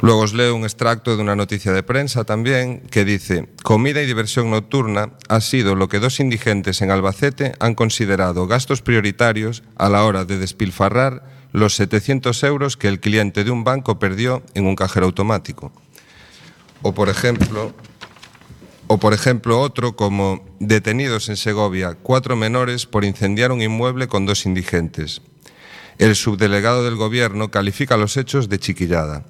Luego 0.00 0.20
os 0.20 0.32
leo 0.32 0.56
un 0.56 0.64
extracto 0.64 1.14
de 1.14 1.22
una 1.22 1.36
noticia 1.36 1.72
de 1.72 1.82
prensa 1.82 2.24
también 2.24 2.80
que 2.90 3.04
dice, 3.04 3.48
comida 3.62 4.00
y 4.00 4.06
diversión 4.06 4.50
nocturna 4.50 5.12
ha 5.28 5.42
sido 5.42 5.74
lo 5.74 5.88
que 5.88 6.00
dos 6.00 6.20
indigentes 6.20 6.80
en 6.80 6.90
Albacete 6.90 7.52
han 7.60 7.74
considerado 7.74 8.46
gastos 8.46 8.80
prioritarios 8.80 9.62
a 9.76 9.90
la 9.90 10.04
hora 10.04 10.24
de 10.24 10.38
despilfarrar 10.38 11.22
los 11.52 11.74
700 11.74 12.42
euros 12.44 12.78
que 12.78 12.88
el 12.88 13.00
cliente 13.00 13.44
de 13.44 13.50
un 13.50 13.62
banco 13.62 13.98
perdió 13.98 14.42
en 14.54 14.66
un 14.66 14.74
cajero 14.74 15.04
automático. 15.04 15.70
O 16.80 16.94
por 16.94 17.10
ejemplo, 17.10 17.74
o 18.86 18.96
por 18.96 19.12
ejemplo 19.12 19.60
otro 19.60 19.96
como 19.96 20.46
detenidos 20.60 21.28
en 21.28 21.36
Segovia 21.36 21.98
cuatro 22.02 22.36
menores 22.36 22.86
por 22.86 23.04
incendiar 23.04 23.52
un 23.52 23.60
inmueble 23.60 24.08
con 24.08 24.24
dos 24.24 24.46
indigentes. 24.46 25.20
El 25.98 26.16
subdelegado 26.16 26.84
del 26.84 26.96
gobierno 26.96 27.50
califica 27.50 27.98
los 27.98 28.16
hechos 28.16 28.48
de 28.48 28.58
chiquillada. 28.58 29.26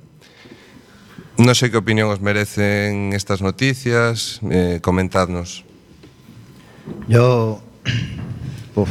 No 1.39 1.55
sé 1.55 1.71
qué 1.71 1.77
opinión 1.77 2.11
os 2.11 2.21
merecen 2.21 3.13
estas 3.13 3.41
noticias, 3.41 4.41
eh, 4.51 4.81
comentadnos. 4.83 5.65
Yo, 7.09 7.63
uf, 8.75 8.91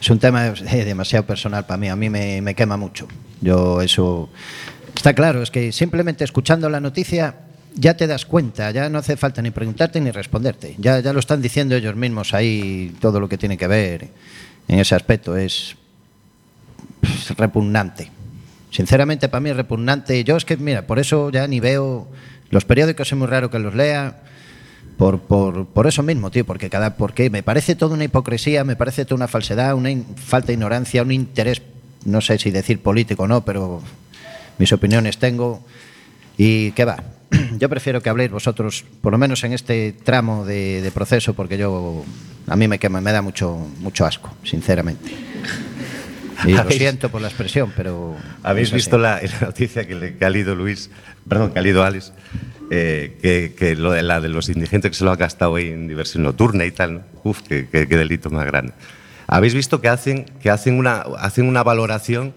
es 0.00 0.10
un 0.10 0.18
tema 0.18 0.50
demasiado 0.50 1.24
personal 1.26 1.66
para 1.66 1.78
mí, 1.78 1.88
a 1.88 1.96
mí 1.96 2.10
me, 2.10 2.40
me 2.42 2.54
quema 2.54 2.76
mucho. 2.76 3.06
Yo 3.40 3.80
eso, 3.82 4.28
está 4.94 5.14
claro, 5.14 5.42
es 5.42 5.50
que 5.50 5.70
simplemente 5.72 6.24
escuchando 6.24 6.68
la 6.68 6.80
noticia 6.80 7.36
ya 7.74 7.96
te 7.96 8.06
das 8.06 8.26
cuenta, 8.26 8.70
ya 8.72 8.88
no 8.88 8.98
hace 8.98 9.16
falta 9.16 9.40
ni 9.40 9.50
preguntarte 9.50 10.00
ni 10.00 10.10
responderte, 10.10 10.74
ya, 10.78 11.00
ya 11.00 11.12
lo 11.12 11.20
están 11.20 11.40
diciendo 11.40 11.76
ellos 11.76 11.94
mismos 11.94 12.34
ahí, 12.34 12.94
todo 13.00 13.20
lo 13.20 13.28
que 13.28 13.38
tiene 13.38 13.56
que 13.56 13.68
ver 13.68 14.08
en 14.66 14.78
ese 14.78 14.94
aspecto 14.94 15.36
es 15.36 15.76
repugnante. 17.36 18.10
Sinceramente, 18.70 19.28
para 19.28 19.40
mí 19.40 19.50
es 19.50 19.56
repugnante. 19.56 20.22
Yo 20.24 20.36
es 20.36 20.44
que, 20.44 20.56
mira, 20.56 20.86
por 20.86 20.98
eso 20.98 21.30
ya 21.30 21.46
ni 21.46 21.60
veo 21.60 22.08
los 22.50 22.64
periódicos, 22.64 23.10
es 23.10 23.18
muy 23.18 23.26
raro 23.26 23.50
que 23.50 23.58
los 23.58 23.74
lea. 23.74 24.22
Por, 24.96 25.20
por, 25.20 25.66
por 25.66 25.86
eso 25.86 26.02
mismo, 26.02 26.30
tío, 26.30 26.44
porque 26.44 26.68
cada 26.68 26.96
porque 26.96 27.30
me 27.30 27.44
parece 27.44 27.76
toda 27.76 27.94
una 27.94 28.04
hipocresía, 28.04 28.64
me 28.64 28.74
parece 28.74 29.04
toda 29.04 29.16
una 29.16 29.28
falsedad, 29.28 29.74
una 29.74 29.90
falta 30.16 30.48
de 30.48 30.54
ignorancia, 30.54 31.02
un 31.02 31.12
interés, 31.12 31.62
no 32.04 32.20
sé 32.20 32.36
si 32.38 32.50
decir 32.50 32.80
político 32.80 33.22
o 33.22 33.28
no, 33.28 33.44
pero 33.44 33.80
mis 34.58 34.72
opiniones 34.72 35.18
tengo. 35.18 35.64
¿Y 36.36 36.72
qué 36.72 36.84
va? 36.84 37.04
Yo 37.58 37.68
prefiero 37.68 38.02
que 38.02 38.08
habléis 38.08 38.32
vosotros, 38.32 38.84
por 39.00 39.12
lo 39.12 39.18
menos 39.18 39.44
en 39.44 39.52
este 39.52 39.92
tramo 39.92 40.44
de, 40.44 40.82
de 40.82 40.90
proceso, 40.90 41.34
porque 41.34 41.58
yo 41.58 42.04
a 42.46 42.56
mí 42.56 42.66
me 42.66 42.78
quema, 42.78 43.00
me 43.00 43.12
da 43.12 43.22
mucho, 43.22 43.56
mucho 43.80 44.06
asco, 44.06 44.34
sinceramente. 44.42 45.10
Y 46.44 46.52
lo 46.52 46.60
¿Habéis- 46.62 46.78
siento 46.78 47.10
por 47.10 47.20
la 47.20 47.28
expresión, 47.28 47.72
pero. 47.76 48.16
¿Habéis 48.42 48.70
visto 48.72 48.96
la, 48.98 49.20
la 49.40 49.46
noticia 49.46 49.86
que, 49.86 49.94
le- 49.94 50.16
que 50.16 50.24
ha 50.24 50.30
leído 50.30 50.54
Luis, 50.54 50.90
perdón, 51.28 51.52
que 51.52 51.58
ha 51.58 51.62
leído 51.62 51.82
Alex, 51.84 52.12
eh, 52.70 53.16
que, 53.20 53.54
que 53.58 53.74
lo 53.76 53.92
de 53.92 54.02
la 54.02 54.20
de 54.20 54.28
los 54.28 54.48
indigentes 54.48 54.90
que 54.92 54.96
se 54.96 55.04
lo 55.04 55.10
ha 55.10 55.16
gastado 55.16 55.56
ahí 55.56 55.68
en 55.68 55.88
diversión 55.88 56.22
nocturna 56.22 56.64
y 56.64 56.70
tal? 56.70 56.94
¿no? 56.94 57.00
Uf, 57.24 57.40
qué, 57.42 57.64
delito 57.72 58.30
más 58.30 58.46
grande. 58.46 58.72
¿Habéis 59.26 59.54
visto 59.54 59.80
que 59.80 59.88
hacen, 59.88 60.24
que 60.40 60.48
hacen, 60.50 60.78
una, 60.78 61.00
hacen 61.18 61.46
una 61.46 61.62
valoración? 61.62 62.32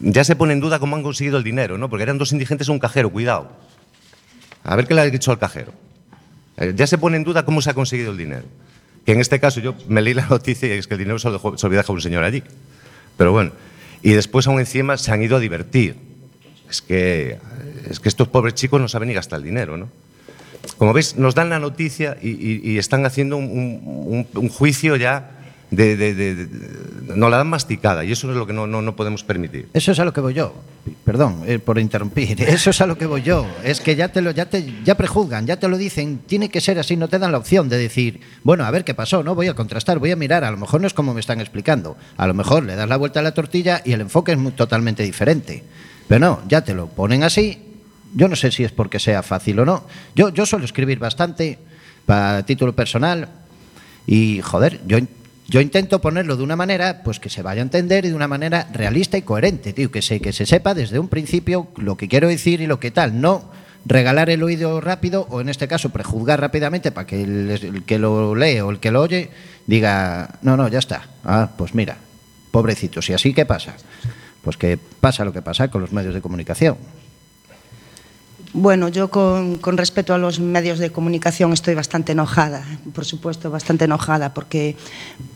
Ya 0.00 0.24
se 0.24 0.34
pone 0.36 0.52
en 0.52 0.60
duda 0.60 0.78
cómo 0.78 0.96
han 0.96 1.02
conseguido 1.02 1.38
el 1.38 1.44
dinero, 1.44 1.78
¿no? 1.78 1.88
Porque 1.88 2.02
eran 2.02 2.18
dos 2.18 2.32
indigentes 2.32 2.68
en 2.68 2.72
un 2.74 2.78
cajero, 2.80 3.10
cuidado. 3.10 3.50
A 4.64 4.74
ver 4.76 4.86
qué 4.86 4.94
le 4.94 5.00
ha 5.02 5.04
dicho 5.04 5.30
al 5.30 5.38
cajero. 5.38 5.72
Eh, 6.56 6.72
Ya 6.76 6.86
se 6.86 6.98
pone 6.98 7.16
en 7.16 7.24
duda 7.24 7.44
cómo 7.44 7.62
se 7.62 7.70
ha 7.70 7.74
conseguido 7.74 8.10
el 8.12 8.18
dinero. 8.18 8.44
Que 9.06 9.12
en 9.12 9.20
este 9.20 9.38
caso 9.40 9.60
yo 9.60 9.74
me 9.88 10.02
leí 10.02 10.12
la 10.14 10.26
noticia 10.30 10.68
y 10.74 10.78
es 10.78 10.86
que 10.86 10.94
el 10.94 10.98
dinero 10.98 11.18
se 11.18 11.28
lo, 11.28 11.34
dejó, 11.34 11.56
se 11.56 11.66
lo 11.66 11.68
había 11.68 11.78
dejado 11.78 11.94
un 11.94 12.00
señor 12.02 12.24
allí. 12.24 12.42
Pero 13.18 13.32
bueno, 13.32 13.50
y 14.02 14.12
después 14.12 14.46
aún 14.46 14.58
encima 14.60 14.96
se 14.96 15.12
han 15.12 15.22
ido 15.22 15.36
a 15.36 15.40
divertir. 15.40 15.96
Es 16.70 16.80
que, 16.80 17.36
es 17.90 18.00
que 18.00 18.08
estos 18.08 18.28
pobres 18.28 18.54
chicos 18.54 18.80
no 18.80 18.88
saben 18.88 19.08
ni 19.08 19.14
gastar 19.14 19.38
el 19.40 19.44
dinero, 19.44 19.76
¿no? 19.76 19.90
Como 20.78 20.92
veis, 20.94 21.16
nos 21.16 21.34
dan 21.34 21.50
la 21.50 21.58
noticia 21.58 22.16
y, 22.22 22.70
y- 22.72 22.78
están 22.78 23.04
haciendo 23.04 23.36
un 23.36 24.48
juicio 24.48 24.96
ya 24.96 25.37
de, 25.70 25.96
de- 25.96 26.14
de- 26.14 26.48
Nos 27.16 27.30
la 27.30 27.36
dan 27.38 27.48
masticada 27.48 28.04
y 28.04 28.12
eso 28.12 28.30
es 28.30 28.36
lo 28.36 28.46
que 28.46 28.52
no, 28.52 28.66
no, 28.66 28.80
no 28.82 28.96
podemos 28.96 29.22
permitir. 29.24 29.68
Eso 29.74 29.92
es 29.92 29.98
a 29.98 30.04
lo 30.04 30.12
que 30.12 30.20
voy 30.20 30.34
yo. 30.34 30.54
Perdón 31.04 31.42
eh, 31.46 31.58
por 31.58 31.78
interrumpir. 31.78 32.40
Eso 32.48 32.70
es 32.70 32.80
a 32.80 32.86
lo 32.86 32.96
que 32.96 33.04
voy 33.04 33.20
yo. 33.22 33.46
Es 33.62 33.80
que 33.82 33.94
ya 33.94 34.08
te 34.08 34.22
lo, 34.22 34.30
ya 34.30 34.46
te, 34.46 34.72
ya 34.84 34.96
prejuzgan, 34.96 35.46
ya 35.46 35.58
te 35.58 35.68
lo 35.68 35.76
dicen. 35.76 36.20
Tiene 36.26 36.48
que 36.48 36.62
ser 36.62 36.78
así. 36.78 36.96
No 36.96 37.08
te 37.08 37.18
dan 37.18 37.32
la 37.32 37.38
opción 37.38 37.68
de 37.68 37.76
decir, 37.76 38.20
bueno, 38.42 38.64
a 38.64 38.70
ver 38.70 38.84
qué 38.84 38.94
pasó. 38.94 39.22
No 39.22 39.34
voy 39.34 39.48
a 39.48 39.54
contrastar, 39.54 39.98
voy 39.98 40.10
a 40.12 40.16
mirar. 40.16 40.44
A 40.44 40.50
lo 40.50 40.56
mejor 40.56 40.80
no 40.80 40.86
es 40.86 40.94
como 40.94 41.12
me 41.12 41.20
están 41.20 41.40
explicando. 41.40 41.96
A 42.16 42.26
lo 42.26 42.32
mejor 42.32 42.64
le 42.64 42.74
das 42.74 42.88
la 42.88 42.96
vuelta 42.96 43.20
a 43.20 43.22
la 43.22 43.32
tortilla 43.34 43.82
y 43.84 43.92
el 43.92 44.00
enfoque 44.00 44.32
es 44.32 44.38
muy- 44.38 44.52
totalmente 44.52 45.02
diferente. 45.02 45.62
Pero 46.08 46.20
no, 46.20 46.40
ya 46.48 46.62
te 46.62 46.72
lo 46.72 46.86
ponen 46.86 47.22
así. 47.22 47.58
Yo 48.14 48.28
no 48.28 48.36
sé 48.36 48.50
si 48.50 48.64
es 48.64 48.72
porque 48.72 48.98
sea 48.98 49.22
fácil 49.22 49.58
o 49.60 49.66
no. 49.66 49.84
Yo, 50.14 50.30
yo 50.30 50.46
suelo 50.46 50.64
escribir 50.64 50.98
bastante 50.98 51.58
para 52.06 52.42
título 52.46 52.74
personal. 52.74 53.28
Y 54.06 54.40
joder, 54.40 54.80
yo, 54.86 54.98
yo 55.48 55.62
intento 55.62 56.00
ponerlo 56.00 56.36
de 56.36 56.42
una 56.42 56.56
manera 56.56 57.02
pues 57.02 57.18
que 57.18 57.30
se 57.30 57.42
vaya 57.42 57.62
a 57.62 57.64
entender 57.64 58.04
y 58.04 58.10
de 58.10 58.14
una 58.14 58.28
manera 58.28 58.68
realista 58.72 59.16
y 59.16 59.22
coherente, 59.22 59.72
tío, 59.72 59.90
que 59.90 60.02
se, 60.02 60.20
que 60.20 60.34
se 60.34 60.44
sepa 60.44 60.74
desde 60.74 60.98
un 60.98 61.08
principio 61.08 61.68
lo 61.76 61.96
que 61.96 62.06
quiero 62.06 62.28
decir 62.28 62.60
y 62.60 62.66
lo 62.66 62.78
que 62.78 62.90
tal, 62.90 63.20
no 63.20 63.50
regalar 63.86 64.28
el 64.28 64.42
oído 64.42 64.80
rápido 64.82 65.26
o 65.30 65.40
en 65.40 65.48
este 65.48 65.66
caso 65.66 65.88
prejuzgar 65.88 66.38
rápidamente 66.38 66.92
para 66.92 67.06
que 67.06 67.22
el, 67.22 67.82
que 67.86 67.98
lo 67.98 68.34
lee 68.34 68.60
o 68.60 68.70
el 68.70 68.78
que 68.78 68.92
lo 68.92 69.00
oye 69.00 69.30
diga, 69.66 70.38
no, 70.42 70.58
no, 70.58 70.68
ya 70.68 70.80
está. 70.80 71.08
Ah, 71.24 71.50
pues 71.56 71.74
mira, 71.74 71.96
pobrecitos, 72.50 73.08
¿y 73.08 73.14
así 73.14 73.32
qué 73.32 73.46
pasa? 73.46 73.74
Pues 74.42 74.58
que 74.58 74.78
pasa 74.78 75.24
lo 75.24 75.32
que 75.32 75.40
pasa 75.40 75.68
con 75.68 75.80
los 75.80 75.92
medios 75.92 76.12
de 76.12 76.20
comunicación. 76.20 76.76
Bueno, 78.54 78.88
yo 78.88 79.08
con, 79.08 79.58
con 79.58 79.76
respecto 79.76 80.14
a 80.14 80.18
los 80.18 80.40
medios 80.40 80.78
de 80.78 80.90
comunicación 80.90 81.52
estoy 81.52 81.74
bastante 81.74 82.12
enojada, 82.12 82.64
por 82.94 83.04
supuesto, 83.04 83.50
bastante 83.50 83.84
enojada, 83.84 84.32
porque 84.32 84.74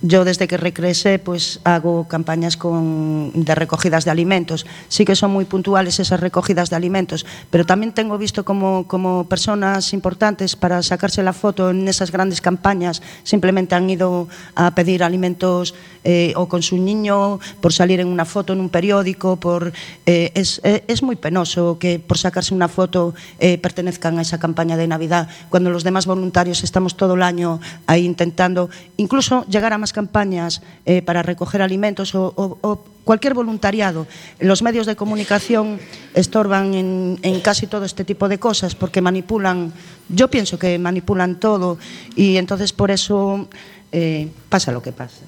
yo 0.00 0.24
desde 0.24 0.48
que 0.48 0.56
regresé 0.56 1.18
pues 1.18 1.60
hago 1.64 2.08
campañas 2.08 2.56
con, 2.56 3.32
de 3.34 3.54
recogidas 3.54 4.06
de 4.06 4.10
alimentos. 4.10 4.64
Sí 4.88 5.04
que 5.04 5.14
son 5.14 5.30
muy 5.30 5.44
puntuales 5.44 6.00
esas 6.00 6.20
recogidas 6.20 6.70
de 6.70 6.76
alimentos, 6.76 7.26
pero 7.50 7.66
también 7.66 7.92
tengo 7.92 8.16
visto 8.16 8.46
como, 8.46 8.86
como 8.88 9.28
personas 9.28 9.92
importantes 9.92 10.56
para 10.56 10.82
sacarse 10.82 11.22
la 11.22 11.34
foto 11.34 11.70
en 11.70 11.86
esas 11.88 12.12
grandes 12.12 12.40
campañas 12.40 13.02
simplemente 13.24 13.74
han 13.74 13.88
ido 13.90 14.28
a 14.54 14.74
pedir 14.74 15.02
alimentos 15.02 15.74
eh, 16.04 16.32
o 16.36 16.48
con 16.48 16.62
su 16.62 16.78
niño 16.78 17.38
por 17.60 17.72
salir 17.72 18.00
en 18.00 18.08
una 18.08 18.24
foto 18.24 18.52
en 18.52 18.60
un 18.60 18.68
periódico, 18.68 19.36
por, 19.36 19.72
eh, 20.06 20.32
es, 20.34 20.60
eh, 20.64 20.84
es 20.88 21.02
muy 21.02 21.16
penoso 21.16 21.78
que 21.78 21.98
por 21.98 22.18
sacarse 22.18 22.54
una 22.54 22.68
foto 22.68 23.11
eh, 23.38 23.58
pertenezcan 23.58 24.18
a 24.18 24.22
esa 24.22 24.38
campaña 24.38 24.76
de 24.76 24.86
Navidad, 24.86 25.28
cuando 25.48 25.70
los 25.70 25.84
demás 25.84 26.06
voluntarios 26.06 26.64
estamos 26.64 26.96
todo 26.96 27.14
el 27.14 27.22
año 27.22 27.60
ahí 27.86 28.04
intentando 28.04 28.70
incluso 28.96 29.44
llegar 29.46 29.72
a 29.72 29.78
más 29.78 29.92
campañas 29.92 30.62
eh, 30.86 31.02
para 31.02 31.22
recoger 31.22 31.62
alimentos 31.62 32.14
o, 32.14 32.84
cualquier 33.04 33.34
voluntariado. 33.34 34.06
Los 34.38 34.62
medios 34.62 34.86
de 34.86 34.94
comunicación 34.94 35.80
estorban 36.14 36.74
en, 36.74 37.18
en 37.22 37.40
casi 37.40 37.66
todo 37.66 37.84
este 37.84 38.04
tipo 38.04 38.28
de 38.28 38.38
cosas 38.38 38.76
porque 38.76 39.00
manipulan, 39.00 39.72
yo 40.08 40.28
pienso 40.28 40.56
que 40.56 40.78
manipulan 40.78 41.40
todo 41.40 41.78
y 42.14 42.36
entonces 42.36 42.72
por 42.72 42.92
eso 42.92 43.48
eh, 43.90 44.28
pasa 44.48 44.70
lo 44.70 44.82
que 44.82 44.92
pasa. 44.92 45.24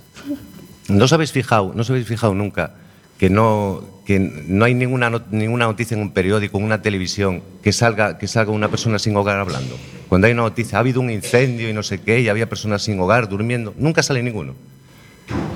¿No 0.89 1.05
os 1.05 1.13
habéis 1.13 1.33
fijado, 1.33 1.73
no 1.75 1.83
os 1.83 1.91
habéis 1.91 2.07
fijado 2.07 2.35
nunca 2.35 2.84
que 3.19 3.31
no, 3.31 3.83
que 4.05 4.19
no 4.19 4.65
hay 4.65 4.75
ninguna, 4.75 5.11
ninguna 5.31 5.67
noticia 5.67 5.95
en 5.97 6.03
un 6.03 6.11
periódico, 6.13 6.59
en 6.59 6.65
una 6.65 6.83
televisión, 6.83 7.43
que 7.63 7.73
salga, 7.73 8.19
que 8.19 8.27
salga 8.29 8.53
una 8.53 8.69
persona 8.69 8.99
sin 8.99 9.17
hogar 9.17 9.39
hablando? 9.39 9.77
Cuando 10.09 10.27
hay 10.27 10.33
una 10.33 10.43
noticia, 10.43 10.79
ha 10.79 10.81
habido 10.81 11.01
un 11.01 11.11
incendio 11.11 11.69
y 11.69 11.73
no 11.73 11.83
sé 11.83 12.01
qué, 12.01 12.21
y 12.21 12.29
había 12.29 12.49
personas 12.49 12.83
sin 12.83 12.99
hogar 13.01 13.29
durmiendo, 13.29 13.73
nunca 13.79 14.03
sale 14.03 14.23
ninguno. 14.23 14.55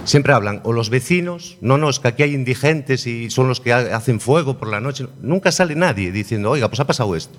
Siempre 0.04 0.32
hablan, 0.32 0.60
o 0.64 0.72
los 0.72 0.88
vecinos, 0.88 1.58
no, 1.60 1.76
no, 1.76 1.90
es 1.90 1.98
que 2.00 2.08
aquí 2.08 2.22
hay 2.22 2.34
indigentes 2.34 3.06
y 3.06 3.28
son 3.28 3.48
los 3.48 3.60
que 3.60 3.74
ha- 3.74 3.94
hacen 3.94 4.20
fuego 4.20 4.56
por 4.56 4.68
la 4.68 4.80
noche. 4.80 5.06
Nunca 5.20 5.52
sale 5.52 5.74
nadie 5.74 6.10
diciendo, 6.10 6.50
oiga, 6.50 6.68
pues 6.68 6.80
ha 6.80 6.86
pasado 6.86 7.14
esto. 7.14 7.36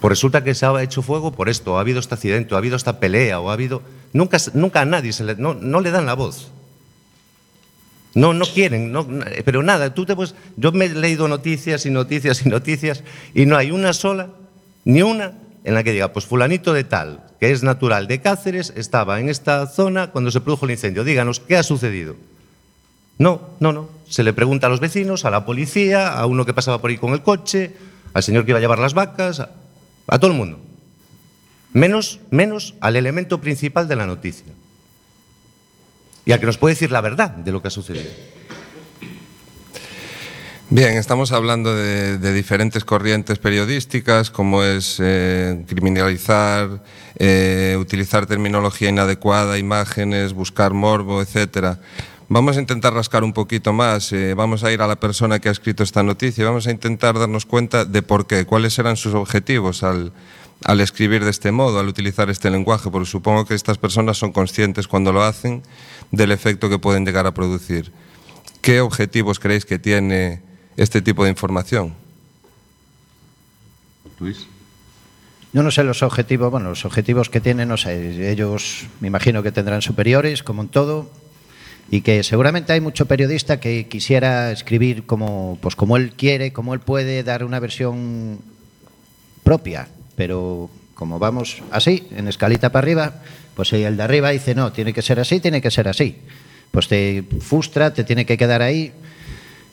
Pues 0.00 0.10
resulta 0.10 0.42
que 0.42 0.54
se 0.54 0.66
ha 0.66 0.82
hecho 0.82 1.00
fuego 1.02 1.32
por 1.32 1.48
esto, 1.48 1.78
ha 1.78 1.80
habido 1.80 2.00
este 2.00 2.14
accidente, 2.14 2.54
ha 2.54 2.58
habido 2.58 2.74
esta 2.76 2.98
pelea, 2.98 3.38
o 3.40 3.50
ha 3.50 3.52
habido... 3.52 3.82
Nunca, 4.12 4.38
nunca 4.52 4.80
a 4.80 4.84
nadie 4.84 5.12
se 5.12 5.22
le, 5.24 5.36
no, 5.36 5.54
no 5.54 5.80
le 5.80 5.90
dan 5.92 6.06
la 6.06 6.14
voz. 6.14 6.50
No, 8.14 8.32
no 8.32 8.44
quieren, 8.46 8.92
no, 8.92 9.08
pero 9.44 9.62
nada, 9.62 9.92
tú 9.92 10.06
te 10.06 10.14
puedes, 10.14 10.36
yo 10.56 10.70
me 10.70 10.84
he 10.84 10.88
leído 10.90 11.26
noticias 11.26 11.84
y 11.84 11.90
noticias 11.90 12.46
y 12.46 12.48
noticias 12.48 13.02
y 13.34 13.44
no 13.44 13.56
hay 13.56 13.72
una 13.72 13.92
sola 13.92 14.28
Ni 14.84 15.02
una 15.02 15.32
en 15.64 15.74
la 15.74 15.82
que 15.82 15.92
diga, 15.92 16.12
pues 16.12 16.26
fulanito 16.26 16.72
de 16.72 16.84
tal, 16.84 17.24
que 17.40 17.50
es 17.50 17.62
natural 17.62 18.06
de 18.06 18.20
Cáceres, 18.20 18.72
estaba 18.76 19.18
en 19.18 19.28
esta 19.30 19.66
zona 19.66 20.10
cuando 20.10 20.30
se 20.30 20.42
produjo 20.42 20.66
el 20.66 20.72
incendio. 20.72 21.04
Díganos, 21.04 21.40
¿qué 21.40 21.56
ha 21.56 21.62
sucedido? 21.62 22.16
No, 23.18 23.40
no, 23.60 23.72
no. 23.72 23.88
Se 24.08 24.22
le 24.22 24.34
pregunta 24.34 24.66
a 24.66 24.70
los 24.70 24.80
vecinos, 24.80 25.24
a 25.24 25.30
la 25.30 25.46
policía, 25.46 26.08
a 26.12 26.26
uno 26.26 26.44
que 26.44 26.52
pasaba 26.52 26.80
por 26.80 26.90
ahí 26.90 26.98
con 26.98 27.14
el 27.14 27.22
coche, 27.22 27.72
al 28.12 28.22
señor 28.22 28.44
que 28.44 28.50
iba 28.50 28.58
a 28.58 28.60
llevar 28.60 28.78
las 28.78 28.92
vacas, 28.92 29.40
a, 29.40 29.50
a 30.06 30.18
todo 30.18 30.30
el 30.30 30.36
mundo. 30.36 30.58
Menos, 31.72 32.20
menos 32.30 32.74
al 32.80 32.96
elemento 32.96 33.40
principal 33.40 33.88
de 33.88 33.96
la 33.96 34.06
noticia. 34.06 34.52
Y 36.24 36.32
al 36.32 36.40
que 36.40 36.46
nos 36.46 36.58
puede 36.58 36.74
decir 36.74 36.90
la 36.90 37.00
verdad 37.00 37.30
de 37.30 37.52
lo 37.52 37.60
que 37.60 37.68
ha 37.68 37.70
sucedido. 37.70 38.10
Bien, 40.70 40.96
estamos 40.96 41.30
hablando 41.30 41.74
de, 41.76 42.32
diferentes 42.32 42.84
corrientes 42.84 43.38
periodísticas, 43.38 44.30
como 44.30 44.64
es 44.64 44.96
eh, 44.98 45.62
criminalizar, 45.68 46.82
eh, 47.16 47.76
utilizar 47.78 48.26
terminología 48.26 48.88
inadecuada, 48.88 49.58
imágenes, 49.58 50.32
buscar 50.32 50.72
morbo, 50.72 51.20
etcétera. 51.20 51.78
Vamos 52.28 52.56
a 52.56 52.60
intentar 52.60 52.94
rascar 52.94 53.22
un 53.22 53.34
poquito 53.34 53.74
más, 53.74 54.10
eh, 54.12 54.32
vamos 54.32 54.64
a 54.64 54.72
ir 54.72 54.80
a 54.80 54.86
la 54.86 54.96
persona 54.96 55.38
que 55.38 55.50
ha 55.50 55.52
escrito 55.52 55.82
esta 55.82 56.02
noticia, 56.02 56.46
vamos 56.46 56.66
a 56.66 56.70
intentar 56.70 57.18
darnos 57.18 57.44
cuenta 57.44 57.84
de 57.84 58.00
por 58.00 58.26
qué, 58.26 58.46
cuáles 58.46 58.78
eran 58.78 58.96
sus 58.96 59.12
objetivos 59.12 59.82
al, 59.82 60.12
al 60.64 60.80
escribir 60.80 61.24
de 61.24 61.30
este 61.30 61.52
modo, 61.52 61.78
al 61.78 61.88
utilizar 61.88 62.30
este 62.30 62.50
lenguaje, 62.50 62.90
porque 62.90 63.08
supongo 63.08 63.44
que 63.44 63.54
estas 63.54 63.78
personas 63.78 64.16
son 64.16 64.32
conscientes 64.32 64.88
cuando 64.88 65.12
lo 65.12 65.22
hacen 65.22 65.62
del 66.10 66.32
efecto 66.32 66.70
que 66.70 66.78
pueden 66.78 67.04
llegar 67.04 67.26
a 67.26 67.34
producir. 67.34 67.92
¿Qué 68.62 68.80
objetivos 68.80 69.38
creéis 69.38 69.66
que 69.66 69.78
tiene 69.78 70.40
este 70.76 71.02
tipo 71.02 71.22
de 71.24 71.30
información? 71.30 71.94
Luis. 74.18 74.46
Yo 75.52 75.62
no 75.62 75.70
sé 75.70 75.84
los 75.84 76.02
objetivos, 76.02 76.50
bueno, 76.50 76.70
los 76.70 76.84
objetivos 76.84 77.28
que 77.28 77.40
tienen, 77.40 77.68
no 77.68 77.76
sé, 77.76 78.30
ellos 78.32 78.86
me 79.00 79.08
imagino 79.08 79.42
que 79.42 79.52
tendrán 79.52 79.82
superiores, 79.82 80.42
como 80.42 80.62
en 80.62 80.68
todo, 80.68 81.10
y 81.90 82.00
que 82.00 82.22
seguramente 82.22 82.72
hay 82.72 82.80
mucho 82.80 83.06
periodista 83.06 83.60
que 83.60 83.86
quisiera 83.86 84.50
escribir 84.50 85.04
como, 85.04 85.58
pues 85.60 85.76
como 85.76 85.96
él 85.96 86.12
quiere, 86.16 86.52
como 86.52 86.74
él 86.74 86.80
puede, 86.80 87.22
dar 87.22 87.44
una 87.44 87.60
versión 87.60 88.40
propia, 89.44 89.88
pero 90.16 90.70
como 90.94 91.18
vamos 91.18 91.62
así, 91.70 92.06
en 92.16 92.28
escalita 92.28 92.70
para 92.70 92.84
arriba, 92.84 93.12
pues 93.54 93.72
el 93.72 93.96
de 93.96 94.02
arriba 94.02 94.30
dice, 94.30 94.54
no, 94.54 94.72
tiene 94.72 94.92
que 94.92 95.02
ser 95.02 95.20
así, 95.20 95.40
tiene 95.40 95.60
que 95.60 95.70
ser 95.70 95.88
así. 95.88 96.18
Pues 96.70 96.88
te 96.88 97.24
frustra, 97.40 97.92
te 97.92 98.04
tiene 98.04 98.26
que 98.26 98.36
quedar 98.36 98.62
ahí 98.62 98.92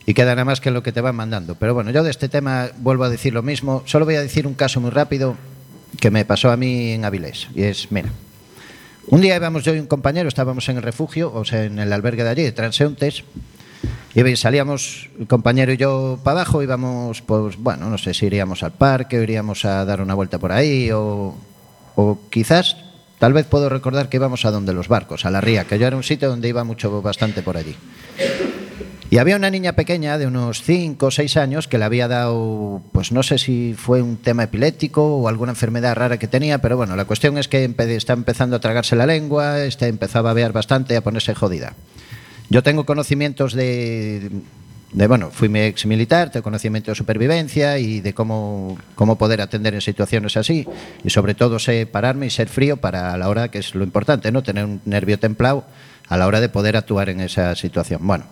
y 0.05 0.13
queda 0.13 0.31
nada 0.31 0.45
más 0.45 0.61
que 0.61 0.71
lo 0.71 0.83
que 0.83 0.91
te 0.91 1.01
van 1.01 1.15
mandando. 1.15 1.55
Pero 1.55 1.73
bueno, 1.73 1.91
yo 1.91 2.03
de 2.03 2.11
este 2.11 2.29
tema 2.29 2.69
vuelvo 2.77 3.03
a 3.03 3.09
decir 3.09 3.33
lo 3.33 3.43
mismo. 3.43 3.83
Solo 3.85 4.05
voy 4.05 4.15
a 4.15 4.21
decir 4.21 4.47
un 4.47 4.53
caso 4.53 4.81
muy 4.81 4.91
rápido 4.91 5.35
que 5.99 6.11
me 6.11 6.25
pasó 6.25 6.51
a 6.51 6.57
mí 6.57 6.91
en 6.91 7.05
Avilés. 7.05 7.47
Y 7.55 7.63
es, 7.63 7.91
mira, 7.91 8.09
un 9.07 9.21
día 9.21 9.35
íbamos 9.35 9.63
yo 9.63 9.73
y 9.73 9.79
un 9.79 9.87
compañero, 9.87 10.27
estábamos 10.27 10.69
en 10.69 10.77
el 10.77 10.83
refugio, 10.83 11.33
o 11.33 11.43
sea, 11.43 11.63
en 11.63 11.79
el 11.79 11.91
albergue 11.91 12.23
de 12.23 12.29
allí, 12.29 12.43
de 12.43 12.51
transeúntes, 12.51 13.23
y 14.13 14.35
salíamos 14.35 15.09
el 15.19 15.27
compañero 15.27 15.71
y 15.71 15.77
yo 15.77 16.19
para 16.23 16.41
abajo, 16.41 16.61
íbamos, 16.61 17.21
pues 17.21 17.57
bueno, 17.57 17.89
no 17.89 17.97
sé 17.97 18.13
si 18.13 18.25
iríamos 18.25 18.61
al 18.63 18.73
parque 18.73 19.17
o 19.17 19.23
iríamos 19.23 19.63
a 19.63 19.85
dar 19.85 20.01
una 20.01 20.13
vuelta 20.13 20.37
por 20.37 20.51
ahí, 20.51 20.89
o, 20.91 21.35
quizás, 22.29 22.75
tal 23.19 23.31
vez 23.31 23.45
puedo 23.45 23.69
recordar 23.69 24.09
que 24.09 24.17
íbamos 24.17 24.43
a 24.43 24.51
donde 24.51 24.73
los 24.73 24.89
barcos, 24.89 25.25
a 25.25 25.31
la 25.31 25.39
ría, 25.39 25.65
que 25.65 25.79
yo 25.79 25.87
era 25.87 25.95
un 25.95 26.03
sitio 26.03 26.29
donde 26.29 26.49
iba 26.49 26.63
mucho, 26.63 27.01
bastante 27.01 27.41
por 27.41 27.55
allí. 27.55 27.75
Y 29.09 29.17
había 29.17 29.35
una 29.35 29.49
niña 29.49 29.73
pequeña 29.73 30.17
de 30.17 30.25
unos 30.25 30.61
5 30.61 31.05
o 31.05 31.11
6 31.11 31.35
años 31.35 31.67
que 31.67 31.77
le 31.77 31.83
había 31.83 32.07
dado, 32.07 32.81
pues 32.93 33.11
no 33.11 33.23
sé 33.23 33.37
si 33.37 33.75
fue 33.77 34.01
un 34.01 34.15
tema 34.15 34.43
epiléptico 34.43 35.17
o 35.17 35.27
alguna 35.27 35.51
enfermedad 35.51 35.95
rara 35.95 36.17
que 36.17 36.29
tenía, 36.29 36.59
pero 36.59 36.77
bueno, 36.77 36.95
la 36.95 37.03
cuestión 37.03 37.37
es 37.37 37.49
que 37.49 37.73
está 37.89 38.13
empezando 38.13 38.55
a 38.55 38.59
tragarse 38.59 38.95
la 38.95 39.05
lengua, 39.05 39.63
está, 39.63 39.87
empezaba 39.87 40.31
a 40.31 40.33
bear 40.33 40.53
bastante 40.53 40.93
y 40.93 40.97
a 40.97 41.03
ponerse 41.03 41.35
jodida. 41.35 41.75
Yo 42.51 42.63
tengo 42.63 42.85
conocimientos 42.85 43.53
de, 43.53 44.29
bueno, 44.91 45.31
fui 45.31 45.47
mi 45.47 45.61
ex 45.61 45.85
militar, 45.85 46.31
tengo 46.31 46.43
conocimiento 46.43 46.91
de 46.91 46.95
supervivencia 46.95 47.77
y 47.77 48.01
de 48.01 48.13
cómo, 48.13 48.77
cómo 48.95 49.17
poder 49.17 49.39
atender 49.39 49.73
en 49.73 49.79
situaciones 49.79 50.35
así 50.35 50.67
y 51.01 51.11
sobre 51.11 51.33
todo 51.33 51.59
sé 51.59 51.85
pararme 51.85 52.25
y 52.25 52.29
ser 52.29 52.49
frío 52.49 52.75
para 52.75 53.15
la 53.15 53.29
hora 53.29 53.47
que 53.47 53.59
es 53.59 53.73
lo 53.73 53.85
importante, 53.85 54.33
¿no? 54.33 54.43
Tener 54.43 54.65
un 54.65 54.81
nervio 54.83 55.17
templado 55.17 55.63
a 56.09 56.17
la 56.17 56.27
hora 56.27 56.41
de 56.41 56.49
poder 56.49 56.75
actuar 56.75 57.07
en 57.07 57.21
esa 57.21 57.55
situación. 57.55 58.05
Bueno, 58.05 58.25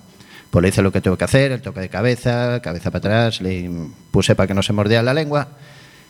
pues 0.52 0.64
le 0.64 0.68
hice 0.68 0.82
lo 0.82 0.92
que 0.92 1.00
tengo 1.00 1.18
que 1.18 1.24
hacer, 1.24 1.54
el 1.54 1.62
toque 1.62 1.80
de 1.80 1.88
cabeza, 1.88 2.60
cabeza 2.62 2.92
para 2.92 2.98
atrás, 2.98 3.40
le 3.40 3.72
puse 4.12 4.36
para 4.36 4.48
que 4.48 4.54
no 4.54 4.64
se 4.64 4.74
mordía 4.74 5.02
la 5.02 5.14
lengua. 5.14 5.48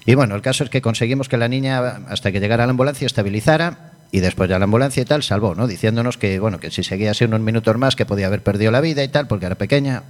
Y 0.07 0.15
bueno, 0.15 0.33
el 0.33 0.41
caso 0.41 0.63
es 0.63 0.71
que 0.71 0.81
conseguimos 0.81 1.29
que 1.29 1.37
la 1.37 1.47
niña, 1.47 1.99
hasta 2.07 2.31
que 2.31 2.39
llegara 2.39 2.63
a 2.63 2.65
la 2.65 2.71
ambulancia, 2.71 3.05
estabilizara 3.05 3.88
y 4.11 4.19
después 4.19 4.49
ya 4.49 4.57
la 4.57 4.65
ambulancia 4.65 5.01
y 5.01 5.05
tal, 5.05 5.23
salvó, 5.23 5.55
¿no? 5.55 5.67
Diciéndonos 5.67 6.17
que, 6.17 6.39
bueno, 6.39 6.59
que 6.59 6.71
si 6.71 6.83
seguía 6.83 7.11
así 7.11 7.25
unos 7.25 7.41
minutos 7.41 7.77
más, 7.77 7.95
que 7.95 8.05
podía 8.05 8.27
haber 8.27 8.41
perdido 8.41 8.71
la 8.71 8.81
vida 8.81 9.03
y 9.03 9.07
tal, 9.07 9.27
porque 9.27 9.45
era 9.45 9.55
pequeña. 9.55 10.03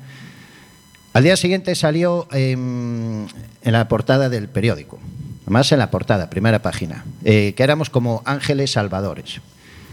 Al 1.14 1.24
día 1.24 1.36
siguiente 1.36 1.76
salió 1.76 2.28
en 2.32 3.28
la 3.64 3.88
portada 3.88 4.30
del 4.30 4.48
periódico, 4.48 5.00
más 5.48 5.72
en 5.72 5.80
la 5.80 5.92
portada, 5.92 6.30
primera 6.30 6.62
página, 6.62 7.04
eh, 7.26 7.54
que 7.58 7.64
éramos 7.64 7.90
como 7.90 8.22
ángeles 8.26 8.72
salvadores. 8.72 9.42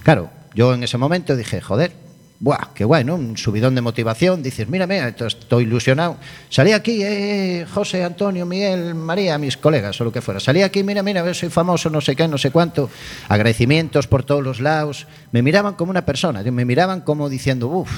Claro, 0.02 0.30
yo 0.54 0.74
en 0.74 0.82
ese 0.82 0.98
momento 0.98 1.34
dije, 1.34 1.61
joder, 1.61 1.92
¡buah! 2.41 2.72
¡Qué 2.74 2.84
guay, 2.84 3.05
¿no? 3.05 3.14
Un 3.14 3.37
subidón 3.37 3.74
de 3.74 3.80
motivación. 3.80 4.43
Dices, 4.43 4.68
mira, 4.68 5.09
estoy 5.09 5.64
ilusionado. 5.64 6.16
Salí 6.49 6.72
aquí, 6.72 7.03
eh, 7.03 7.66
José, 7.72 8.05
Antonio, 8.05 8.47
Miguel, 8.47 8.95
María, 8.95 9.39
mis 9.39 9.57
colegas 9.57 10.01
o 10.01 10.05
lo 10.05 10.12
que 10.12 10.20
fuera. 10.20 10.41
Salí 10.41 10.62
aquí, 10.62 10.82
mira, 10.82 11.03
mira, 11.03 11.32
soy 11.34 11.49
famoso, 11.49 11.91
no 11.91 12.01
sé 12.01 12.16
qué, 12.16 12.28
no 12.28 12.39
sé 12.39 12.51
cuánto. 12.51 12.91
Agradecimientos 13.28 14.07
por 14.07 14.24
todos 14.24 14.43
los 14.43 14.61
lados. 14.61 15.07
Me 15.32 15.43
miraban 15.43 15.74
como 15.74 15.91
una 15.91 16.05
persona, 16.05 16.43
me 16.43 16.64
miraban 16.64 17.01
como 17.01 17.28
diciendo, 17.28 17.68
uff, 17.68 17.91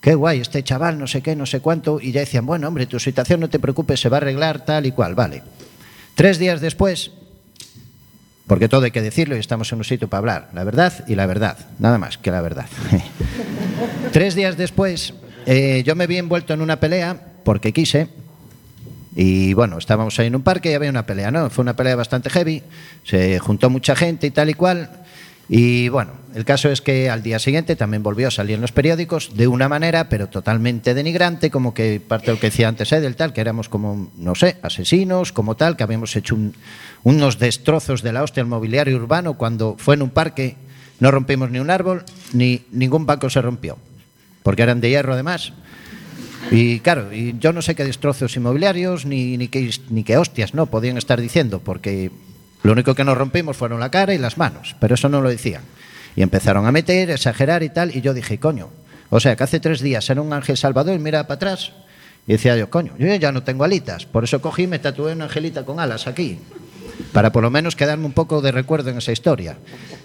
qué 0.00 0.14
guay, 0.14 0.40
este 0.40 0.62
chaval, 0.62 0.98
no 0.98 1.06
sé 1.06 1.22
qué, 1.22 1.34
no 1.34 1.46
sé 1.46 1.60
cuánto. 1.60 2.00
Y 2.00 2.12
ya 2.12 2.20
decían, 2.20 2.46
bueno, 2.46 2.68
hombre, 2.68 2.86
tu 2.86 3.00
situación 3.00 3.40
no 3.40 3.48
te 3.48 3.58
preocupes, 3.58 4.00
se 4.00 4.08
va 4.08 4.18
a 4.18 4.20
arreglar 4.20 4.64
tal 4.64 4.86
y 4.86 4.92
cual, 4.92 5.14
vale. 5.14 5.42
Tres 6.14 6.38
días 6.38 6.60
después, 6.60 7.10
porque 8.46 8.68
todo 8.68 8.84
hay 8.84 8.90
que 8.90 9.02
decirlo 9.02 9.36
y 9.36 9.40
estamos 9.40 9.72
en 9.72 9.78
un 9.78 9.84
sitio 9.84 10.08
para 10.08 10.18
hablar, 10.18 10.50
la 10.52 10.64
verdad 10.64 11.04
y 11.08 11.14
la 11.14 11.26
verdad, 11.26 11.58
nada 11.78 11.98
más 11.98 12.18
que 12.18 12.30
la 12.30 12.40
verdad. 12.40 12.66
Tres 14.12 14.34
días 14.34 14.56
después, 14.56 15.14
eh, 15.46 15.82
yo 15.84 15.94
me 15.94 16.06
vi 16.06 16.18
envuelto 16.18 16.52
en 16.54 16.60
una 16.60 16.80
pelea 16.80 17.18
porque 17.44 17.72
quise. 17.72 18.08
Y 19.16 19.54
bueno, 19.54 19.78
estábamos 19.78 20.18
ahí 20.18 20.26
en 20.26 20.34
un 20.34 20.42
parque 20.42 20.72
y 20.72 20.74
había 20.74 20.90
una 20.90 21.06
pelea, 21.06 21.30
¿no? 21.30 21.48
Fue 21.48 21.62
una 21.62 21.76
pelea 21.76 21.94
bastante 21.94 22.30
heavy, 22.30 22.62
se 23.04 23.38
juntó 23.38 23.70
mucha 23.70 23.94
gente 23.94 24.26
y 24.26 24.30
tal 24.30 24.50
y 24.50 24.54
cual. 24.54 24.90
Y 25.48 25.90
bueno, 25.90 26.12
el 26.34 26.44
caso 26.44 26.70
es 26.70 26.80
que 26.80 27.10
al 27.10 27.22
día 27.22 27.38
siguiente 27.38 27.76
también 27.76 28.02
volvió 28.02 28.28
a 28.28 28.30
salir 28.30 28.54
en 28.54 28.62
los 28.62 28.72
periódicos 28.72 29.36
de 29.36 29.46
una 29.46 29.68
manera, 29.68 30.08
pero 30.08 30.28
totalmente 30.28 30.94
denigrante, 30.94 31.50
como 31.50 31.74
que 31.74 32.00
parte 32.00 32.26
de 32.26 32.32
lo 32.32 32.40
que 32.40 32.48
decía 32.48 32.68
antes 32.68 32.92
Edel, 32.92 33.14
tal, 33.14 33.34
que 33.34 33.42
éramos 33.42 33.68
como, 33.68 34.10
no 34.16 34.34
sé, 34.34 34.56
asesinos, 34.62 35.32
como 35.32 35.54
tal, 35.54 35.76
que 35.76 35.82
habíamos 35.82 36.16
hecho 36.16 36.34
un, 36.34 36.54
unos 37.02 37.38
destrozos 37.38 38.02
de 38.02 38.12
la 38.12 38.22
hostia 38.22 38.42
al 38.42 38.48
mobiliario 38.48 38.96
urbano 38.96 39.34
cuando 39.34 39.76
fue 39.78 39.94
en 39.96 40.02
un 40.02 40.10
parque, 40.10 40.56
no 40.98 41.10
rompimos 41.10 41.50
ni 41.50 41.58
un 41.58 41.70
árbol, 41.70 42.04
ni 42.32 42.62
ningún 42.72 43.04
banco 43.04 43.28
se 43.28 43.42
rompió, 43.42 43.76
porque 44.42 44.62
eran 44.62 44.80
de 44.80 44.90
hierro 44.90 45.12
además. 45.12 45.52
Y 46.50 46.80
claro, 46.80 47.12
y 47.12 47.36
yo 47.38 47.52
no 47.52 47.62
sé 47.62 47.74
qué 47.74 47.84
destrozos 47.84 48.36
inmobiliarios 48.36 49.04
ni, 49.06 49.36
ni, 49.36 49.48
qué, 49.48 49.70
ni 49.90 50.04
qué 50.04 50.16
hostias 50.16 50.54
no 50.54 50.66
podían 50.66 50.96
estar 50.96 51.20
diciendo, 51.20 51.60
porque 51.60 52.10
lo 52.64 52.72
único 52.72 52.94
que 52.94 53.04
nos 53.04 53.16
rompimos 53.16 53.56
fueron 53.58 53.78
la 53.78 53.90
cara 53.90 54.14
y 54.14 54.18
las 54.18 54.38
manos, 54.38 54.74
pero 54.80 54.94
eso 54.94 55.10
no 55.10 55.20
lo 55.20 55.28
decían. 55.28 55.62
Y 56.16 56.22
empezaron 56.22 56.66
a 56.66 56.72
meter, 56.72 57.10
a 57.10 57.14
exagerar 57.14 57.62
y 57.62 57.68
tal, 57.68 57.94
y 57.94 58.00
yo 58.00 58.14
dije, 58.14 58.38
coño, 58.38 58.70
o 59.10 59.20
sea, 59.20 59.36
que 59.36 59.44
hace 59.44 59.60
tres 59.60 59.82
días 59.82 60.08
era 60.08 60.22
un 60.22 60.32
ángel 60.32 60.56
salvador 60.56 60.96
y 60.96 60.98
mira 60.98 61.26
para 61.26 61.36
atrás. 61.36 61.72
Y 62.26 62.32
decía 62.32 62.56
yo, 62.56 62.70
coño, 62.70 62.94
yo 62.98 63.14
ya 63.16 63.32
no 63.32 63.42
tengo 63.42 63.64
alitas, 63.64 64.06
por 64.06 64.24
eso 64.24 64.40
cogí 64.40 64.62
y 64.62 64.66
me 64.66 64.78
tatué 64.78 65.12
una 65.12 65.24
angelita 65.24 65.66
con 65.66 65.78
alas 65.78 66.06
aquí, 66.06 66.38
para 67.12 67.32
por 67.32 67.42
lo 67.42 67.50
menos 67.50 67.76
quedarme 67.76 68.06
un 68.06 68.12
poco 68.12 68.40
de 68.40 68.50
recuerdo 68.50 68.88
en 68.88 68.96
esa 68.96 69.12
historia. 69.12 69.58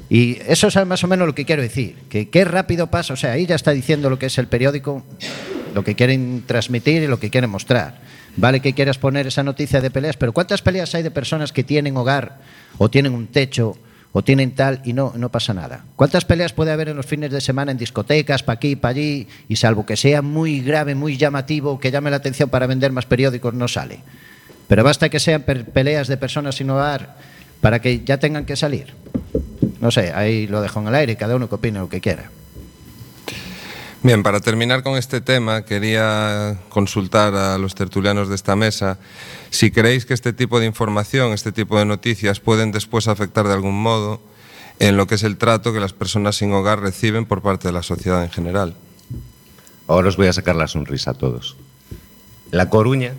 Y 0.10 0.40
eso 0.46 0.68
es 0.68 0.86
más 0.86 1.02
o 1.02 1.08
menos 1.08 1.28
lo 1.28 1.36
que 1.36 1.46
quiero 1.46 1.62
decir, 1.62 1.96
que 2.10 2.28
qué 2.28 2.44
rápido 2.44 2.88
pasa, 2.88 3.14
o 3.14 3.18
sea, 3.18 3.32
ahí 3.32 3.46
ya 3.46 3.56
está 3.56 3.72
diciendo 3.72 4.10
lo 4.10 4.20
que 4.20 4.26
es 4.26 4.38
el 4.38 4.48
periódico, 4.48 5.02
lo 5.74 5.86
que 5.86 5.96
quieren 5.96 6.44
transmitir 6.46 7.04
y 7.04 7.08
lo 7.08 7.22
que 7.22 7.30
quieren 7.30 7.52
mostrar. 7.52 8.02
Vale 8.40 8.62
que 8.62 8.72
quieras 8.72 8.98
poner 8.98 9.28
esa 9.28 9.44
noticia 9.44 9.82
de 9.82 9.92
peleas, 9.92 10.16
pero 10.16 10.32
¿cuántas 10.32 10.62
peleas 10.62 10.96
hay 10.96 11.04
de 11.04 11.12
personas 11.12 11.52
que 11.52 11.66
tienen 11.66 11.98
hogar 11.98 12.38
o 12.78 12.90
tienen 12.90 13.14
un 13.14 13.28
techo 13.28 13.78
o 14.14 14.24
tienen 14.24 14.56
tal 14.56 14.82
y 14.86 14.94
no, 14.94 15.12
no 15.18 15.30
pasa 15.30 15.54
nada? 15.54 15.84
¿Cuántas 15.98 16.24
peleas 16.24 16.54
puede 16.54 16.72
haber 16.72 16.88
en 16.88 16.96
los 16.96 17.06
fines 17.06 17.32
de 17.32 17.42
semana 17.42 17.74
en 17.74 17.78
discotecas, 17.78 18.42
para 18.42 18.56
aquí, 18.56 18.78
para 18.78 18.92
allí, 18.92 19.28
y 19.50 19.58
salvo 19.58 19.86
que 19.86 19.98
sea 19.98 20.22
muy 20.22 20.62
grave, 20.62 20.96
muy 20.96 21.18
llamativo, 21.18 21.82
que 21.82 21.92
llame 21.92 22.12
la 22.12 22.16
atención 22.16 22.48
para 22.48 22.66
vender 22.66 22.94
más 22.94 23.06
periódicos, 23.06 23.54
no 23.54 23.68
sale? 23.68 24.00
Pero 24.70 24.86
basta 24.86 25.10
que 25.10 25.20
sean 25.20 25.44
peleas 25.44 26.08
de 26.08 26.16
personas 26.16 26.56
sin 26.56 26.70
hogar 26.70 27.18
para 27.60 27.82
que 27.82 28.06
ya 28.06 28.20
tengan 28.20 28.46
que 28.46 28.56
salir. 28.56 28.94
No 29.82 29.92
sé, 29.92 30.14
ahí 30.14 30.48
lo 30.48 30.62
dejo 30.62 30.80
en 30.80 30.88
el 30.88 30.96
aire, 30.96 31.18
cada 31.18 31.36
uno 31.36 31.50
que 31.50 31.56
opine 31.56 31.80
lo 31.80 31.90
que 31.90 32.00
quiera. 32.00 32.30
Bien, 34.02 34.24
para 34.24 34.40
terminar 34.40 34.82
con 34.82 34.96
este 34.96 35.20
tema, 35.20 35.66
quería 35.66 36.58
consultar 36.70 37.36
a 37.36 37.58
los 37.58 37.76
tertulianos 37.76 38.30
de 38.30 38.36
esta 38.36 38.56
mesa 38.56 38.98
si 39.50 39.72
creéis 39.72 40.06
que 40.06 40.14
este 40.14 40.32
tipo 40.32 40.62
de 40.62 40.66
información, 40.66 41.34
este 41.34 41.52
tipo 41.52 41.78
de 41.78 41.84
noticias 41.84 42.40
pueden 42.40 42.72
después 42.72 43.10
afectar 43.10 43.46
de 43.46 43.54
algún 43.54 43.82
modo 43.82 44.22
en 44.80 44.96
lo 44.96 45.06
que 45.06 45.16
es 45.16 45.24
el 45.24 45.38
trato 45.38 45.74
que 45.74 45.82
las 45.82 45.92
personas 45.92 46.38
sin 46.38 46.54
hogar 46.54 46.80
reciben 46.80 47.26
por 47.26 47.42
parte 47.42 47.68
de 47.68 47.74
la 47.74 47.84
sociedad 47.84 48.24
en 48.24 48.30
general. 48.30 48.74
Ahora 49.86 50.08
os 50.08 50.16
voy 50.16 50.28
a 50.28 50.34
sacar 50.34 50.56
la 50.56 50.70
sonrisa 50.70 51.12
a 51.12 51.16
todos. 51.16 51.58
La 52.52 52.70
Coruña 52.70 53.16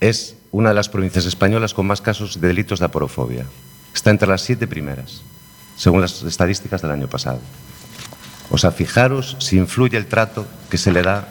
es 0.00 0.36
una 0.50 0.70
de 0.70 0.76
las 0.76 0.88
provincias 0.88 1.26
españolas 1.26 1.74
con 1.74 1.86
más 1.86 2.00
casos 2.00 2.40
de 2.40 2.48
delitos 2.48 2.78
de 2.78 2.86
aporofobia. 2.86 3.44
Está 3.94 4.12
entre 4.12 4.28
las 4.28 4.40
siete 4.40 4.66
primeras, 4.66 5.20
según 5.76 6.00
las 6.00 6.22
estadísticas 6.22 6.80
del 6.80 6.92
año 6.92 7.06
pasado. 7.06 7.40
O 8.50 8.58
sea, 8.58 8.70
fijaros 8.70 9.36
si 9.40 9.56
influye 9.56 9.96
el 9.96 10.06
trato 10.06 10.46
que 10.70 10.78
se 10.78 10.92
le 10.92 11.02
da 11.02 11.28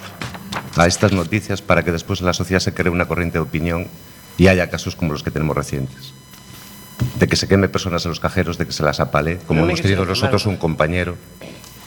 a 0.76 0.88
estas 0.88 1.11
noticias 1.11 1.61
para 1.61 1.84
que 1.84 1.91
después 1.91 2.20
en 2.20 2.26
la 2.26 2.34
sociedad 2.34 2.59
se 2.59 2.74
cree 2.74 2.91
una 2.91 3.07
corriente 3.07 3.38
de 3.38 3.43
opinión 3.43 3.88
y 4.38 4.47
haya 4.47 4.70
casos 4.70 4.95
como 4.95 5.13
los 5.13 5.24
que 5.24 5.32
tenemos 5.32 5.55
recientes. 5.55 6.13
De 7.20 7.28
que 7.28 7.36
se 7.36 7.47
queme 7.47 7.70
personas 7.70 8.05
en 8.05 8.09
los 8.09 8.20
cajeros, 8.20 8.57
de 8.57 8.66
que 8.66 8.74
se 8.74 8.84
las 8.84 8.99
apale, 8.99 9.38
como 9.47 9.61
No 9.61 9.68
hemos 9.68 9.82
tenido 9.82 10.05
nosotros 10.05 10.45
un 10.45 10.57
compañero, 10.57 11.16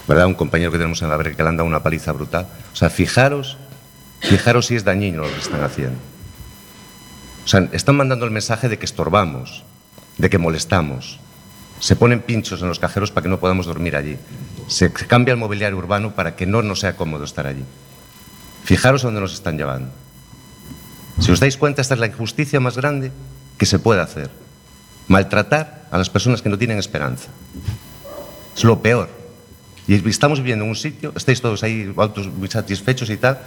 ¿verdad? 0.07 0.27
Un 0.27 0.35
compañero 0.35 0.71
que 0.71 0.79
tenemos 0.79 1.03
en 1.03 1.11
la 1.11 1.17
verga 1.17 1.37
que 1.37 1.43
le 1.43 1.49
han 1.49 1.57
dado 1.57 1.69
una 1.69 1.83
paliza 1.83 2.13
brutal. 2.13 2.47
O 2.73 2.77
sea, 2.77 2.89
fijaros, 2.89 3.59
fijaros 4.21 4.67
si 4.67 4.77
es 4.77 4.85
dañino 4.85 5.23
lo 5.23 5.33
que 5.33 5.41
están 5.41 5.63
haciendo. 5.63 5.99
O 7.45 7.49
sea, 7.49 7.69
están 7.73 7.97
mandando 7.97 8.25
el 8.25 8.31
mensaje 8.31 8.69
de 8.69 8.79
que 8.79 8.85
estorbamos, 8.87 9.65
de 10.19 10.29
que 10.31 10.39
molestamos. 10.39 11.21
Se 11.81 11.97
ponen 11.97 12.21
pinchos 12.21 12.61
en 12.63 12.69
los 12.69 12.79
cajeros 12.79 13.11
para 13.11 13.23
que 13.23 13.29
no 13.29 13.39
podamos 13.39 13.67
dormir 13.67 13.97
allí. 13.97 14.19
Se 14.69 14.93
cambia 14.93 15.33
el 15.33 15.39
mobiliario 15.39 15.79
urbano 15.79 16.15
para 16.15 16.37
que 16.37 16.47
no 16.47 16.63
nos 16.63 16.81
sea 16.81 16.97
cómodo 16.97 17.25
estar 17.25 17.47
allí. 17.47 17.65
Fijaros 18.65 19.03
dónde 19.03 19.21
nos 19.21 19.33
están 19.33 19.57
llevando. 19.57 19.91
Si 21.21 21.33
os 21.33 21.41
dais 21.41 21.57
cuenta, 21.57 21.81
esta 21.83 21.95
es 21.95 22.01
la 22.01 22.07
injusticia 22.07 22.61
más 22.61 22.77
grande 22.77 23.11
que 23.57 23.67
se 23.67 23.79
puede 23.79 24.01
hacer. 24.01 24.31
Maltratar 25.09 25.89
a 25.91 25.99
las 25.99 26.11
personas 26.11 26.43
que 26.43 26.49
no 26.49 26.59
tienen 26.59 26.79
esperanza. 26.79 27.29
Es 28.55 28.63
lo 28.63 28.83
peor. 28.83 29.09
Y 29.87 30.07
estamos 30.09 30.41
viviendo 30.41 30.65
en 30.65 30.71
un 30.71 30.77
sitio, 30.77 31.15
estáis 31.17 31.41
todos 31.41 31.63
ahí 31.63 31.91
autos 31.97 32.29
muy 32.29 32.49
satisfechos 32.49 33.09
y 33.09 33.17
tal, 33.17 33.39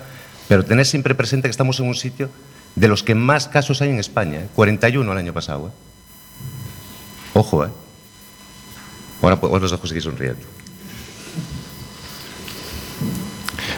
pero 0.48 0.66
tened 0.66 0.86
siempre 0.86 1.14
presente 1.14 1.48
que 1.48 1.52
estamos 1.52 1.80
en 1.80 1.88
un 1.88 1.96
sitio 1.96 2.30
de 2.76 2.88
los 2.88 3.04
que 3.04 3.14
más 3.14 3.48
casos 3.48 3.82
hay 3.84 3.90
en 3.90 4.00
España, 4.00 4.40
¿eh? 4.40 4.48
41 4.56 5.12
el 5.12 5.18
año 5.18 5.34
pasado. 5.34 5.68
¿eh? 5.68 5.72
Ojo, 7.36 7.66
¿eh? 7.66 7.70
Ahora 9.22 9.40
pues, 9.40 9.54
os 9.54 9.62
los 9.62 9.72
dejo 9.72 9.86
seguir 9.86 10.02
sonriendo. 10.02 10.61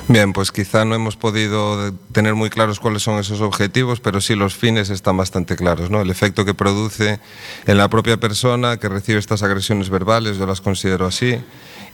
Bien, 0.09 0.33
pues 0.33 0.51
quizá 0.51 0.83
no 0.83 0.95
hemos 0.95 1.15
podido 1.15 1.93
tener 2.11 2.35
muy 2.35 2.49
claros 2.49 2.79
cuáles 2.79 3.03
son 3.03 3.19
esos 3.19 3.39
objetivos, 3.39 4.01
pero 4.01 4.19
sí 4.19 4.35
los 4.35 4.53
fines 4.53 4.89
están 4.89 5.15
bastante 5.15 5.55
claros, 5.55 5.89
¿no? 5.89 6.01
El 6.01 6.09
efecto 6.09 6.43
que 6.43 6.53
produce 6.53 7.19
en 7.65 7.77
la 7.77 7.87
propia 7.89 8.17
persona 8.17 8.77
que 8.77 8.89
recibe 8.89 9.17
estas 9.17 9.43
agresiones 9.43 9.89
verbales, 9.89 10.37
yo 10.37 10.45
las 10.45 10.59
considero 10.59 11.05
así, 11.05 11.37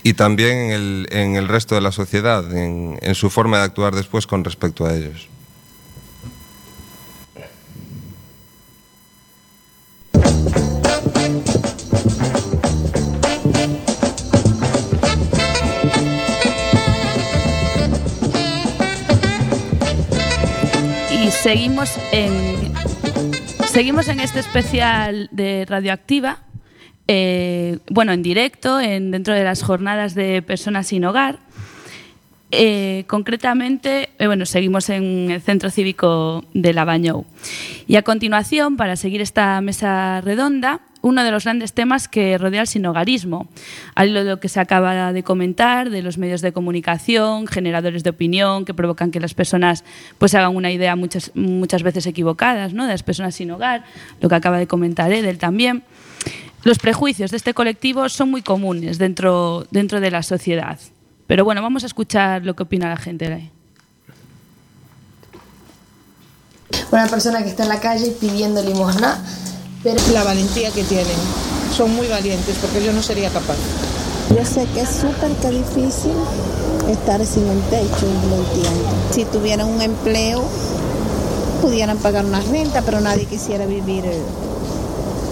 y 0.01 0.13
también 0.13 0.57
en 0.57 0.71
el, 0.71 1.07
en 1.11 1.35
el 1.35 1.47
resto 1.47 1.75
de 1.75 1.81
la 1.81 1.91
sociedad, 1.91 2.51
en, 2.57 2.97
en 3.01 3.15
su 3.15 3.29
forma 3.29 3.59
de 3.59 3.63
actuar 3.65 3.93
después 3.93 4.25
con 4.25 4.43
respecto 4.43 4.85
a 4.87 4.95
ellos. 4.95 5.29
Seguimos 21.41 21.97
en 22.11 22.73
seguimos 23.65 24.09
en 24.09 24.19
este 24.19 24.39
especial 24.39 25.29
de 25.31 25.65
Radioactiva, 25.65 26.39
eh, 27.07 27.79
bueno, 27.89 28.11
en 28.11 28.21
directo, 28.21 28.79
en, 28.79 29.11
dentro 29.11 29.33
de 29.33 29.43
las 29.43 29.63
jornadas 29.63 30.15
de 30.15 30.41
personas 30.41 30.87
sin 30.87 31.05
hogar. 31.05 31.39
Eh, 32.51 33.05
concretamente, 33.07 34.09
eh, 34.17 34.27
bueno, 34.27 34.45
seguimos 34.45 34.89
en 34.89 35.31
el 35.31 35.41
Centro 35.41 35.69
Cívico 35.69 36.43
de 36.53 36.73
Labañou. 36.73 37.25
Y 37.87 37.95
a 37.95 38.01
continuación, 38.01 38.75
para 38.75 38.95
seguir 38.95 39.21
esta 39.21 39.61
mesa 39.61 40.19
redonda, 40.21 40.81
uno 41.01 41.23
de 41.23 41.31
los 41.31 41.45
grandes 41.45 41.73
temas 41.73 42.07
que 42.07 42.37
rodea 42.37 42.61
el 42.61 42.67
sinogarismo, 42.67 43.47
al 43.95 44.09
hilo 44.09 44.23
de 44.23 44.31
lo 44.31 44.39
que 44.39 44.49
se 44.49 44.59
acaba 44.59 45.13
de 45.13 45.23
comentar, 45.23 45.89
de 45.89 46.01
los 46.01 46.17
medios 46.17 46.41
de 46.41 46.51
comunicación, 46.51 47.47
generadores 47.47 48.03
de 48.03 48.09
opinión 48.09 48.65
que 48.65 48.73
provocan 48.73 49.11
que 49.11 49.19
las 49.19 49.33
personas 49.33 49.83
pues 50.17 50.35
hagan 50.35 50.55
una 50.55 50.71
idea 50.71 50.95
muchas, 50.95 51.31
muchas 51.35 51.83
veces 51.83 52.05
equivocadas 52.05 52.73
¿no? 52.73 52.85
de 52.85 52.91
las 52.91 53.03
personas 53.03 53.35
sin 53.35 53.51
hogar, 53.51 53.83
lo 54.21 54.29
que 54.29 54.35
acaba 54.35 54.57
de 54.57 54.67
comentar 54.67 55.11
Edel 55.11 55.37
también. 55.37 55.83
Los 56.63 56.77
prejuicios 56.77 57.31
de 57.31 57.37
este 57.37 57.53
colectivo 57.53 58.09
son 58.09 58.31
muy 58.31 58.41
comunes 58.41 58.97
dentro, 58.97 59.65
dentro 59.71 60.01
de 60.01 60.11
la 60.11 60.23
sociedad. 60.23 60.77
Pero 61.25 61.45
bueno, 61.45 61.61
vamos 61.61 61.83
a 61.83 61.85
escuchar 61.85 62.43
lo 62.43 62.55
que 62.55 62.63
opina 62.63 62.89
la 62.89 62.97
gente. 62.97 63.49
Una 66.91 67.07
persona 67.07 67.43
que 67.43 67.49
está 67.49 67.63
en 67.63 67.69
la 67.69 67.79
calle 67.79 68.13
pidiendo 68.19 68.61
limosna, 68.63 69.23
La 69.83 70.25
valentía 70.25 70.71
que 70.71 70.83
tienen. 70.83 71.15
Son 71.73 71.95
muy 71.95 72.07
valientes 72.07 72.57
porque 72.59 72.83
yo 72.83 72.91
no 72.91 73.01
sería 73.01 73.29
capaz. 73.29 73.55
Yo 74.35 74.43
sé 74.45 74.67
que 74.73 74.81
es 74.81 74.89
súper 74.89 75.33
que 75.35 75.51
difícil 75.51 76.11
estar 76.89 77.25
sin 77.25 77.45
un 77.45 77.61
techo, 77.69 78.05
lo 78.29 78.35
entiendo. 78.35 78.89
Si 79.11 79.23
tuvieran 79.23 79.69
un 79.69 79.81
empleo, 79.81 80.43
pudieran 81.61 81.97
pagar 81.97 82.25
una 82.25 82.41
renta, 82.41 82.81
pero 82.81 82.99
nadie 82.99 83.25
quisiera 83.25 83.65
vivir 83.65 84.03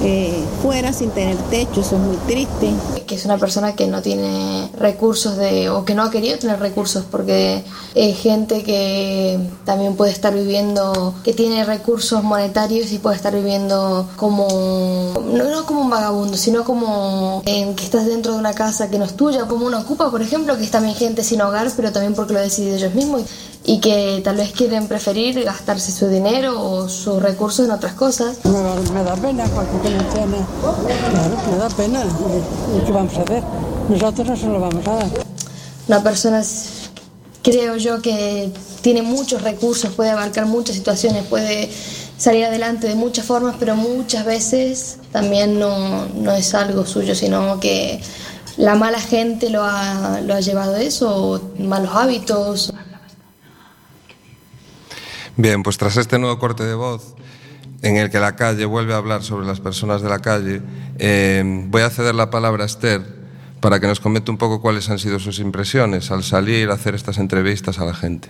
eh, 0.01 0.17
eh, 0.27 0.43
fuera 0.61 0.93
sin 0.93 1.11
tener 1.11 1.37
techo, 1.49 1.81
eso 1.81 1.95
es 1.95 2.01
muy 2.01 2.17
triste. 2.27 2.73
que 3.05 3.15
es 3.15 3.25
una 3.25 3.37
persona 3.37 3.75
que 3.75 3.87
no 3.87 4.01
tiene 4.01 4.69
recursos 4.77 5.37
de, 5.37 5.69
o 5.69 5.85
que 5.85 5.95
no 5.95 6.03
ha 6.03 6.11
querido 6.11 6.37
tener 6.37 6.59
recursos 6.59 7.05
porque 7.09 7.63
es 7.95 8.17
gente 8.17 8.63
que 8.63 9.39
también 9.63 9.95
puede 9.95 10.11
estar 10.11 10.33
viviendo, 10.33 11.13
que 11.23 11.33
tiene 11.33 11.63
recursos 11.63 12.21
monetarios 12.23 12.91
y 12.91 12.99
puede 12.99 13.15
estar 13.15 13.33
viviendo 13.33 14.09
como, 14.17 15.13
no, 15.31 15.43
no 15.45 15.65
como 15.65 15.81
un 15.81 15.89
vagabundo, 15.89 16.35
sino 16.35 16.65
como 16.65 17.41
en 17.45 17.75
que 17.75 17.85
estás 17.85 18.05
dentro 18.05 18.33
de 18.33 18.39
una 18.39 18.53
casa 18.53 18.89
que 18.89 18.99
no 18.99 19.05
es 19.05 19.15
tuya, 19.15 19.45
como 19.45 19.65
una 19.65 19.79
ocupa, 19.79 20.11
por 20.11 20.21
ejemplo, 20.21 20.57
que 20.57 20.63
es 20.63 20.71
también 20.71 20.95
gente 20.95 21.23
sin 21.23 21.41
hogar, 21.41 21.71
pero 21.75 21.91
también 21.91 22.13
porque 22.13 22.33
lo 22.33 22.41
deciden 22.41 22.75
ellos 22.75 22.93
mismos 22.93 23.23
y 23.67 23.79
que 23.81 24.21
tal 24.23 24.37
vez 24.37 24.53
quieren 24.53 24.87
preferir 24.87 25.43
gastarse 25.43 25.91
su 25.91 26.07
dinero 26.07 26.59
o 26.59 26.87
sus 26.87 27.21
recursos 27.21 27.65
en 27.65 27.71
otras 27.71 27.93
cosas. 27.93 28.37
Me, 28.45 28.51
me 28.93 29.03
da 29.03 29.13
pena 29.15 29.43
porque 29.43 29.89
no 29.89 30.03
tiene. 30.05 30.37
Claro, 31.11 31.37
me 31.51 31.57
da 31.57 31.67
pena. 31.67 32.03
¿Y 32.75 32.85
qué 32.85 32.91
vamos 32.93 33.17
a 33.17 33.21
hacer? 33.23 33.43
Nosotros 33.89 34.25
no 34.25 34.37
se 34.37 34.45
lo 34.45 34.61
vamos 34.61 34.87
a 34.87 34.95
dar. 34.95 35.07
Una 35.85 36.01
persona, 36.01 36.41
creo 37.43 37.75
yo, 37.75 38.01
que 38.01 38.53
tiene 38.79 39.01
muchos 39.01 39.41
recursos, 39.41 39.91
puede 39.91 40.11
abarcar 40.11 40.45
muchas 40.45 40.77
situaciones, 40.77 41.25
puede 41.25 41.69
salir 42.17 42.45
adelante 42.45 42.87
de 42.87 42.95
muchas 42.95 43.25
formas, 43.25 43.57
pero 43.59 43.75
muchas 43.75 44.23
veces 44.23 44.99
también 45.11 45.59
no, 45.59 46.05
no 46.15 46.31
es 46.31 46.53
algo 46.53 46.85
suyo, 46.85 47.15
sino 47.15 47.59
que 47.59 48.01
la 48.55 48.75
mala 48.75 49.01
gente 49.01 49.49
lo 49.49 49.61
ha, 49.63 50.21
lo 50.21 50.35
ha 50.35 50.39
llevado 50.39 50.75
a 50.75 50.81
eso, 50.81 51.33
o 51.33 51.41
malos 51.59 51.91
hábitos. 51.93 52.71
Bien, 55.37 55.61
pues 55.61 55.77
tras 55.77 55.95
este 55.97 56.17
nuevo 56.17 56.39
corte 56.39 56.63
de 56.63 56.73
voz, 56.73 57.13
en 57.83 57.95
el 57.97 58.09
que 58.09 58.19
la 58.19 58.35
calle 58.35 58.65
vuelve 58.65 58.95
a 58.95 58.97
hablar 58.97 59.21
sobre 59.21 59.45
las 59.45 59.59
personas 59.59 60.01
de 60.01 60.09
la 60.09 60.17
calle, 60.17 60.63
eh, 60.97 61.43
voy 61.67 61.83
a 61.83 61.91
ceder 61.91 62.15
la 62.15 62.31
palabra 62.31 62.63
a 62.63 62.65
Esther 62.65 63.05
para 63.59 63.79
que 63.79 63.85
nos 63.85 63.99
comente 63.99 64.31
un 64.31 64.37
poco 64.37 64.61
cuáles 64.61 64.89
han 64.89 64.97
sido 64.97 65.19
sus 65.19 65.37
impresiones 65.37 66.09
al 66.09 66.23
salir 66.23 66.71
a 66.71 66.73
hacer 66.73 66.95
estas 66.95 67.19
entrevistas 67.19 67.77
a 67.77 67.85
la 67.85 67.93
gente. 67.93 68.29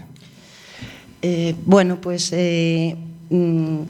Eh, 1.21 1.55
bueno, 1.65 2.01
pues 2.01 2.29
eh, 2.33 2.97
mm, 3.29 3.81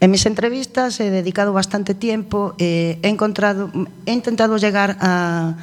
en 0.00 0.10
mis 0.10 0.26
entrevistas 0.26 1.00
he 1.00 1.10
dedicado 1.10 1.54
bastante 1.54 1.94
tiempo, 1.94 2.54
he, 2.58 2.98
encontrado, 3.02 3.72
he 4.04 4.12
intentado 4.12 4.58
llegar 4.58 4.98
a, 5.00 5.56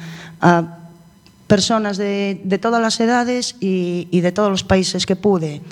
personas 1.46 1.98
de, 1.98 2.58
todas 2.60 2.82
las 2.82 2.98
edades 2.98 3.54
y 3.60 4.20
de 4.20 4.32
todos 4.32 4.50
los 4.50 4.64
países 4.64 5.06
que 5.06 5.14
pude. 5.14 5.62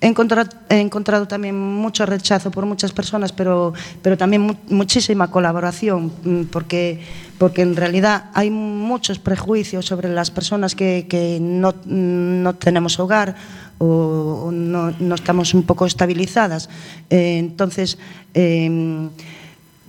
He 0.00 0.06
encontrado, 0.06 1.28
también 1.28 1.58
mucho 1.58 2.06
rechazo 2.06 2.50
por 2.50 2.64
muchas 2.64 2.92
personas, 2.92 3.32
pero, 3.32 3.74
pero 4.00 4.16
también 4.16 4.42
mu 4.42 4.54
muchísima 4.70 5.30
colaboración, 5.30 6.10
mm, 6.24 6.44
porque, 6.50 7.00
porque 7.36 7.60
en 7.60 7.76
realidad 7.76 8.30
hay 8.32 8.50
muchos 8.50 9.18
prejuicios 9.18 9.84
sobre 9.84 10.08
las 10.08 10.30
personas 10.30 10.74
que, 10.74 11.06
que 11.06 11.38
no, 11.38 11.74
no 11.84 12.54
tenemos 12.54 12.98
hogar 12.98 13.36
o, 13.76 14.50
no, 14.50 15.14
estamos 15.14 15.52
un 15.52 15.64
poco 15.64 15.84
estabilizadas. 15.84 16.70
Eh, 17.10 17.36
entonces, 17.38 17.98
eh, 18.32 19.10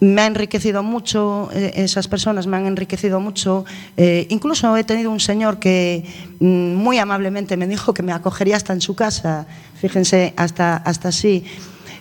me 0.01 0.23
ha 0.23 0.25
enriquecido 0.25 0.81
mucho, 0.81 1.49
eh, 1.53 1.73
esas 1.75 2.07
personas 2.07 2.47
me 2.47 2.57
han 2.57 2.65
enriquecido 2.65 3.19
mucho. 3.19 3.65
Eh, 3.95 4.25
incluso 4.29 4.75
he 4.75 4.83
tenido 4.83 5.11
un 5.11 5.19
señor 5.19 5.59
que 5.59 6.03
mm, 6.39 6.73
muy 6.73 6.97
amablemente 6.97 7.55
me 7.55 7.67
dijo 7.67 7.93
que 7.93 8.01
me 8.01 8.11
acogería 8.11 8.57
hasta 8.57 8.73
en 8.73 8.81
su 8.81 8.95
casa, 8.95 9.45
fíjense, 9.79 10.33
hasta, 10.37 10.77
hasta 10.77 11.09
así. 11.09 11.45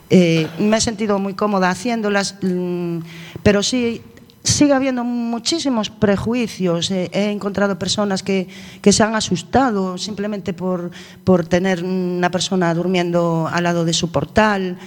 Eh, 0.09 0.49
me 0.59 0.79
he 0.79 0.81
sentido 0.81 1.19
muy 1.19 1.35
cómoda 1.35 1.69
haciéndolas, 1.69 2.37
mm, 2.41 3.01
pero 3.43 3.63
sí 3.63 4.01
sigue 4.43 4.73
habiendo 4.73 5.05
muchísimos 5.05 5.91
prejuicios. 5.91 6.91
He 6.91 7.31
encontrado 7.31 7.79
personas 7.79 8.23
que, 8.23 8.49
que, 8.81 8.93
se 8.93 9.03
han 9.03 9.15
asustado 9.15 9.99
simplemente 9.99 10.55
por, 10.55 10.91
por 11.23 11.47
tener 11.47 11.85
una 11.85 12.31
persona 12.31 12.73
durmiendo 12.73 13.47
al 13.53 13.65
lado 13.65 13.85
de 13.85 13.93
su 13.93 14.11
portal. 14.11 14.79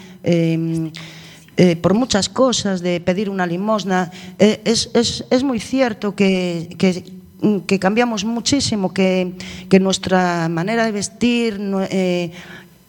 Eh, 1.55 1.75
por 1.75 1.93
muchas 1.93 2.29
cosas, 2.29 2.81
de 2.81 2.99
pedir 2.99 3.29
una 3.29 3.45
limosna. 3.45 4.11
Eh, 4.39 4.61
es, 4.65 4.89
es, 4.95 5.23
es, 5.29 5.43
muy 5.43 5.59
cierto 5.59 6.15
que, 6.15 6.75
que, 6.79 7.79
cambiamos 7.79 8.25
muchísimo, 8.25 8.91
que, 8.91 9.33
que, 9.69 9.79
nuestra 9.79 10.49
manera 10.49 10.83
de 10.83 10.91
vestir 10.91 11.59
eh, 11.91 12.31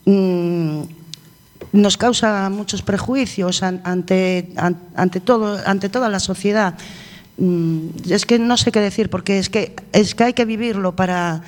mm, 0.07 0.81
nos 1.73 1.97
causa 1.99 2.49
muchos 2.49 2.81
prejuicios 2.81 3.63
ante, 3.63 4.53
ante, 4.57 5.21
todo, 5.21 5.59
ante 5.67 5.91
toda 5.91 6.09
la 6.09 6.19
sociedad. 6.19 6.75
Mm, 7.37 7.89
es 8.09 8.25
que 8.25 8.39
no 8.39 8.57
sé 8.57 8.73
qué 8.73 8.81
decir, 8.81 9.11
porque 9.11 9.39
es 9.39 9.51
que, 9.51 9.77
es 9.93 10.15
que 10.15 10.25
hay 10.25 10.33
que 10.33 10.47
vivirlo 10.47 10.97
para 10.97 11.43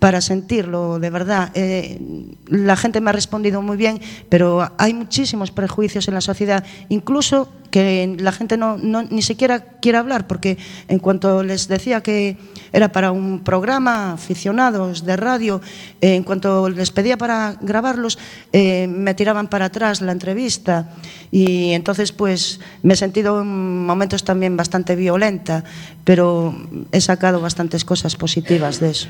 para 0.00 0.22
sentirlo, 0.22 0.98
de 0.98 1.10
verdad. 1.10 1.52
Eh, 1.54 2.00
la 2.46 2.74
gente 2.74 3.00
me 3.00 3.10
ha 3.10 3.12
respondido 3.12 3.62
muy 3.62 3.76
bien, 3.76 4.00
pero 4.28 4.72
hay 4.78 4.94
muchísimos 4.94 5.52
prejuicios 5.52 6.08
en 6.08 6.14
la 6.14 6.22
sociedad, 6.22 6.64
incluso 6.88 7.48
que 7.70 8.16
la 8.18 8.32
gente 8.32 8.56
no, 8.56 8.78
ni 8.78 9.22
siquiera 9.22 9.60
quiere 9.60 9.98
hablar, 9.98 10.26
porque 10.26 10.58
en 10.88 10.98
cuanto 10.98 11.44
les 11.44 11.68
decía 11.68 12.00
que 12.00 12.36
era 12.72 12.90
para 12.90 13.12
un 13.12 13.40
programa, 13.44 14.14
aficionados 14.14 15.04
de 15.04 15.16
radio, 15.16 15.60
eh, 16.00 16.14
en 16.16 16.24
cuanto 16.24 16.68
les 16.70 16.90
pedía 16.90 17.16
para 17.16 17.58
grabarlos, 17.60 18.18
eh, 18.52 18.88
me 18.88 19.14
tiraban 19.14 19.48
para 19.48 19.66
atrás 19.66 20.00
la 20.00 20.12
entrevista 20.12 20.88
y 21.30 21.72
entonces 21.72 22.10
pues 22.10 22.58
me 22.82 22.94
he 22.94 22.96
sentido 22.96 23.42
en 23.42 23.84
momentos 23.86 24.24
también 24.24 24.56
bastante 24.56 24.96
violenta, 24.96 25.62
pero 26.04 26.54
he 26.90 27.00
sacado 27.00 27.40
bastantes 27.40 27.84
cosas 27.84 28.16
positivas 28.16 28.80
de 28.80 28.90
eso. 28.90 29.08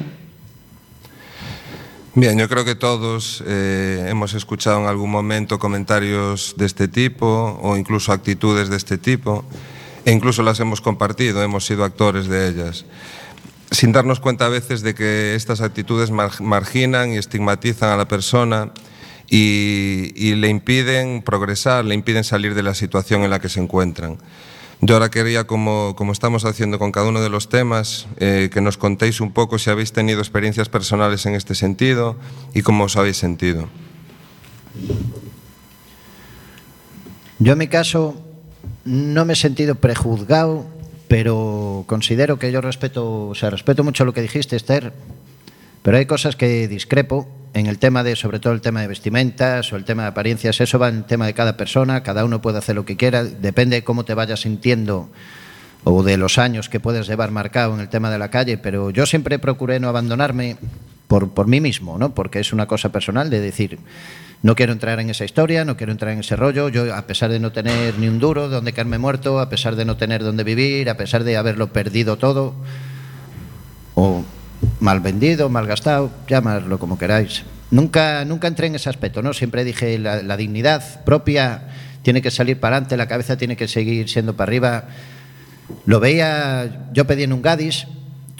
Bien, 2.16 2.36
yo 2.36 2.48
creo 2.48 2.64
que 2.64 2.74
todos 2.74 3.40
eh, 3.46 4.06
hemos 4.08 4.34
escuchado 4.34 4.80
en 4.80 4.86
algún 4.86 5.12
momento 5.12 5.60
comentarios 5.60 6.54
de 6.56 6.66
este 6.66 6.88
tipo 6.88 7.56
o 7.62 7.76
incluso 7.76 8.10
actitudes 8.10 8.68
de 8.68 8.76
este 8.76 8.98
tipo 8.98 9.44
e 10.04 10.10
incluso 10.10 10.42
las 10.42 10.58
hemos 10.58 10.80
compartido, 10.80 11.40
hemos 11.40 11.64
sido 11.66 11.84
actores 11.84 12.26
de 12.26 12.48
ellas, 12.48 12.84
sin 13.70 13.92
darnos 13.92 14.18
cuenta 14.18 14.46
a 14.46 14.48
veces 14.48 14.82
de 14.82 14.96
que 14.96 15.36
estas 15.36 15.60
actitudes 15.60 16.10
marginan 16.10 17.12
y 17.12 17.16
estigmatizan 17.16 17.90
a 17.90 17.96
la 17.96 18.08
persona 18.08 18.72
y, 19.28 20.12
y 20.16 20.34
le 20.34 20.48
impiden 20.48 21.22
progresar, 21.22 21.84
le 21.84 21.94
impiden 21.94 22.24
salir 22.24 22.56
de 22.56 22.64
la 22.64 22.74
situación 22.74 23.22
en 23.22 23.30
la 23.30 23.38
que 23.38 23.48
se 23.48 23.60
encuentran. 23.60 24.18
Yo 24.82 24.94
ahora 24.94 25.10
quería, 25.10 25.44
como, 25.46 25.94
como, 25.94 26.12
estamos 26.12 26.46
haciendo 26.46 26.78
con 26.78 26.90
cada 26.90 27.08
uno 27.08 27.20
de 27.20 27.28
los 27.28 27.50
temas, 27.50 28.06
eh, 28.18 28.48
que 28.50 28.62
nos 28.62 28.78
contéis 28.78 29.20
un 29.20 29.32
poco 29.32 29.58
si 29.58 29.68
habéis 29.68 29.92
tenido 29.92 30.20
experiencias 30.20 30.70
personales 30.70 31.26
en 31.26 31.34
este 31.34 31.54
sentido 31.54 32.16
y 32.54 32.62
cómo 32.62 32.84
os 32.84 32.96
habéis 32.96 33.18
sentido. 33.18 33.68
Yo 37.38 37.52
en 37.52 37.58
mi 37.58 37.68
caso 37.68 38.22
no 38.84 39.26
me 39.26 39.34
he 39.34 39.36
sentido 39.36 39.74
prejuzgado, 39.74 40.64
pero 41.08 41.84
considero 41.86 42.38
que 42.38 42.50
yo 42.50 42.62
respeto, 42.62 43.28
o 43.28 43.34
sea, 43.34 43.50
respeto 43.50 43.84
mucho 43.84 44.06
lo 44.06 44.14
que 44.14 44.22
dijiste, 44.22 44.56
Esther, 44.56 44.94
pero 45.82 45.98
hay 45.98 46.06
cosas 46.06 46.36
que 46.36 46.68
discrepo 46.68 47.28
en 47.54 47.66
el 47.66 47.78
tema 47.78 48.02
de, 48.04 48.16
sobre 48.16 48.38
todo 48.38 48.52
el 48.52 48.60
tema 48.60 48.80
de 48.80 48.88
vestimentas 48.88 49.72
o 49.72 49.76
el 49.76 49.84
tema 49.84 50.02
de 50.02 50.08
apariencias, 50.08 50.60
eso 50.60 50.78
va 50.78 50.88
en 50.88 50.98
el 50.98 51.04
tema 51.04 51.26
de 51.26 51.34
cada 51.34 51.56
persona, 51.56 52.02
cada 52.02 52.24
uno 52.24 52.40
puede 52.40 52.58
hacer 52.58 52.76
lo 52.76 52.84
que 52.84 52.96
quiera, 52.96 53.24
depende 53.24 53.76
de 53.76 53.84
cómo 53.84 54.04
te 54.04 54.14
vayas 54.14 54.40
sintiendo 54.40 55.08
o 55.84 56.02
de 56.02 56.16
los 56.16 56.38
años 56.38 56.68
que 56.68 56.78
puedes 56.78 57.06
llevar 57.06 57.30
marcado 57.30 57.74
en 57.74 57.80
el 57.80 57.88
tema 57.88 58.10
de 58.10 58.18
la 58.18 58.30
calle, 58.30 58.58
pero 58.58 58.90
yo 58.90 59.06
siempre 59.06 59.38
procuré 59.38 59.80
no 59.80 59.88
abandonarme 59.88 60.58
por, 61.08 61.30
por 61.30 61.46
mí 61.46 61.60
mismo, 61.60 61.98
¿no? 61.98 62.14
porque 62.14 62.38
es 62.40 62.52
una 62.52 62.66
cosa 62.66 62.90
personal 62.92 63.30
de 63.30 63.40
decir, 63.40 63.78
no 64.42 64.54
quiero 64.54 64.72
entrar 64.72 65.00
en 65.00 65.10
esa 65.10 65.24
historia, 65.24 65.64
no 65.64 65.76
quiero 65.76 65.92
entrar 65.92 66.12
en 66.12 66.20
ese 66.20 66.36
rollo, 66.36 66.68
yo 66.68 66.94
a 66.94 67.02
pesar 67.02 67.30
de 67.30 67.40
no 67.40 67.50
tener 67.52 67.98
ni 67.98 68.08
un 68.08 68.18
duro 68.18 68.48
donde 68.48 68.72
caerme 68.72 68.98
muerto, 68.98 69.40
a 69.40 69.48
pesar 69.48 69.74
de 69.74 69.84
no 69.84 69.96
tener 69.96 70.22
donde 70.22 70.44
vivir, 70.44 70.88
a 70.88 70.96
pesar 70.96 71.24
de 71.24 71.36
haberlo 71.36 71.72
perdido 71.72 72.16
todo, 72.16 72.54
o 73.94 74.24
mal 74.80 75.00
vendido, 75.00 75.48
mal 75.48 75.66
gastado, 75.66 76.10
llamarlo 76.28 76.78
como 76.78 76.98
queráis. 76.98 77.44
Nunca, 77.70 78.24
nunca 78.24 78.48
entré 78.48 78.66
en 78.66 78.74
ese 78.74 78.88
aspecto, 78.88 79.22
¿no? 79.22 79.32
Siempre 79.32 79.64
dije 79.64 79.98
la, 79.98 80.22
la 80.22 80.36
dignidad 80.36 81.04
propia 81.04 81.68
tiene 82.02 82.22
que 82.22 82.30
salir 82.30 82.58
para 82.58 82.76
adelante, 82.76 82.96
la 82.96 83.06
cabeza 83.06 83.36
tiene 83.36 83.56
que 83.56 83.68
seguir 83.68 84.08
siendo 84.08 84.34
para 84.34 84.48
arriba. 84.48 84.84
Lo 85.86 86.00
veía, 86.00 86.88
yo 86.92 87.06
pedí 87.06 87.22
en 87.22 87.32
un 87.32 87.42
Gadis, 87.42 87.86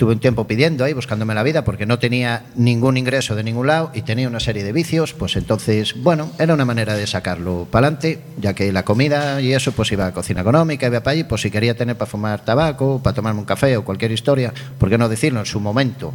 tuve 0.01 0.15
un 0.15 0.19
tiempo 0.19 0.47
pidiendo 0.47 0.83
ahí, 0.83 0.95
buscándome 0.95 1.35
la 1.35 1.43
vida, 1.43 1.63
porque 1.63 1.85
no 1.85 1.99
tenía 1.99 2.45
ningún 2.55 2.97
ingreso 2.97 3.37
de 3.37 3.45
ningún 3.45 3.67
lado 3.67 3.91
y 3.93 4.01
tenía 4.01 4.29
una 4.29 4.41
serie 4.41 4.65
de 4.65 4.73
vicios, 4.73 5.13
pues 5.13 5.37
entonces, 5.37 5.95
bueno, 6.03 6.31
era 6.39 6.55
una 6.55 6.65
manera 6.65 6.95
de 6.95 7.07
sacarlo 7.07 7.69
para 7.71 7.89
adelante, 7.89 8.19
ya 8.41 8.55
que 8.55 8.73
la 8.73 8.83
comida 8.83 9.43
y 9.43 9.53
eso, 9.53 9.73
pues 9.73 9.93
iba 9.93 10.07
a 10.07 10.15
cocina 10.15 10.41
económica, 10.41 10.87
iba 10.87 11.01
para 11.01 11.13
allí, 11.13 11.25
pues 11.25 11.43
si 11.43 11.51
quería 11.51 11.77
tener 11.77 11.99
para 11.99 12.11
fumar 12.11 12.43
tabaco, 12.43 13.03
para 13.03 13.13
tomarme 13.13 13.41
un 13.41 13.45
café 13.45 13.77
o 13.77 13.85
cualquier 13.85 14.11
historia, 14.13 14.55
¿por 14.79 14.89
qué 14.89 14.97
no 14.97 15.07
decirlo 15.07 15.41
en 15.41 15.45
su 15.45 15.61
momento? 15.61 16.15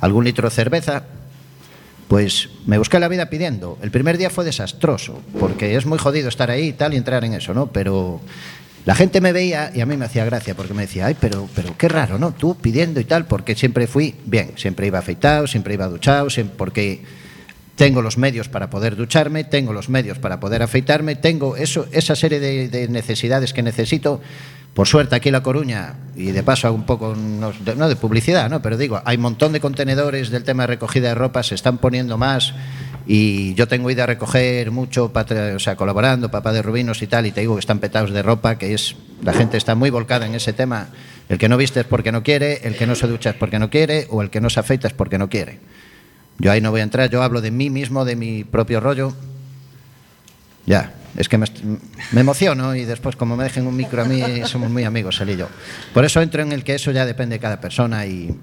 Algún 0.00 0.24
litro 0.24 0.48
de 0.48 0.54
cerveza, 0.56 1.04
pues 2.08 2.48
me 2.66 2.78
busqué 2.78 2.98
la 2.98 3.06
vida 3.06 3.30
pidiendo. 3.30 3.78
El 3.80 3.92
primer 3.92 4.18
día 4.18 4.30
fue 4.30 4.44
desastroso, 4.44 5.20
porque 5.38 5.76
es 5.76 5.86
muy 5.86 5.98
jodido 5.98 6.28
estar 6.28 6.50
ahí 6.50 6.70
y 6.70 6.72
tal 6.72 6.94
y 6.94 6.96
entrar 6.96 7.24
en 7.24 7.34
eso, 7.34 7.54
¿no? 7.54 7.68
Pero 7.68 8.20
la 8.86 8.94
gente 8.94 9.20
me 9.20 9.32
veía 9.32 9.70
y 9.74 9.80
a 9.80 9.86
mí 9.86 9.96
me 9.96 10.06
hacía 10.06 10.24
gracia 10.24 10.54
porque 10.54 10.74
me 10.74 10.82
decía, 10.82 11.06
ay, 11.06 11.16
pero, 11.20 11.48
pero 11.54 11.76
qué 11.76 11.88
raro, 11.88 12.18
¿no? 12.18 12.32
Tú 12.32 12.56
pidiendo 12.56 12.98
y 13.00 13.04
tal, 13.04 13.26
porque 13.26 13.54
siempre 13.54 13.86
fui 13.86 14.14
bien, 14.24 14.52
siempre 14.56 14.86
iba 14.86 14.98
afeitado, 14.98 15.46
siempre 15.46 15.74
iba 15.74 15.86
duchado, 15.86 16.30
siempre, 16.30 16.56
porque 16.56 17.02
tengo 17.76 18.02
los 18.02 18.16
medios 18.16 18.48
para 18.48 18.70
poder 18.70 18.96
ducharme, 18.96 19.44
tengo 19.44 19.72
los 19.72 19.88
medios 19.88 20.18
para 20.18 20.40
poder 20.40 20.62
afeitarme, 20.62 21.16
tengo 21.16 21.56
eso, 21.56 21.86
esa 21.92 22.16
serie 22.16 22.40
de, 22.40 22.68
de 22.68 22.88
necesidades 22.88 23.52
que 23.52 23.62
necesito. 23.62 24.20
Por 24.74 24.86
suerte 24.86 25.16
aquí 25.16 25.30
en 25.30 25.32
La 25.32 25.42
Coruña, 25.42 25.94
y 26.14 26.30
de 26.30 26.42
paso 26.42 26.72
un 26.72 26.86
poco, 26.86 27.14
no, 27.16 27.52
no 27.76 27.88
de 27.88 27.96
publicidad, 27.96 28.48
¿no? 28.48 28.62
pero 28.62 28.76
digo, 28.76 29.02
hay 29.04 29.16
un 29.16 29.22
montón 29.22 29.52
de 29.52 29.60
contenedores 29.60 30.30
del 30.30 30.44
tema 30.44 30.62
de 30.62 30.68
recogida 30.68 31.08
de 31.08 31.14
ropa, 31.16 31.42
se 31.42 31.56
están 31.56 31.78
poniendo 31.78 32.16
más 32.18 32.54
y 33.06 33.54
yo 33.54 33.66
tengo 33.66 33.90
ido 33.90 34.02
a 34.02 34.06
recoger 34.06 34.70
mucho, 34.70 35.12
o 35.14 35.58
sea, 35.58 35.76
colaborando, 35.76 36.30
papá 36.30 36.52
de 36.52 36.62
Rubinos 36.62 37.02
y 37.02 37.06
tal, 37.06 37.26
y 37.26 37.32
te 37.32 37.40
digo 37.40 37.54
que 37.54 37.60
están 37.60 37.78
petados 37.78 38.12
de 38.12 38.22
ropa, 38.22 38.58
que 38.58 38.74
es, 38.74 38.96
la 39.22 39.32
gente 39.32 39.56
está 39.56 39.74
muy 39.74 39.90
volcada 39.90 40.26
en 40.26 40.34
ese 40.34 40.52
tema. 40.52 40.88
El 41.28 41.38
que 41.38 41.48
no 41.48 41.56
viste 41.56 41.80
es 41.80 41.86
porque 41.86 42.12
no 42.12 42.22
quiere, 42.22 42.60
el 42.64 42.76
que 42.76 42.86
no 42.86 42.94
se 42.94 43.06
ducha 43.06 43.30
es 43.30 43.36
porque 43.36 43.58
no 43.58 43.70
quiere, 43.70 44.06
o 44.10 44.22
el 44.22 44.30
que 44.30 44.40
no 44.40 44.50
se 44.50 44.60
afeita 44.60 44.88
es 44.88 44.94
porque 44.94 45.18
no 45.18 45.28
quiere. 45.28 45.60
Yo 46.38 46.50
ahí 46.50 46.60
no 46.60 46.70
voy 46.70 46.80
a 46.80 46.84
entrar, 46.84 47.10
yo 47.10 47.22
hablo 47.22 47.40
de 47.40 47.50
mí 47.50 47.70
mismo, 47.70 48.04
de 48.04 48.16
mi 48.16 48.44
propio 48.44 48.80
rollo. 48.80 49.14
Ya, 50.66 50.94
es 51.16 51.28
que 51.28 51.38
me, 51.38 51.46
me, 52.12 52.20
emociono 52.20 52.74
y 52.74 52.84
después 52.84 53.16
como 53.16 53.36
me 53.36 53.44
dejen 53.44 53.66
un 53.66 53.76
micro 53.76 54.02
a 54.02 54.04
mí 54.04 54.22
somos 54.44 54.70
muy 54.70 54.84
amigos 54.84 55.20
él 55.20 55.30
y 55.30 55.36
yo. 55.36 55.48
Por 55.92 56.04
eso 56.04 56.20
entro 56.20 56.42
en 56.42 56.52
el 56.52 56.64
que 56.64 56.74
eso 56.74 56.92
ya 56.92 57.04
depende 57.04 57.36
de 57.36 57.40
cada 57.40 57.60
persona 57.60 58.06
y, 58.06 58.34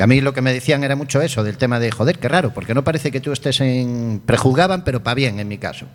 a 0.00 0.06
mí 0.06 0.20
lo 0.20 0.34
que 0.34 0.42
me 0.42 0.52
decían 0.52 0.84
era 0.84 0.94
mucho 0.94 1.22
eso, 1.22 1.42
del 1.42 1.56
tema 1.56 1.80
de, 1.80 1.90
joder, 1.90 2.18
qué 2.18 2.28
raro, 2.28 2.52
porque 2.52 2.74
no 2.74 2.84
parece 2.84 3.10
que 3.10 3.20
tú 3.20 3.32
estés 3.32 3.60
en... 3.60 4.20
Prejuzgaban, 4.24 4.84
pero 4.84 5.02
para 5.02 5.14
bien 5.14 5.40
en 5.40 5.48
mi 5.48 5.58
caso. 5.58 5.86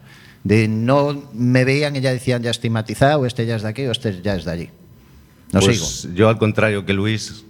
De 0.43 0.67
no 0.67 1.29
me 1.33 1.65
veían 1.65 1.95
y 1.95 2.01
ya 2.01 2.11
decían, 2.11 2.41
ya 2.41 2.49
estigmatizado, 2.49 3.25
este 3.27 3.45
ya 3.45 3.55
es 3.55 3.61
de 3.61 3.69
aquí 3.69 3.83
o 3.83 3.91
este 3.91 4.21
ya 4.23 4.35
es 4.35 4.45
de 4.45 4.51
allí. 4.51 4.69
No 5.51 5.59
pues 5.59 5.79
sigo. 5.79 6.15
Yo 6.15 6.29
al 6.29 6.39
contrario 6.39 6.83
que 6.83 6.93
Luis, 6.93 7.45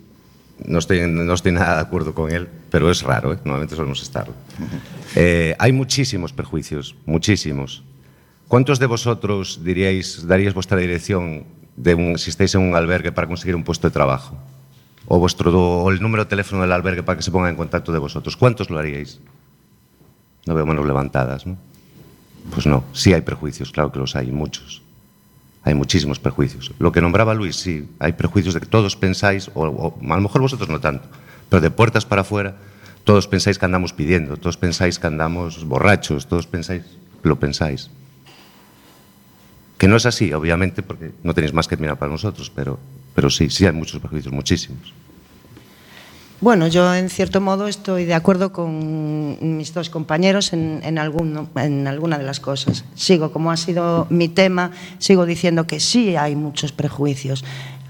no 0.65 0.79
estoy, 0.79 1.07
no 1.07 1.33
estoy 1.33 1.53
nada 1.53 1.75
de 1.75 1.81
acuerdo 1.81 2.13
con 2.13 2.31
él, 2.31 2.49
pero 2.69 2.91
es 2.91 3.01
raro, 3.01 3.33
¿eh? 3.33 3.37
normalmente 3.45 3.75
solemos 3.75 4.01
estarlo. 4.01 4.33
Eh, 5.15 5.55
hay 5.57 5.71
muchísimos 5.71 6.33
perjuicios, 6.33 6.95
muchísimos. 7.05 7.83
¿Cuántos 8.47 8.79
de 8.79 8.87
vosotros 8.87 9.61
diríais, 9.63 10.27
daríais 10.27 10.53
vuestra 10.53 10.77
dirección 10.77 11.45
de 11.77 11.95
un, 11.95 12.17
si 12.17 12.29
estáis 12.29 12.53
en 12.55 12.61
un 12.61 12.75
albergue 12.75 13.13
para 13.13 13.27
conseguir 13.27 13.55
un 13.55 13.63
puesto 13.63 13.87
de 13.87 13.93
trabajo? 13.93 14.37
O, 15.13 15.19
vuestro, 15.19 15.91
el 15.91 16.01
número 16.01 16.23
de 16.23 16.29
teléfono 16.29 16.61
del 16.61 16.71
albergue 16.71 17.03
para 17.03 17.17
que 17.17 17.21
se 17.21 17.31
ponga 17.31 17.49
en 17.49 17.57
contacto 17.57 17.91
de 17.91 17.99
vosotros. 17.99 18.37
¿Cuántos 18.37 18.69
lo 18.69 18.79
haríais? 18.79 19.19
No 20.45 20.55
veo 20.55 20.65
manos 20.65 20.85
levantadas, 20.85 21.45
¿no? 21.45 21.57
Pues 22.53 22.65
no, 22.65 22.85
sí 22.93 23.11
hay 23.13 23.19
prejuicios, 23.19 23.73
claro 23.73 23.91
que 23.91 23.99
los 23.99 24.15
hay, 24.15 24.31
muchos. 24.31 24.81
Hay 25.63 25.73
muchísimos 25.73 26.17
prejuicios. 26.17 26.71
Lo 26.79 26.93
que 26.93 27.01
nombraba 27.01 27.33
Luis, 27.33 27.57
sí, 27.57 27.89
hay 27.99 28.13
prejuicios 28.13 28.53
de 28.53 28.61
que 28.61 28.67
todos 28.67 28.95
pensáis, 28.95 29.51
o, 29.53 29.63
o 29.63 29.97
a 30.01 30.15
lo 30.15 30.21
mejor 30.21 30.39
vosotros 30.39 30.69
no 30.69 30.79
tanto, 30.79 31.09
pero 31.49 31.59
de 31.59 31.71
puertas 31.71 32.05
para 32.05 32.21
afuera, 32.21 32.55
todos 33.03 33.27
pensáis 33.27 33.59
que 33.59 33.65
andamos 33.65 33.91
pidiendo, 33.91 34.37
todos 34.37 34.55
pensáis 34.55 34.97
que 34.97 35.07
andamos 35.07 35.65
borrachos, 35.65 36.25
todos 36.25 36.47
pensáis, 36.47 36.83
lo 37.23 37.37
pensáis. 37.37 37.91
Que 39.77 39.89
no 39.89 39.97
es 39.97 40.05
así, 40.05 40.31
obviamente, 40.31 40.83
porque 40.83 41.11
no 41.21 41.33
tenéis 41.33 41.53
más 41.53 41.67
que 41.67 41.75
mirar 41.75 41.99
para 41.99 42.13
nosotros, 42.13 42.49
pero, 42.49 42.79
pero 43.13 43.29
sí, 43.29 43.49
sí 43.49 43.65
hay 43.65 43.73
muchos 43.73 43.99
prejuicios, 43.99 44.33
muchísimos. 44.33 44.93
Bueno, 46.41 46.67
yo 46.67 46.95
en 46.95 47.11
cierto 47.11 47.39
modo 47.39 47.67
estoy 47.67 48.05
de 48.05 48.15
acuerdo 48.15 48.51
con 48.51 49.37
mis 49.57 49.75
dos 49.75 49.91
compañeros 49.91 50.53
en, 50.53 50.81
en, 50.83 50.97
algún, 50.97 51.47
en 51.55 51.87
alguna 51.87 52.17
de 52.17 52.23
las 52.23 52.39
cosas. 52.39 52.83
Sigo, 52.95 53.31
como 53.31 53.51
ha 53.51 53.57
sido 53.57 54.07
mi 54.09 54.27
tema, 54.27 54.71
sigo 54.97 55.27
diciendo 55.27 55.67
que 55.67 55.79
sí 55.79 56.15
hay 56.15 56.35
muchos 56.35 56.71
prejuicios. 56.71 57.43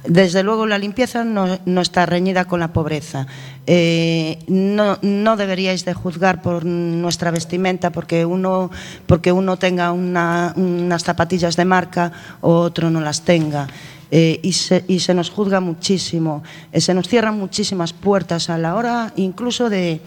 Desde 0.06 0.43
luego 0.43 0.66
la 0.66 0.80
limpieza 0.80 1.24
no, 1.24 1.60
está 1.82 2.06
reñida 2.06 2.45
con 2.45 2.60
la 2.60 2.74
pobreza. 2.74 3.26
Eh, 3.68 4.39
no, 4.47 4.97
no, 5.02 5.38
deberíais 5.38 5.86
de 5.86 5.93
juzgar 5.93 6.41
por 6.41 6.66
nuestra 6.66 7.32
vestimenta 7.32 7.91
porque 7.91 8.26
uno, 8.26 8.72
porque 9.06 9.32
uno 9.32 9.58
tenga 9.58 9.93
una, 9.93 10.54
unas 10.58 11.04
zapatillas 11.04 11.56
de 11.56 11.66
marca 11.66 12.12
o 12.41 12.56
otro 12.56 12.89
no 12.89 12.99
las 12.99 13.22
tenga. 13.22 13.68
Eh, 14.14 14.41
y, 14.43 14.51
se, 14.51 14.84
y, 14.89 14.99
se, 14.99 15.14
nos 15.14 15.30
juzga 15.30 15.62
muchísimo, 15.62 16.43
eh, 16.74 16.82
se 16.82 16.93
nos 16.93 17.07
cierran 17.07 17.38
muchísimas 17.39 17.93
puertas 17.93 18.49
a 18.49 18.57
la 18.57 18.76
hora 18.76 19.14
incluso 19.16 19.70
de, 19.70 20.01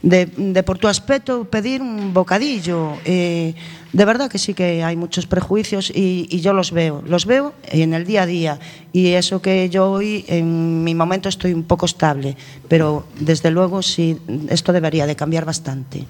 de, 0.00 0.62
por 0.62 0.78
tu 0.78 0.88
aspecto 0.88 1.44
pedir 1.44 1.82
un 1.82 2.14
bocadillo. 2.14 2.94
Eh, 3.04 3.54
de 3.92 4.04
verdad 4.06 4.30
que 4.30 4.38
sí 4.38 4.54
que 4.54 4.82
hay 4.82 4.96
muchos 4.96 5.26
prejuicios 5.26 5.90
y, 5.90 6.26
y, 6.30 6.40
yo 6.40 6.54
los 6.54 6.72
veo, 6.72 7.02
los 7.06 7.26
veo 7.26 7.52
en 7.64 7.92
el 7.92 8.06
día 8.06 8.22
a 8.22 8.26
día 8.26 8.58
y 8.94 9.08
eso 9.08 9.42
que 9.42 9.68
yo 9.68 9.90
hoy 9.90 10.24
en 10.28 10.82
mi 10.82 10.94
momento 10.94 11.28
estoy 11.28 11.52
un 11.52 11.64
poco 11.64 11.84
estable, 11.84 12.38
pero 12.66 13.04
desde 13.18 13.50
luego 13.50 13.82
sí, 13.82 14.16
esto 14.48 14.72
debería 14.72 15.06
de 15.06 15.16
cambiar 15.16 15.44
bastante. 15.44 16.06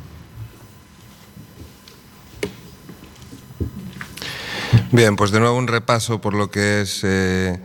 Bien, 4.92 5.14
pues 5.14 5.30
de 5.30 5.38
nuevo 5.38 5.56
un 5.56 5.68
repaso 5.68 6.20
por 6.20 6.34
lo 6.34 6.50
que 6.50 6.80
es 6.80 7.00
eh, 7.04 7.60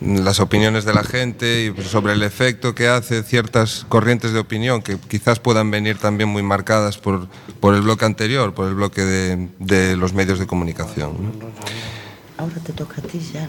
las 0.00 0.40
opiniones 0.40 0.84
de 0.84 0.92
la 0.92 1.04
gente 1.04 1.64
y 1.64 1.82
sobre 1.82 2.12
el 2.12 2.22
efecto 2.22 2.74
que 2.74 2.88
hace 2.88 3.22
ciertas 3.22 3.86
corrientes 3.88 4.32
de 4.32 4.40
opinión 4.40 4.82
que 4.82 4.98
quizás 4.98 5.40
puedan 5.40 5.70
venir 5.70 5.96
también 5.96 6.28
muy 6.28 6.42
marcadas 6.42 6.98
por, 6.98 7.28
por 7.60 7.74
el 7.74 7.80
bloque 7.80 8.04
anterior, 8.04 8.52
por 8.52 8.68
el 8.68 8.74
bloque 8.74 9.02
de, 9.02 9.48
de 9.58 9.96
los 9.96 10.12
medios 10.12 10.38
de 10.38 10.46
comunicación. 10.46 11.32
Ahora 12.36 12.56
te 12.56 12.74
toca 12.74 13.00
a 13.00 13.04
ti 13.04 13.20
ya. 13.20 13.46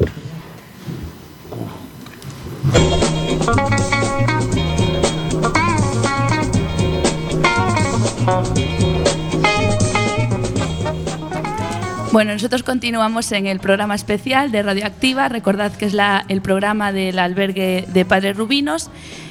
Bueno, 12.18 12.34
nosotros 12.34 12.64
continuamos 12.64 13.32
en 13.32 13.46
el 13.46 13.60
programa 13.60 13.94
especial 13.94 14.52
de 14.52 14.64
Radioactiva. 14.64 15.30
Recordad 15.30 15.72
que 15.72 15.86
es 15.86 15.94
la, 15.94 16.26
el 16.30 16.42
programa 16.42 16.92
del 16.92 17.20
albergue 17.20 17.86
de 17.94 18.06
Padres 18.06 18.36
Rubinos 18.36 18.90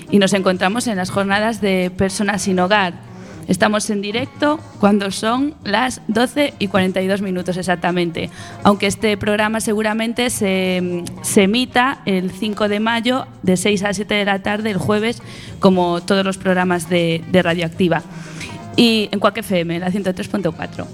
y 0.09 0.21
nos 0.21 0.33
encontramos 0.35 0.87
en 0.87 0.97
las 0.97 1.11
jornadas 1.11 1.61
de 1.61 1.91
Personas 1.91 2.43
sin 2.43 2.61
Hogar. 2.61 2.95
Estamos 3.49 3.91
en 3.91 4.03
directo 4.03 4.61
cuando 4.79 5.11
son 5.11 5.55
las 5.65 6.01
12 6.07 6.55
y 6.61 6.69
42 6.69 7.23
minutos 7.23 7.57
exactamente, 7.57 8.31
aunque 8.63 8.87
este 8.87 9.17
programa 9.17 9.59
seguramente 9.59 10.31
se, 10.31 11.03
se, 11.23 11.43
emita 11.43 12.03
el 12.07 12.31
5 12.31 12.69
de 12.69 12.79
mayo 12.79 13.27
de 13.43 13.57
6 13.57 13.83
a 13.83 13.95
7 13.95 14.15
de 14.15 14.25
la 14.25 14.45
tarde 14.45 14.71
el 14.71 14.79
jueves, 14.79 15.25
como 15.59 16.03
todos 16.03 16.25
los 16.25 16.39
programas 16.39 16.89
de, 16.89 17.25
de 17.33 17.43
Radioactiva. 17.43 18.05
Y 18.77 19.09
en 19.11 19.19
Cuac 19.19 19.39
FM, 19.39 19.81
la 19.81 19.91
103.4. 19.91 20.87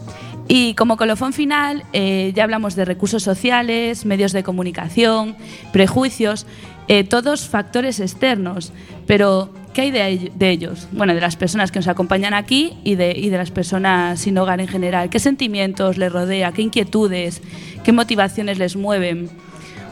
Y 0.54 0.74
como 0.74 0.98
colofón 0.98 1.32
final, 1.32 1.82
eh, 1.94 2.30
ya 2.34 2.44
hablamos 2.44 2.76
de 2.76 2.84
recursos 2.84 3.22
sociales, 3.22 4.04
medios 4.04 4.32
de 4.32 4.42
comunicación, 4.42 5.34
prejuicios, 5.72 6.44
eh, 6.88 7.04
todos 7.04 7.48
factores 7.48 8.00
externos. 8.00 8.70
Pero, 9.06 9.48
¿qué 9.72 9.80
hay 9.80 9.90
de, 9.90 10.50
ellos? 10.50 10.88
Bueno, 10.92 11.14
de 11.14 11.22
las 11.22 11.36
personas 11.36 11.72
que 11.72 11.78
nos 11.78 11.88
acompañan 11.88 12.34
aquí 12.34 12.74
y 12.84 12.96
de, 12.96 13.14
y 13.16 13.30
de 13.30 13.38
las 13.38 13.50
personas 13.50 14.20
sin 14.20 14.36
hogar 14.36 14.60
en 14.60 14.68
general. 14.68 15.08
¿Qué 15.08 15.20
sentimientos 15.20 15.96
les 15.96 16.12
rodea? 16.12 16.52
¿Qué 16.52 16.60
inquietudes? 16.60 17.40
¿Qué 17.82 17.92
motivaciones 17.92 18.58
les 18.58 18.76
mueven? 18.76 19.30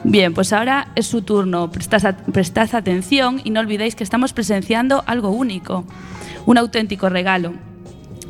Bien, 0.05 0.35
pues 0.35 0.53
ahora 0.53 0.89
es 0.95 1.07
su 1.07 1.23
turno. 1.23 1.73
Prestad, 1.73 2.17
prestad 2.35 2.75
atención 2.75 3.41
y 3.45 3.49
no 3.49 3.61
olvidéis 3.61 3.95
que 3.95 4.05
estamos 4.05 4.35
presenciando 4.35 5.05
algo 5.07 5.31
único, 5.31 5.87
un 6.45 6.59
auténtico 6.59 7.09
regalo. 7.09 7.70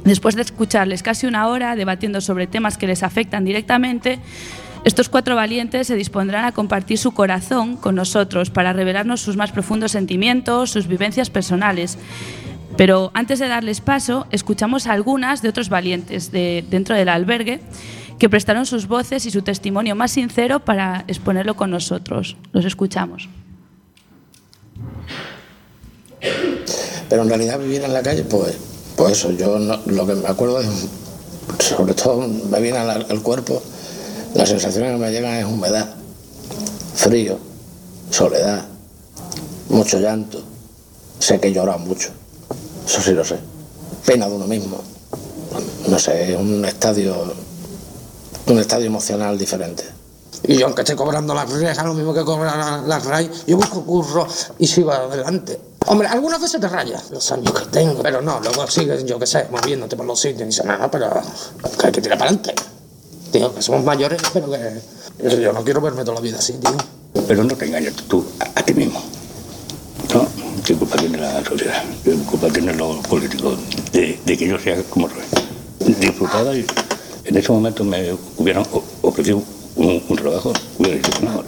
Después 0.05 0.34
de 0.34 0.42
escucharles 0.42 1.03
casi 1.03 1.26
una 1.26 1.48
hora 1.48 1.76
debatiendo 1.76 2.20
sobre 2.20 2.46
temas 2.46 2.78
que 2.78 2.86
les 2.86 3.03
afectan 3.03 3.44
directamente, 3.44 4.18
estos 4.82 5.11
cuatro 5.11 5.36
valientes 5.36 5.86
se 5.86 5.94
dispondrán 5.94 6.46
a 6.46 6.53
compartir 6.53 6.96
su 6.96 7.12
corazón 7.12 7.76
con 7.76 7.94
nosotros 7.94 8.48
para 8.48 8.72
revelarnos 8.72 9.20
sus 9.20 9.36
más 9.36 9.53
profundos 9.53 9.92
sentimientos, 9.92 10.70
sus 10.70 10.86
vivencias 10.86 11.28
personales. 11.28 11.98
Pero 12.78 13.11
antes 13.12 13.38
de 13.40 13.48
darles 13.48 13.82
paso, 13.82 14.26
escuchamos 14.30 14.86
a 14.86 14.92
algunas 14.92 15.42
de 15.42 15.51
otros 15.51 15.68
valientes 15.68 16.32
de, 16.32 16.64
dentro 16.70 16.94
del 16.94 17.11
albergue 17.11 17.61
que 18.18 18.30
prestaron 18.30 18.64
sus 18.64 18.86
voces 18.86 19.26
y 19.26 19.30
su 19.30 19.42
testimonio 19.42 19.94
más 19.96 20.12
sincero 20.12 20.61
para 20.61 21.05
exponerlo 21.09 21.57
con 21.57 21.70
nosotros. 21.70 22.36
Los 22.53 22.64
escuchamos. 22.64 23.28
Pero 27.09 27.22
en 27.22 27.28
realidad 27.28 27.59
vivir 27.59 27.82
en 27.82 27.92
la 27.92 28.03
calle, 28.03 28.22
pues 28.22 28.69
pues 29.01 29.12
eso, 29.12 29.30
yo 29.30 29.59
no, 29.59 29.80
lo 29.86 30.07
que 30.07 30.14
me 30.14 30.28
acuerdo 30.28 30.61
es, 30.61 30.68
sobre 31.59 31.94
todo 31.94 32.28
me 32.28 32.61
viene 32.61 32.76
al, 32.76 33.22
cuerpo, 33.22 33.62
la 34.34 34.44
sensación 34.44 34.88
que 34.88 34.96
me 34.98 35.11
llegan 35.11 35.36
es 35.36 35.46
humedad, 35.46 35.88
frío, 36.96 37.38
soledad, 38.11 38.66
mucho 39.70 39.98
llanto. 39.98 40.42
Sé 41.18 41.40
que 41.40 41.48
he 41.48 41.53
llorado 41.55 41.78
mucho, 41.78 42.11
eso 42.86 43.01
sí 43.01 43.12
lo 43.12 43.24
sé. 43.24 43.38
Pena 44.05 44.28
de 44.28 44.34
uno 44.34 44.46
mismo, 44.46 44.82
no 45.88 45.98
sé, 45.98 46.34
es 46.34 46.38
un 46.38 46.62
estadio, 46.66 47.32
un 48.48 48.59
estadio 48.59 48.84
emocional 48.84 49.38
diferente. 49.38 49.82
Y 50.42 50.59
yo, 50.59 50.66
aunque 50.66 50.82
esté 50.82 50.94
cobrando 50.94 51.32
las 51.32 51.48
rejas, 51.51 51.86
lo 51.86 51.94
mismo 51.94 52.12
que 52.12 52.22
cobran 52.22 52.86
las 52.86 53.07
la 53.07 53.22
yo 53.22 53.57
busco 53.57 53.82
curro 53.82 54.26
y 54.59 54.66
sigo 54.66 54.92
adelante. 54.92 55.69
Hombre, 55.87 56.09
algunas 56.09 56.41
veces 56.41 56.61
te 56.61 56.68
rayas 56.68 57.11
los 57.11 57.33
años 57.33 57.53
que 57.53 57.66
tengo, 57.66 58.03
pero 58.03 58.20
no, 58.22 58.39
luego 58.41 58.66
sigues, 58.68 59.05
yo 59.05 59.18
qué 59.18 59.26
sé, 59.26 59.47
moviéndote 59.51 59.97
por 59.97 60.07
los 60.07 60.20
sitios 60.20 60.43
y 60.43 60.45
dices, 60.47 60.64
no, 60.64 60.91
pero 60.91 61.11
que 61.78 61.87
hay 61.87 61.93
que 61.93 62.01
tirar 62.01 62.18
para 62.18 62.31
adelante. 62.31 62.55
Tío, 63.33 63.55
que 63.55 63.62
somos 63.62 63.85
mayores, 63.85 64.20
pero 64.33 64.51
que 64.51 65.41
yo 65.41 65.53
no 65.53 65.64
quiero 65.64 65.81
verme 65.81 66.03
toda 66.05 66.16
la 66.16 66.20
vida 66.20 66.39
así, 66.39 66.55
tío. 66.55 66.76
Pero 67.26 67.45
no 67.45 67.57
te 67.57 67.66
engañes 67.66 67.95
tú 68.09 68.24
a, 68.39 68.61
a 68.61 68.62
ti 68.62 68.74
mismo. 68.74 69.03
¿No? 70.14 70.26
¿Qué 70.64 70.74
culpa 70.74 70.97
tiene 70.97 71.18
la 71.18 71.45
sociedad? 71.45 71.83
¿Qué 72.05 72.12
culpa 72.31 72.49
tienen 72.49 72.76
los 72.76 72.99
políticos 73.07 73.59
de, 73.93 74.20
de 74.24 74.39
que 74.39 74.47
yo 74.47 74.59
sea 74.59 74.81
como 74.91 75.09
soy? 75.09 75.95
Disfrutada 75.99 76.55
y 76.55 76.64
en 77.24 77.37
ese 77.37 77.51
momento 77.51 77.83
me 77.85 78.16
hubieran 78.37 78.64
ofrecido 79.03 79.43
un, 79.76 80.03
un 80.09 80.16
trabajo, 80.16 80.53
hubiera 80.78 80.97
dicho, 80.97 81.11
no, 81.22 81.43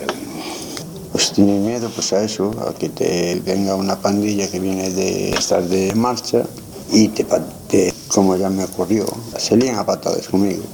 pues 1.22 1.34
tiene 1.34 1.60
miedo 1.60 1.88
pues 1.94 2.12
a 2.14 2.24
eso, 2.24 2.50
a 2.66 2.74
que 2.74 2.88
te 2.88 3.40
venga 3.46 3.76
una 3.76 3.94
pandilla 3.94 4.50
que 4.50 4.58
viene 4.58 4.90
de 4.90 5.30
estar 5.30 5.62
de 5.62 5.94
marcha 5.94 6.42
y 6.90 7.06
te, 7.10 7.24
te 7.68 7.94
como 8.08 8.34
ya 8.34 8.50
me 8.50 8.64
ocurrió, 8.64 9.06
se 9.38 9.56
lían 9.56 9.76
a 9.76 9.86
patadas 9.86 10.26
conmigo. 10.26 10.64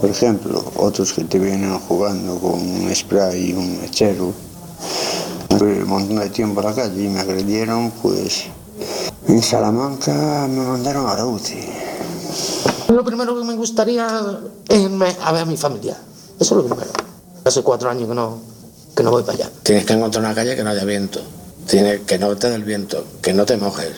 Por 0.00 0.08
ejemplo, 0.08 0.64
otros 0.76 1.12
que 1.12 1.24
te 1.24 1.40
vienen 1.40 1.76
jugando 1.80 2.38
con 2.38 2.60
un 2.60 2.94
spray 2.94 3.50
y 3.50 3.52
un 3.54 3.80
mechero, 3.80 4.32
un 5.50 5.88
montón 5.88 6.20
de 6.20 6.30
tiempo 6.30 6.60
a 6.60 6.64
la 6.64 6.74
calle 6.74 7.02
y 7.02 7.08
me 7.08 7.18
agredieron, 7.18 7.90
pues 8.00 8.44
en 9.26 9.42
Salamanca 9.42 10.46
me 10.48 10.64
mandaron 10.64 11.08
a 11.08 11.16
la 11.16 11.26
UCI. 11.26 11.58
Lo 12.86 13.02
primero 13.02 13.36
que 13.36 13.44
me 13.44 13.56
gustaría 13.56 14.06
es 14.68 14.78
irme 14.78 15.16
a 15.24 15.32
ver 15.32 15.42
a 15.42 15.44
mi 15.44 15.56
familia. 15.56 15.96
Eso 16.38 16.56
es 16.56 16.62
lo 16.62 16.66
primero. 16.66 16.92
Hace 17.44 17.62
cuatro 17.62 17.90
años 17.90 18.08
que 18.08 18.14
no, 18.14 18.57
que 18.94 19.02
no 19.02 19.10
voy 19.10 19.22
para 19.22 19.34
allá. 19.34 19.50
Tienes 19.62 19.84
que 19.84 19.92
encontrar 19.92 20.24
una 20.24 20.34
calle 20.34 20.56
que 20.56 20.64
no 20.64 20.70
haya 20.70 20.84
viento, 20.84 21.20
Tienes, 21.66 22.00
que 22.00 22.18
no 22.18 22.36
te 22.36 22.48
dé 22.48 22.56
el 22.56 22.64
viento, 22.64 23.04
que 23.20 23.32
no 23.32 23.44
te 23.44 23.56
mojes, 23.56 23.90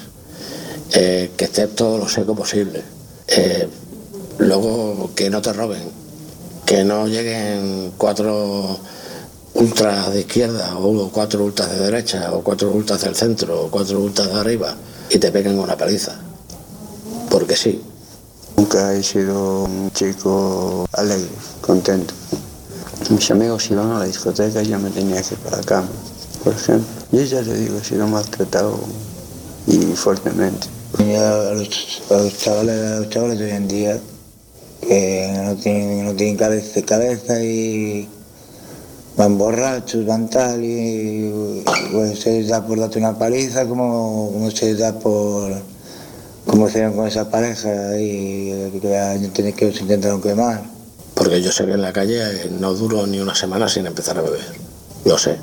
eh, 0.93 1.31
que 1.37 1.45
esté 1.45 1.69
todo 1.69 1.99
lo 1.99 2.09
seco 2.09 2.35
posible. 2.35 2.83
Eh, 3.29 3.69
luego 4.39 5.11
que 5.15 5.31
no 5.31 5.41
te 5.41 5.53
roben, 5.53 5.83
que 6.67 6.85
no 6.85 7.07
lleguen 7.07 7.93
cuatro 7.97 8.79
ultras 9.55 10.13
de 10.13 10.21
izquierda 10.21 10.77
o 10.79 11.11
cuatro 11.11 11.45
ultras 11.45 11.71
de 11.71 11.79
derecha 11.79 12.33
o 12.33 12.43
cuatro 12.43 12.71
ultras 12.71 13.03
del 13.03 13.15
centro 13.15 13.67
o 13.67 13.71
cuatro 13.71 14.01
ultras 14.01 14.29
de 14.33 14.41
arriba 14.41 14.77
y 15.09 15.19
te 15.19 15.31
peguen 15.31 15.59
una 15.59 15.77
paliza. 15.77 16.17
Porque 17.29 17.57
sí. 17.57 17.83
Nunca 18.57 18.93
he 18.95 19.03
sido 19.03 19.65
un 19.65 19.91
chico 19.93 20.87
alegre, 20.93 21.31
contento. 21.61 22.13
Mis 23.09 23.31
amigos 23.31 23.71
iban 23.71 23.91
a 23.91 23.99
la 24.01 24.05
discoteca 24.05 24.63
y 24.63 24.69
yo 24.69 24.79
me 24.79 24.91
tenía 24.91 25.23
que 25.23 25.35
ir 25.35 25.41
para 25.41 25.57
la 25.57 25.89
por 26.45 26.53
ejemplo. 26.53 26.87
Y 27.13 27.25
ya 27.25 27.43
le 27.43 27.55
digo, 27.55 27.79
he 27.79 27.85
sido 27.85 28.07
maltratado 28.07 28.79
y 29.67 29.79
fuertemente. 29.95 30.69
A 30.99 31.55
los, 31.55 32.03
los, 32.11 32.39
chavales, 32.39 33.01
los 33.01 33.09
chavales 33.11 33.39
de 33.39 33.45
hoy 33.47 33.51
en 33.51 33.69
día 33.69 34.01
que 34.81 35.33
no 35.45 35.55
tienen, 35.57 36.05
no 36.05 36.15
tienen 36.15 36.37
cabeza, 36.37 37.43
y 37.43 38.09
van 39.17 39.37
borrachos, 39.37 40.07
van 40.07 40.29
tal 40.31 40.65
y 40.65 41.63
pues 41.93 42.21
se 42.21 42.33
les 42.33 42.49
da 42.49 42.67
por 42.67 42.79
darte 42.79 42.99
una 42.99 43.19
paliza 43.19 43.67
como, 43.67 44.51
se 44.55 44.67
les 44.67 44.79
da 44.79 44.99
por 44.99 45.53
como 46.47 46.69
hicieron 46.69 46.95
con 46.95 47.07
esa 47.07 47.31
pareja 47.31 47.99
y 47.99 48.71
que 48.81 49.31
tiene 49.33 49.53
que 49.53 49.67
os 49.67 49.81
intentaron 49.81 50.21
quemar. 50.21 50.80
Porque 51.21 51.43
yo 51.43 51.53
sé 51.53 51.67
que 51.67 51.73
en 51.73 51.83
la 51.83 51.93
calle 51.93 52.17
eh, 52.23 52.51
no 52.59 52.73
duro 52.73 53.07
ni 53.07 53.21
una 53.21 53.35
semana 53.35 53.69
sin 53.69 53.85
empezar 53.87 54.17
a 54.17 54.23
beber. 54.23 54.41
Lo 55.05 55.19
sé. 55.19 55.37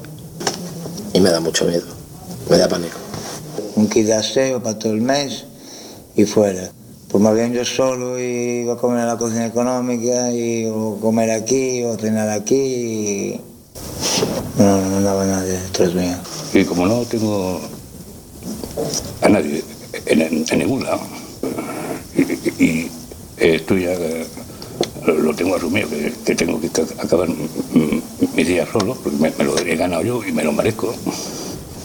Y 1.13 1.19
me 1.19 1.30
da 1.30 1.39
mucho 1.39 1.65
miedo. 1.65 1.86
Me 2.49 2.57
da 2.57 2.67
pánico. 2.67 2.97
Un 3.75 3.88
kit 3.88 4.07
de 4.07 4.13
aseo 4.15 4.61
para 4.63 4.80
todo 4.80 4.93
el 4.93 5.01
mes 5.01 5.43
y 6.15 6.25
fuera. 6.25 6.71
Pues 7.09 7.23
más 7.23 7.36
bien 7.36 7.53
yo 7.53 7.63
solo 7.63 8.19
y 8.19 8.61
iba 8.63 8.73
a 8.73 8.78
comer 8.78 9.01
a 9.01 9.05
la 9.05 9.17
cocina 9.17 9.45
económica 9.45 10.32
y 10.34 10.65
o 10.65 10.97
comer 10.99 11.30
aquí 11.30 11.84
o 11.84 11.95
cenar 11.95 12.28
aquí 12.32 12.55
y 12.55 13.41
no, 14.57 14.82
no 14.82 15.01
daba 15.01 15.25
nadie 15.25 15.51
detrás 15.59 15.93
mío. 15.93 16.17
Y 16.55 16.65
como 16.65 16.88
no 16.88 17.03
tengo 17.03 17.61
a 19.21 19.30
nadie 19.30 19.63
en, 20.07 20.21
en- 20.21 20.45
en 20.49 20.59
ningún 20.59 20.84
lado, 20.84 21.01
y, 22.15 22.63
y 22.63 22.91
esto 23.38 23.78
ya 23.78 23.91
eh, 23.93 24.25
lo 25.14 25.34
tengo 25.36 25.55
asumido, 25.55 25.88
que, 26.26 26.36
tengo 26.36 26.60
que 26.60 26.70
ca- 26.70 26.84
acabar 27.01 27.28
mis 28.36 28.47
días 28.47 28.68
solo, 28.72 28.95
porque 28.95 29.18
me, 29.18 29.32
lo 29.43 29.58
he 29.58 29.76
ganado 29.76 30.03
yo 30.03 30.24
y 30.26 30.32
me 30.32 30.43
lo 30.43 30.51
merezco. 30.51 30.93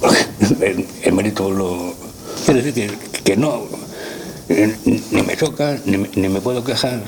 El, 0.61 0.87
el 1.03 1.13
mérito 1.13 1.51
lo... 1.51 1.95
Quiere 2.45 2.63
decir 2.63 2.99
que, 3.13 3.23
que 3.23 3.37
no, 3.37 3.63
eh, 4.49 4.77
ni 4.85 5.23
me 5.23 5.37
choca, 5.37 5.79
ni, 5.85 5.97
ni 6.17 6.29
me 6.29 6.41
puedo 6.41 6.65
quejar, 6.65 7.01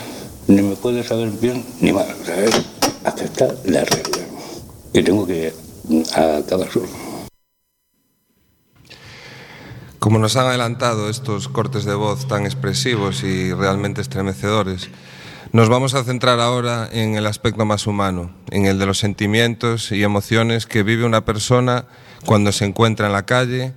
ni 0.47 0.63
me 0.63 0.77
puedo 0.77 1.03
saber 1.03 1.31
bien, 1.31 1.65
ni 1.81 1.93
mal. 1.93 2.07
O 2.23 2.25
sea, 2.25 2.45
es 2.45 2.55
aceptar 3.05 3.57
la 3.65 3.85
realidad. 3.85 4.27
Que 4.93 5.03
tengo 5.03 5.27
que 5.27 5.53
mm, 5.89 6.03
acabar 6.13 6.71
solo. 6.71 6.87
Como 9.99 10.19
nos 10.19 10.37
han 10.37 10.47
adelantado 10.47 11.09
estos 11.09 11.49
cortes 11.49 11.85
de 11.85 11.95
voz 11.95 12.29
tan 12.29 12.45
expresivos 12.45 13.25
y 13.25 13.53
realmente 13.53 14.01
estremecedores, 14.03 14.91
nos 15.55 15.69
vamos 15.69 15.95
a 15.95 16.03
centrar 16.03 16.41
ahora 16.41 16.89
en 16.91 17.15
el 17.15 17.29
aspecto 17.29 17.65
más 17.65 17.87
humano, 17.87 18.33
en 18.51 18.67
el 18.67 18.77
de 18.81 18.87
los 18.87 18.99
sentimientos 18.99 19.93
y 19.93 20.03
emociones 20.03 20.67
que 20.67 20.83
vive 20.83 21.05
una 21.05 21.25
persona 21.25 21.85
cuando 22.27 22.51
se 22.51 22.65
encuentra 22.65 23.07
en 23.07 23.13
la 23.13 23.25
calle 23.25 23.73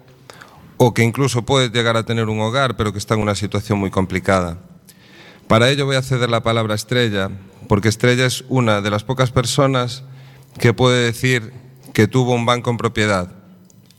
o 0.78 0.95
que 0.95 1.03
incluso 1.03 1.43
puede 1.43 1.69
llegar 1.69 1.95
a 1.95 2.03
tener 2.03 2.30
un 2.30 2.41
hogar, 2.41 2.78
pero 2.78 2.93
que 2.93 2.97
está 2.97 3.13
en 3.13 3.21
una 3.21 3.36
situación 3.36 3.78
muy 3.78 3.91
complicada. 3.91 4.57
Para 5.47 5.69
ello 5.69 5.86
voy 5.86 5.97
a 5.97 6.01
ceder 6.01 6.32
la 6.32 6.41
palabra 6.41 6.73
a 6.73 6.75
Estrella, 6.75 7.30
porque 7.67 7.89
Estrella 7.89 8.25
es 8.25 8.43
una 8.49 8.82
de 8.82 8.89
las 8.89 9.03
pocas 9.03 9.30
personas 9.30 10.03
que 10.59 10.73
puede 10.73 11.05
decir 11.05 11.53
que 11.93 12.07
tuvo 12.07 12.34
un 12.34 12.47
banco 12.47 12.71
en 12.71 12.78
propiedad. 12.78 13.32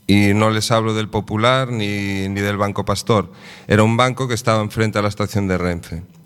Y 0.05 0.33
no 0.33 0.49
les 0.49 0.69
hablo 0.71 0.93
del 0.93 1.07
Popular 1.07 1.71
ni, 1.71 2.27
ni 2.27 2.41
del 2.41 2.57
Banco 2.57 2.83
Pastor. 2.83 3.31
Era 3.69 3.83
un 3.83 3.95
banco 3.95 4.27
que 4.27 4.33
estaba 4.33 4.61
enfrente 4.61 4.99
a 4.99 5.01
la 5.01 5.07
estación 5.07 5.47
de 5.47 5.57
Renfe. 5.57 6.18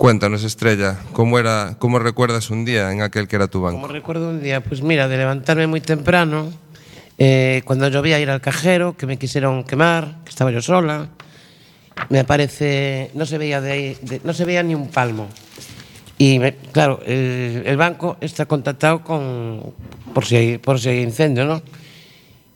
Cuéntanos, 0.00 0.44
Estrella, 0.44 0.96
¿cómo, 1.12 1.38
era, 1.38 1.76
¿cómo 1.78 1.98
recuerdas 1.98 2.48
un 2.48 2.64
día 2.64 2.90
en 2.90 3.02
aquel 3.02 3.28
que 3.28 3.36
era 3.36 3.48
tu 3.48 3.60
banco? 3.60 3.82
Como 3.82 3.92
recuerdo 3.92 4.30
un 4.30 4.40
día, 4.42 4.62
pues 4.62 4.80
mira, 4.80 5.08
de 5.08 5.18
levantarme 5.18 5.66
muy 5.66 5.82
temprano, 5.82 6.50
eh, 7.18 7.60
cuando 7.66 7.86
llovía 7.86 8.18
ir 8.18 8.30
al 8.30 8.40
cajero, 8.40 8.96
que 8.96 9.04
me 9.04 9.18
quisieron 9.18 9.62
quemar, 9.62 10.16
que 10.24 10.30
estaba 10.30 10.50
yo 10.52 10.62
sola, 10.62 11.10
me 12.08 12.20
aparece, 12.20 13.10
no 13.12 13.26
se 13.26 13.36
veía 13.36 13.60
de 13.60 13.72
ahí, 13.72 13.96
no 14.24 14.32
se 14.32 14.46
veía 14.46 14.62
ni 14.62 14.74
un 14.74 14.88
palmo. 14.88 15.28
Y 16.16 16.40
claro, 16.72 17.02
el, 17.04 17.76
banco 17.76 18.16
está 18.22 18.46
contactado 18.46 19.04
con, 19.04 19.74
por 20.14 20.24
si, 20.24 20.34
hay, 20.34 20.56
por 20.56 20.80
si 20.80 20.88
incendio, 20.92 21.44
¿no? 21.44 21.60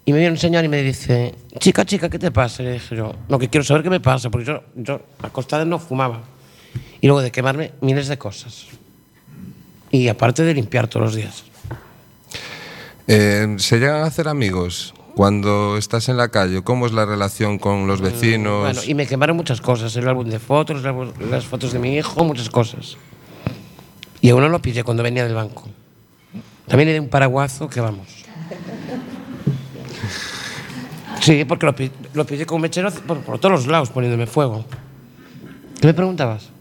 Y 0.06 0.12
me 0.12 0.18
viene 0.20 0.32
un 0.32 0.38
señor 0.38 0.64
y 0.64 0.68
me 0.68 0.82
dice, 0.82 1.34
chica, 1.58 1.84
chica, 1.84 2.08
¿qué 2.08 2.18
te 2.18 2.30
pasa? 2.30 2.62
Le 2.62 2.72
dije 2.72 2.96
yo, 2.96 3.14
lo 3.28 3.38
que 3.38 3.50
quiero 3.50 3.64
saber 3.64 3.82
qué 3.82 3.90
me 3.90 4.00
pasa, 4.00 4.30
porque 4.30 4.46
yo, 4.46 4.62
yo 4.74 5.02
acostada 5.20 5.66
no 5.66 5.78
fumaba. 5.78 6.32
Y 7.04 7.06
luego 7.06 7.20
de 7.20 7.30
quemarme 7.30 7.72
miles 7.82 8.08
de 8.08 8.16
cosas. 8.16 8.64
Y 9.90 10.08
aparte 10.08 10.42
de 10.42 10.54
limpiar 10.54 10.88
todos 10.88 11.04
los 11.04 11.14
días. 11.14 11.44
Eh, 13.06 13.56
¿Se 13.58 13.78
llegan 13.78 13.96
a 13.96 14.06
hacer 14.06 14.26
amigos 14.26 14.94
cuando 15.14 15.76
estás 15.76 16.08
en 16.08 16.16
la 16.16 16.30
calle? 16.30 16.62
¿Cómo 16.62 16.86
es 16.86 16.92
la 16.92 17.04
relación 17.04 17.58
con 17.58 17.86
los 17.86 18.00
vecinos? 18.00 18.62
Bueno, 18.62 18.80
y 18.86 18.94
me 18.94 19.06
quemaron 19.06 19.36
muchas 19.36 19.60
cosas, 19.60 19.94
el 19.96 20.08
álbum 20.08 20.30
de 20.30 20.38
fotos, 20.38 20.82
las 20.82 21.44
fotos 21.44 21.74
de 21.74 21.78
mi 21.78 21.94
hijo, 21.94 22.24
muchas 22.24 22.48
cosas. 22.48 22.96
Y 24.22 24.30
a 24.30 24.34
uno 24.34 24.48
lo 24.48 24.62
pillé 24.62 24.82
cuando 24.82 25.02
venía 25.02 25.24
del 25.24 25.34
banco. 25.34 25.68
También 26.66 26.86
le 26.86 26.94
di 26.94 27.00
un 27.00 27.10
paraguazo 27.10 27.68
que 27.68 27.82
vamos. 27.82 28.24
Sí, 31.20 31.44
porque 31.44 31.90
lo 32.14 32.24
pillé 32.24 32.46
con 32.46 32.56
un 32.56 32.62
mechero 32.62 32.90
por, 32.90 33.20
por 33.20 33.38
todos 33.38 33.52
los 33.52 33.66
lados 33.66 33.90
poniéndome 33.90 34.26
fuego. 34.26 34.64
¿Qué 35.82 35.86
me 35.86 35.92
preguntabas? 35.92 36.53